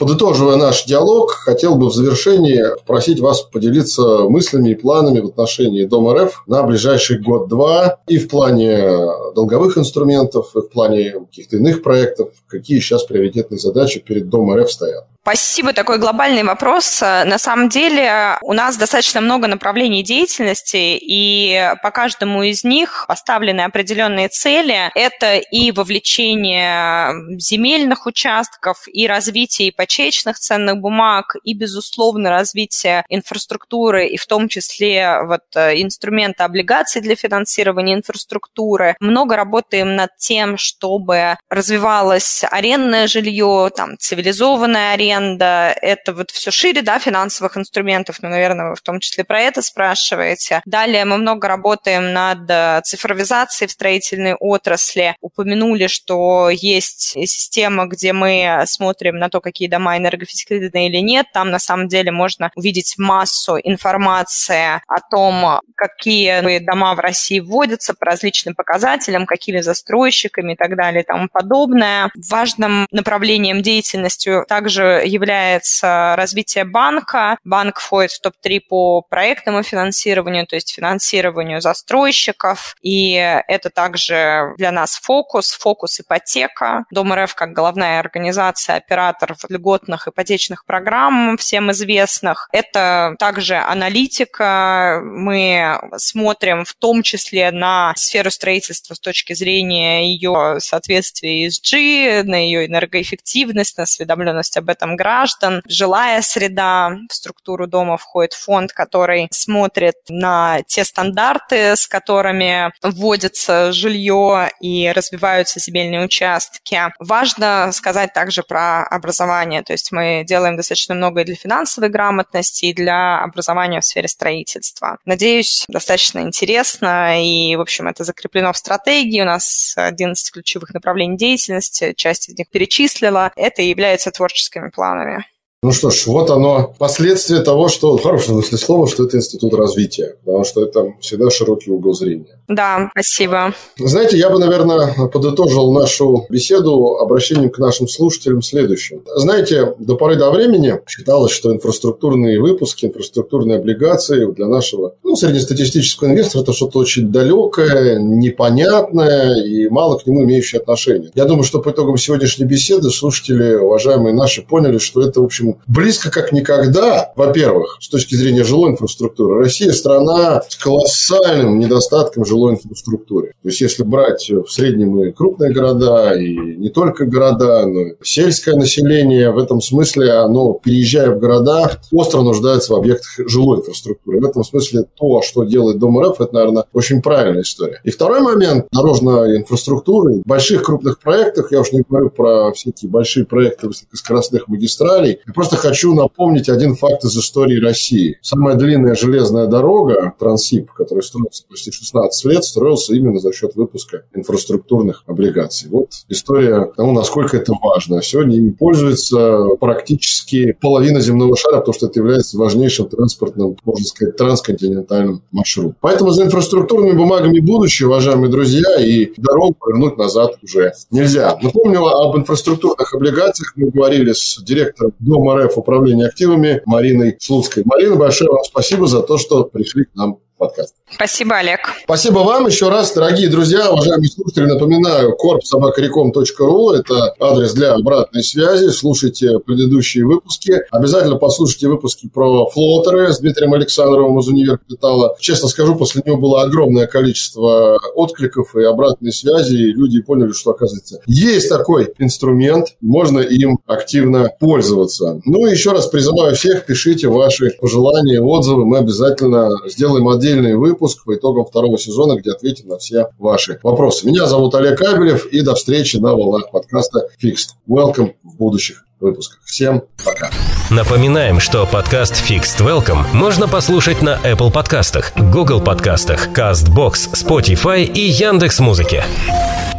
Подытоживая 0.00 0.56
наш 0.56 0.86
диалог, 0.86 1.30
хотел 1.32 1.74
бы 1.74 1.90
в 1.90 1.94
завершении 1.94 2.64
попросить 2.78 3.20
вас 3.20 3.42
поделиться 3.42 4.30
мыслями 4.30 4.70
и 4.70 4.74
планами 4.74 5.20
в 5.20 5.26
отношении 5.26 5.84
Дома 5.84 6.14
РФ 6.14 6.44
на 6.46 6.62
ближайший 6.62 7.18
год-два 7.18 7.98
и 8.06 8.16
в 8.16 8.28
плане 8.28 8.88
долговых 9.34 9.76
инструментов, 9.76 10.56
и 10.56 10.60
в 10.60 10.70
плане 10.70 11.26
каких-то 11.26 11.58
иных 11.58 11.82
проектов, 11.82 12.30
какие 12.46 12.80
сейчас 12.80 13.04
приоритетные 13.04 13.58
задачи 13.58 14.00
перед 14.00 14.30
Домом 14.30 14.58
РФ 14.58 14.72
стоят. 14.72 15.06
Спасибо, 15.22 15.74
такой 15.74 15.98
глобальный 15.98 16.44
вопрос. 16.44 17.02
На 17.02 17.36
самом 17.38 17.68
деле 17.68 18.38
у 18.40 18.54
нас 18.54 18.78
достаточно 18.78 19.20
много 19.20 19.48
направлений 19.48 20.02
деятельности, 20.02 20.98
и 20.98 21.74
по 21.82 21.90
каждому 21.90 22.42
из 22.42 22.64
них 22.64 23.04
поставлены 23.06 23.60
определенные 23.60 24.28
цели. 24.28 24.90
Это 24.94 25.36
и 25.36 25.72
вовлечение 25.72 27.12
земельных 27.38 28.06
участков, 28.06 28.84
и 28.86 29.06
развитие 29.06 29.68
ипотечных 29.68 30.38
ценных 30.38 30.78
бумаг, 30.78 31.36
и, 31.44 31.52
безусловно, 31.52 32.30
развитие 32.30 33.04
инфраструктуры, 33.10 34.06
и 34.06 34.16
в 34.16 34.26
том 34.26 34.48
числе 34.48 35.20
вот 35.24 35.42
э, 35.54 35.82
инструмента 35.82 36.46
облигаций 36.46 37.02
для 37.02 37.14
финансирования 37.14 37.92
инфраструктуры. 37.92 38.96
Много 39.00 39.36
работаем 39.36 39.96
над 39.96 40.16
тем, 40.16 40.56
чтобы 40.56 41.36
развивалось 41.50 42.42
арендное 42.50 43.06
жилье, 43.06 43.70
там, 43.76 43.98
цивилизованная 43.98 44.94
аренда, 44.94 45.09
аренда, 45.10 45.74
это 45.80 46.12
вот 46.12 46.30
все 46.30 46.50
шире, 46.50 46.82
да, 46.82 46.98
финансовых 46.98 47.56
инструментов, 47.56 48.18
ну, 48.22 48.28
наверное, 48.28 48.70
вы 48.70 48.74
в 48.76 48.80
том 48.80 49.00
числе 49.00 49.24
про 49.24 49.40
это 49.40 49.62
спрашиваете. 49.62 50.62
Далее 50.64 51.04
мы 51.04 51.18
много 51.18 51.48
работаем 51.48 52.12
над 52.12 52.48
э, 52.48 52.80
цифровизацией 52.84 53.68
в 53.68 53.72
строительной 53.72 54.34
отрасли. 54.34 55.16
Упомянули, 55.20 55.86
что 55.86 56.50
есть 56.50 57.12
система, 57.26 57.86
где 57.86 58.12
мы 58.12 58.62
смотрим 58.66 59.18
на 59.18 59.28
то, 59.28 59.40
какие 59.40 59.68
дома 59.68 59.96
энергоэффективны 59.96 60.88
или 60.88 60.98
нет. 60.98 61.26
Там, 61.32 61.50
на 61.50 61.58
самом 61.58 61.88
деле, 61.88 62.12
можно 62.12 62.50
увидеть 62.54 62.94
массу 62.98 63.58
информации 63.62 64.80
о 64.86 65.00
том, 65.10 65.60
какие 65.76 66.58
дома 66.58 66.94
в 66.94 67.00
России 67.00 67.40
вводятся 67.40 67.94
по 67.94 68.06
различным 68.06 68.54
показателям, 68.54 69.26
какими 69.26 69.60
застройщиками 69.60 70.52
и 70.52 70.56
так 70.56 70.76
далее 70.76 71.02
и 71.02 71.06
тому 71.06 71.28
подобное. 71.32 72.10
Важным 72.28 72.86
направлением 72.90 73.62
деятельности 73.62 74.44
также 74.48 74.99
является 75.04 76.14
развитие 76.16 76.64
банка. 76.64 77.38
Банк 77.44 77.80
входит 77.80 78.12
в 78.12 78.20
топ-3 78.20 78.60
по 78.68 79.02
проектному 79.02 79.62
финансированию, 79.62 80.46
то 80.46 80.56
есть 80.56 80.72
финансированию 80.72 81.60
застройщиков. 81.60 82.76
И 82.82 83.12
это 83.48 83.70
также 83.70 84.54
для 84.56 84.72
нас 84.72 84.98
фокус, 85.02 85.52
фокус 85.52 86.00
ипотека. 86.00 86.84
Дом 86.90 87.12
РФ 87.12 87.34
как 87.34 87.52
головная 87.52 88.00
организация 88.00 88.76
операторов 88.76 89.38
льготных 89.48 90.08
ипотечных 90.08 90.64
программ, 90.64 91.36
всем 91.36 91.70
известных. 91.70 92.48
Это 92.52 93.14
также 93.18 93.56
аналитика. 93.56 95.00
Мы 95.04 95.78
смотрим 95.96 96.64
в 96.64 96.74
том 96.74 97.02
числе 97.02 97.50
на 97.50 97.92
сферу 97.96 98.30
строительства 98.30 98.94
с 98.94 99.00
точки 99.00 99.32
зрения 99.32 100.12
ее 100.12 100.56
соответствия 100.58 101.46
ESG, 101.46 102.22
на 102.24 102.36
ее 102.36 102.66
энергоэффективность, 102.66 103.76
на 103.76 103.84
осведомленность 103.84 104.56
об 104.56 104.68
этом 104.68 104.89
граждан. 104.96 105.62
Жилая 105.66 106.22
среда, 106.22 106.96
в 107.08 107.14
структуру 107.14 107.66
дома 107.66 107.96
входит 107.96 108.34
фонд, 108.34 108.72
который 108.72 109.28
смотрит 109.30 109.96
на 110.08 110.62
те 110.66 110.84
стандарты, 110.84 111.76
с 111.76 111.86
которыми 111.86 112.72
вводится 112.82 113.72
жилье 113.72 114.50
и 114.60 114.90
развиваются 114.94 115.60
земельные 115.60 116.04
участки. 116.04 116.78
Важно 116.98 117.70
сказать 117.72 118.12
также 118.12 118.42
про 118.42 118.84
образование, 118.84 119.62
то 119.62 119.72
есть 119.72 119.92
мы 119.92 120.24
делаем 120.26 120.56
достаточно 120.56 120.94
много 120.94 121.20
и 121.20 121.24
для 121.24 121.34
финансовой 121.34 121.90
грамотности, 121.90 122.66
и 122.66 122.74
для 122.74 123.20
образования 123.20 123.80
в 123.80 123.84
сфере 123.84 124.08
строительства. 124.08 124.98
Надеюсь, 125.04 125.64
достаточно 125.68 126.20
интересно, 126.20 127.22
и, 127.22 127.56
в 127.56 127.60
общем, 127.60 127.88
это 127.88 128.04
закреплено 128.04 128.52
в 128.52 128.56
стратегии. 128.56 129.20
У 129.22 129.24
нас 129.24 129.74
11 129.76 130.32
ключевых 130.32 130.72
направлений 130.74 131.16
деятельности, 131.16 131.92
часть 131.96 132.28
из 132.28 132.38
них 132.38 132.48
перечислила. 132.48 133.32
Это 133.36 133.62
и 133.62 133.68
является 133.68 134.10
творческими 134.10 134.70
планами. 134.80 135.26
Ну 135.62 135.72
что 135.72 135.90
ж, 135.90 136.06
вот 136.06 136.30
оно, 136.30 136.74
последствия 136.78 137.40
того, 137.42 137.68
что, 137.68 137.98
в 137.98 138.02
хорошем 138.02 138.34
смысле 138.34 138.56
слова, 138.56 138.88
что 138.88 139.04
это 139.04 139.18
институт 139.18 139.52
развития, 139.52 140.16
потому 140.24 140.44
что 140.44 140.64
это 140.64 140.94
всегда 141.00 141.30
широкий 141.30 141.70
угол 141.70 141.92
зрения. 141.92 142.39
Да, 142.50 142.90
спасибо. 142.90 143.54
Знаете, 143.78 144.18
я 144.18 144.28
бы, 144.28 144.40
наверное, 144.40 144.92
подытожил 145.06 145.72
нашу 145.72 146.26
беседу 146.28 146.96
обращением 146.96 147.50
к 147.50 147.58
нашим 147.58 147.86
слушателям 147.86 148.42
следующим. 148.42 149.02
Знаете, 149.14 149.74
до 149.78 149.94
поры 149.94 150.16
до 150.16 150.32
времени 150.32 150.80
считалось, 150.88 151.30
что 151.30 151.54
инфраструктурные 151.54 152.40
выпуски, 152.40 152.86
инфраструктурные 152.86 153.58
облигации 153.58 154.26
для 154.32 154.46
нашего 154.48 154.94
ну, 155.04 155.14
среднестатистического 155.14 156.08
инвестора 156.08 156.42
это 156.42 156.52
что-то 156.52 156.80
очень 156.80 157.12
далекое, 157.12 158.00
непонятное 158.00 159.44
и 159.44 159.68
мало 159.68 159.98
к 159.98 160.06
нему 160.08 160.24
имеющее 160.24 160.60
отношение. 160.60 161.12
Я 161.14 161.26
думаю, 161.26 161.44
что 161.44 161.60
по 161.60 161.70
итогам 161.70 161.98
сегодняшней 161.98 162.46
беседы 162.46 162.90
слушатели, 162.90 163.54
уважаемые 163.54 164.12
наши, 164.12 164.42
поняли, 164.42 164.78
что 164.78 165.02
это, 165.02 165.20
в 165.20 165.24
общем, 165.24 165.58
близко 165.68 166.10
как 166.10 166.32
никогда, 166.32 167.12
во-первых, 167.14 167.78
с 167.80 167.88
точки 167.88 168.16
зрения 168.16 168.42
жилой 168.42 168.72
инфраструктуры. 168.72 169.38
Россия 169.38 169.70
страна 169.70 170.42
с 170.48 170.56
колоссальным 170.56 171.60
недостатком 171.60 172.24
жилой 172.24 172.39
инфраструктуры. 172.48 173.32
То 173.42 173.48
есть, 173.48 173.60
если 173.60 173.82
брать 173.82 174.30
в 174.30 174.48
среднем 174.48 175.02
и 175.02 175.12
крупные 175.12 175.52
города, 175.52 176.14
и 176.14 176.34
не 176.56 176.70
только 176.70 177.04
города, 177.04 177.66
но 177.66 177.80
и 177.80 177.94
сельское 178.02 178.56
население, 178.56 179.30
в 179.30 179.38
этом 179.38 179.60
смысле 179.60 180.12
оно, 180.12 180.54
переезжая 180.54 181.10
в 181.10 181.18
города, 181.18 181.78
остро 181.92 182.22
нуждается 182.22 182.72
в 182.72 182.76
объектах 182.76 183.28
жилой 183.28 183.58
инфраструктуры. 183.58 184.20
В 184.20 184.24
этом 184.24 184.44
смысле 184.44 184.86
то, 184.98 185.20
что 185.22 185.44
делает 185.44 185.78
Дом 185.78 186.00
РФ, 186.00 186.20
это, 186.20 186.34
наверное, 186.34 186.64
очень 186.72 187.02
правильная 187.02 187.42
история. 187.42 187.80
И 187.84 187.90
второй 187.90 188.20
момент 188.20 188.66
дорожной 188.72 189.36
инфраструктуры. 189.38 190.20
В 190.24 190.28
больших 190.28 190.62
крупных 190.62 191.00
проектах, 191.00 191.52
я 191.52 191.60
уж 191.60 191.72
не 191.72 191.82
говорю 191.86 192.10
про 192.10 192.52
всякие 192.52 192.90
большие 192.90 193.26
проекты 193.26 193.68
высокоскоростных 193.68 194.48
магистралей, 194.48 195.18
я 195.26 195.32
просто 195.32 195.56
хочу 195.56 195.94
напомнить 195.94 196.48
один 196.48 196.76
факт 196.76 197.04
из 197.04 197.16
истории 197.16 197.60
России. 197.60 198.18
Самая 198.22 198.54
длинная 198.54 198.94
железная 198.94 199.46
дорога, 199.46 200.14
Трансип, 200.18 200.72
который 200.72 201.02
строился 201.02 201.44
почти 201.48 201.70
16 201.70 202.24
лет, 202.30 202.44
строился 202.44 202.94
именно 202.94 203.18
за 203.18 203.32
счет 203.32 203.54
выпуска 203.54 204.04
инфраструктурных 204.14 205.04
облигаций. 205.06 205.68
Вот 205.68 205.90
история 206.08 206.70
тому, 206.76 206.92
насколько 206.92 207.36
это 207.36 207.52
важно. 207.60 208.02
Сегодня 208.02 208.36
ими 208.36 208.50
пользуется 208.50 209.48
практически 209.60 210.56
половина 210.60 211.00
земного 211.00 211.36
шара, 211.36 211.58
потому 211.58 211.74
что 211.74 211.86
это 211.86 212.00
является 212.00 212.38
важнейшим 212.38 212.88
транспортным, 212.88 213.56
можно 213.64 213.84
сказать, 213.84 214.16
трансконтинентальным 214.16 215.22
маршрутом. 215.32 215.76
Поэтому 215.80 216.10
за 216.10 216.24
инфраструктурными 216.24 216.96
бумагами 216.96 217.40
будущее, 217.40 217.88
уважаемые 217.88 218.30
друзья, 218.30 218.76
и 218.80 219.12
дорогу 219.16 219.54
повернуть 219.58 219.96
назад 219.96 220.36
уже 220.42 220.72
нельзя. 220.90 221.38
Напомню 221.42 221.84
об 221.84 222.16
инфраструктурных 222.16 222.94
облигациях. 222.94 223.52
Мы 223.56 223.70
говорили 223.70 224.12
с 224.12 224.40
директором 224.42 224.92
Дома 224.98 225.36
РФ 225.36 225.58
управления 225.58 226.06
активами 226.06 226.62
Мариной 226.66 227.16
Слуцкой. 227.18 227.64
Марина, 227.66 227.96
большое 227.96 228.30
вам 228.30 228.44
спасибо 228.44 228.86
за 228.86 229.02
то, 229.02 229.18
что 229.18 229.44
пришли 229.44 229.84
к 229.84 229.94
нам 229.94 230.18
подкаст. 230.38 230.74
Спасибо, 230.94 231.36
Олег. 231.36 231.60
Спасибо 231.84 232.18
вам 232.18 232.46
еще 232.46 232.68
раз, 232.68 232.92
дорогие 232.92 233.28
друзья, 233.28 233.70
уважаемые 233.70 234.10
слушатели. 234.10 234.44
Напоминаю, 234.44 235.16
korpsobakarecom.ru– 235.16 236.72
это 236.74 237.14
адрес 237.20 237.52
для 237.52 237.74
обратной 237.74 238.22
связи. 238.22 238.68
Слушайте 238.70 239.38
предыдущие 239.38 240.04
выпуски. 240.04 240.62
Обязательно 240.70 241.16
послушайте 241.16 241.68
выпуски 241.68 242.08
про 242.08 242.46
флотеры 242.50 243.12
с 243.12 243.20
Дмитрием 243.20 243.54
Александровым 243.54 244.18
из 244.18 244.28
Универ 244.28 244.58
Капитала. 244.58 245.16
Честно 245.20 245.48
скажу, 245.48 245.76
после 245.76 246.02
него 246.04 246.16
было 246.16 246.42
огромное 246.42 246.86
количество 246.86 247.78
откликов 247.94 248.56
и 248.56 248.62
обратной 248.64 249.12
связи, 249.12 249.56
и 249.56 249.72
люди 249.72 250.00
поняли, 250.02 250.32
что, 250.32 250.50
оказывается, 250.50 251.00
есть 251.06 251.48
такой 251.48 251.92
инструмент, 251.98 252.74
можно 252.80 253.20
им 253.20 253.58
активно 253.66 254.30
пользоваться. 254.40 255.20
Ну 255.24 255.46
и 255.46 255.52
еще 255.52 255.72
раз 255.72 255.86
призываю 255.86 256.34
всех, 256.34 256.66
пишите 256.66 257.08
ваши 257.08 257.50
пожелания, 257.60 258.20
отзывы. 258.20 258.66
Мы 258.66 258.78
обязательно 258.78 259.50
сделаем 259.66 260.08
отдельный 260.08 260.30
отдельный 260.30 260.56
выпуск 260.80 261.04
по 261.04 261.14
итогам 261.14 261.44
второго 261.44 261.78
сезона, 261.78 262.18
где 262.18 262.32
ответим 262.32 262.68
на 262.68 262.78
все 262.78 263.08
ваши 263.18 263.58
вопросы. 263.62 264.06
Меня 264.06 264.26
зовут 264.26 264.54
Олег 264.54 264.78
Кабелев, 264.78 265.26
и 265.26 265.42
до 265.42 265.54
встречи 265.54 265.98
на 265.98 266.14
волнах 266.14 266.50
подкаста 266.50 267.08
Fixed 267.22 267.50
Welcome 267.68 268.14
в 268.22 268.36
будущих 268.36 268.84
выпусках. 268.98 269.40
Всем 269.44 269.82
пока. 270.04 270.30
Напоминаем, 270.70 271.38
что 271.40 271.66
подкаст 271.66 272.14
Fixed 272.14 272.60
Welcome 272.60 273.04
можно 273.12 273.46
послушать 273.46 274.02
на 274.02 274.18
Apple 274.24 274.52
подкастах, 274.52 275.12
Google 275.16 275.60
подкастах, 275.60 276.28
CastBox, 276.28 277.12
Spotify 277.14 277.84
и 277.84 278.00
Яндекс.Музыке. 278.00 279.04
Музыки. 279.04 279.69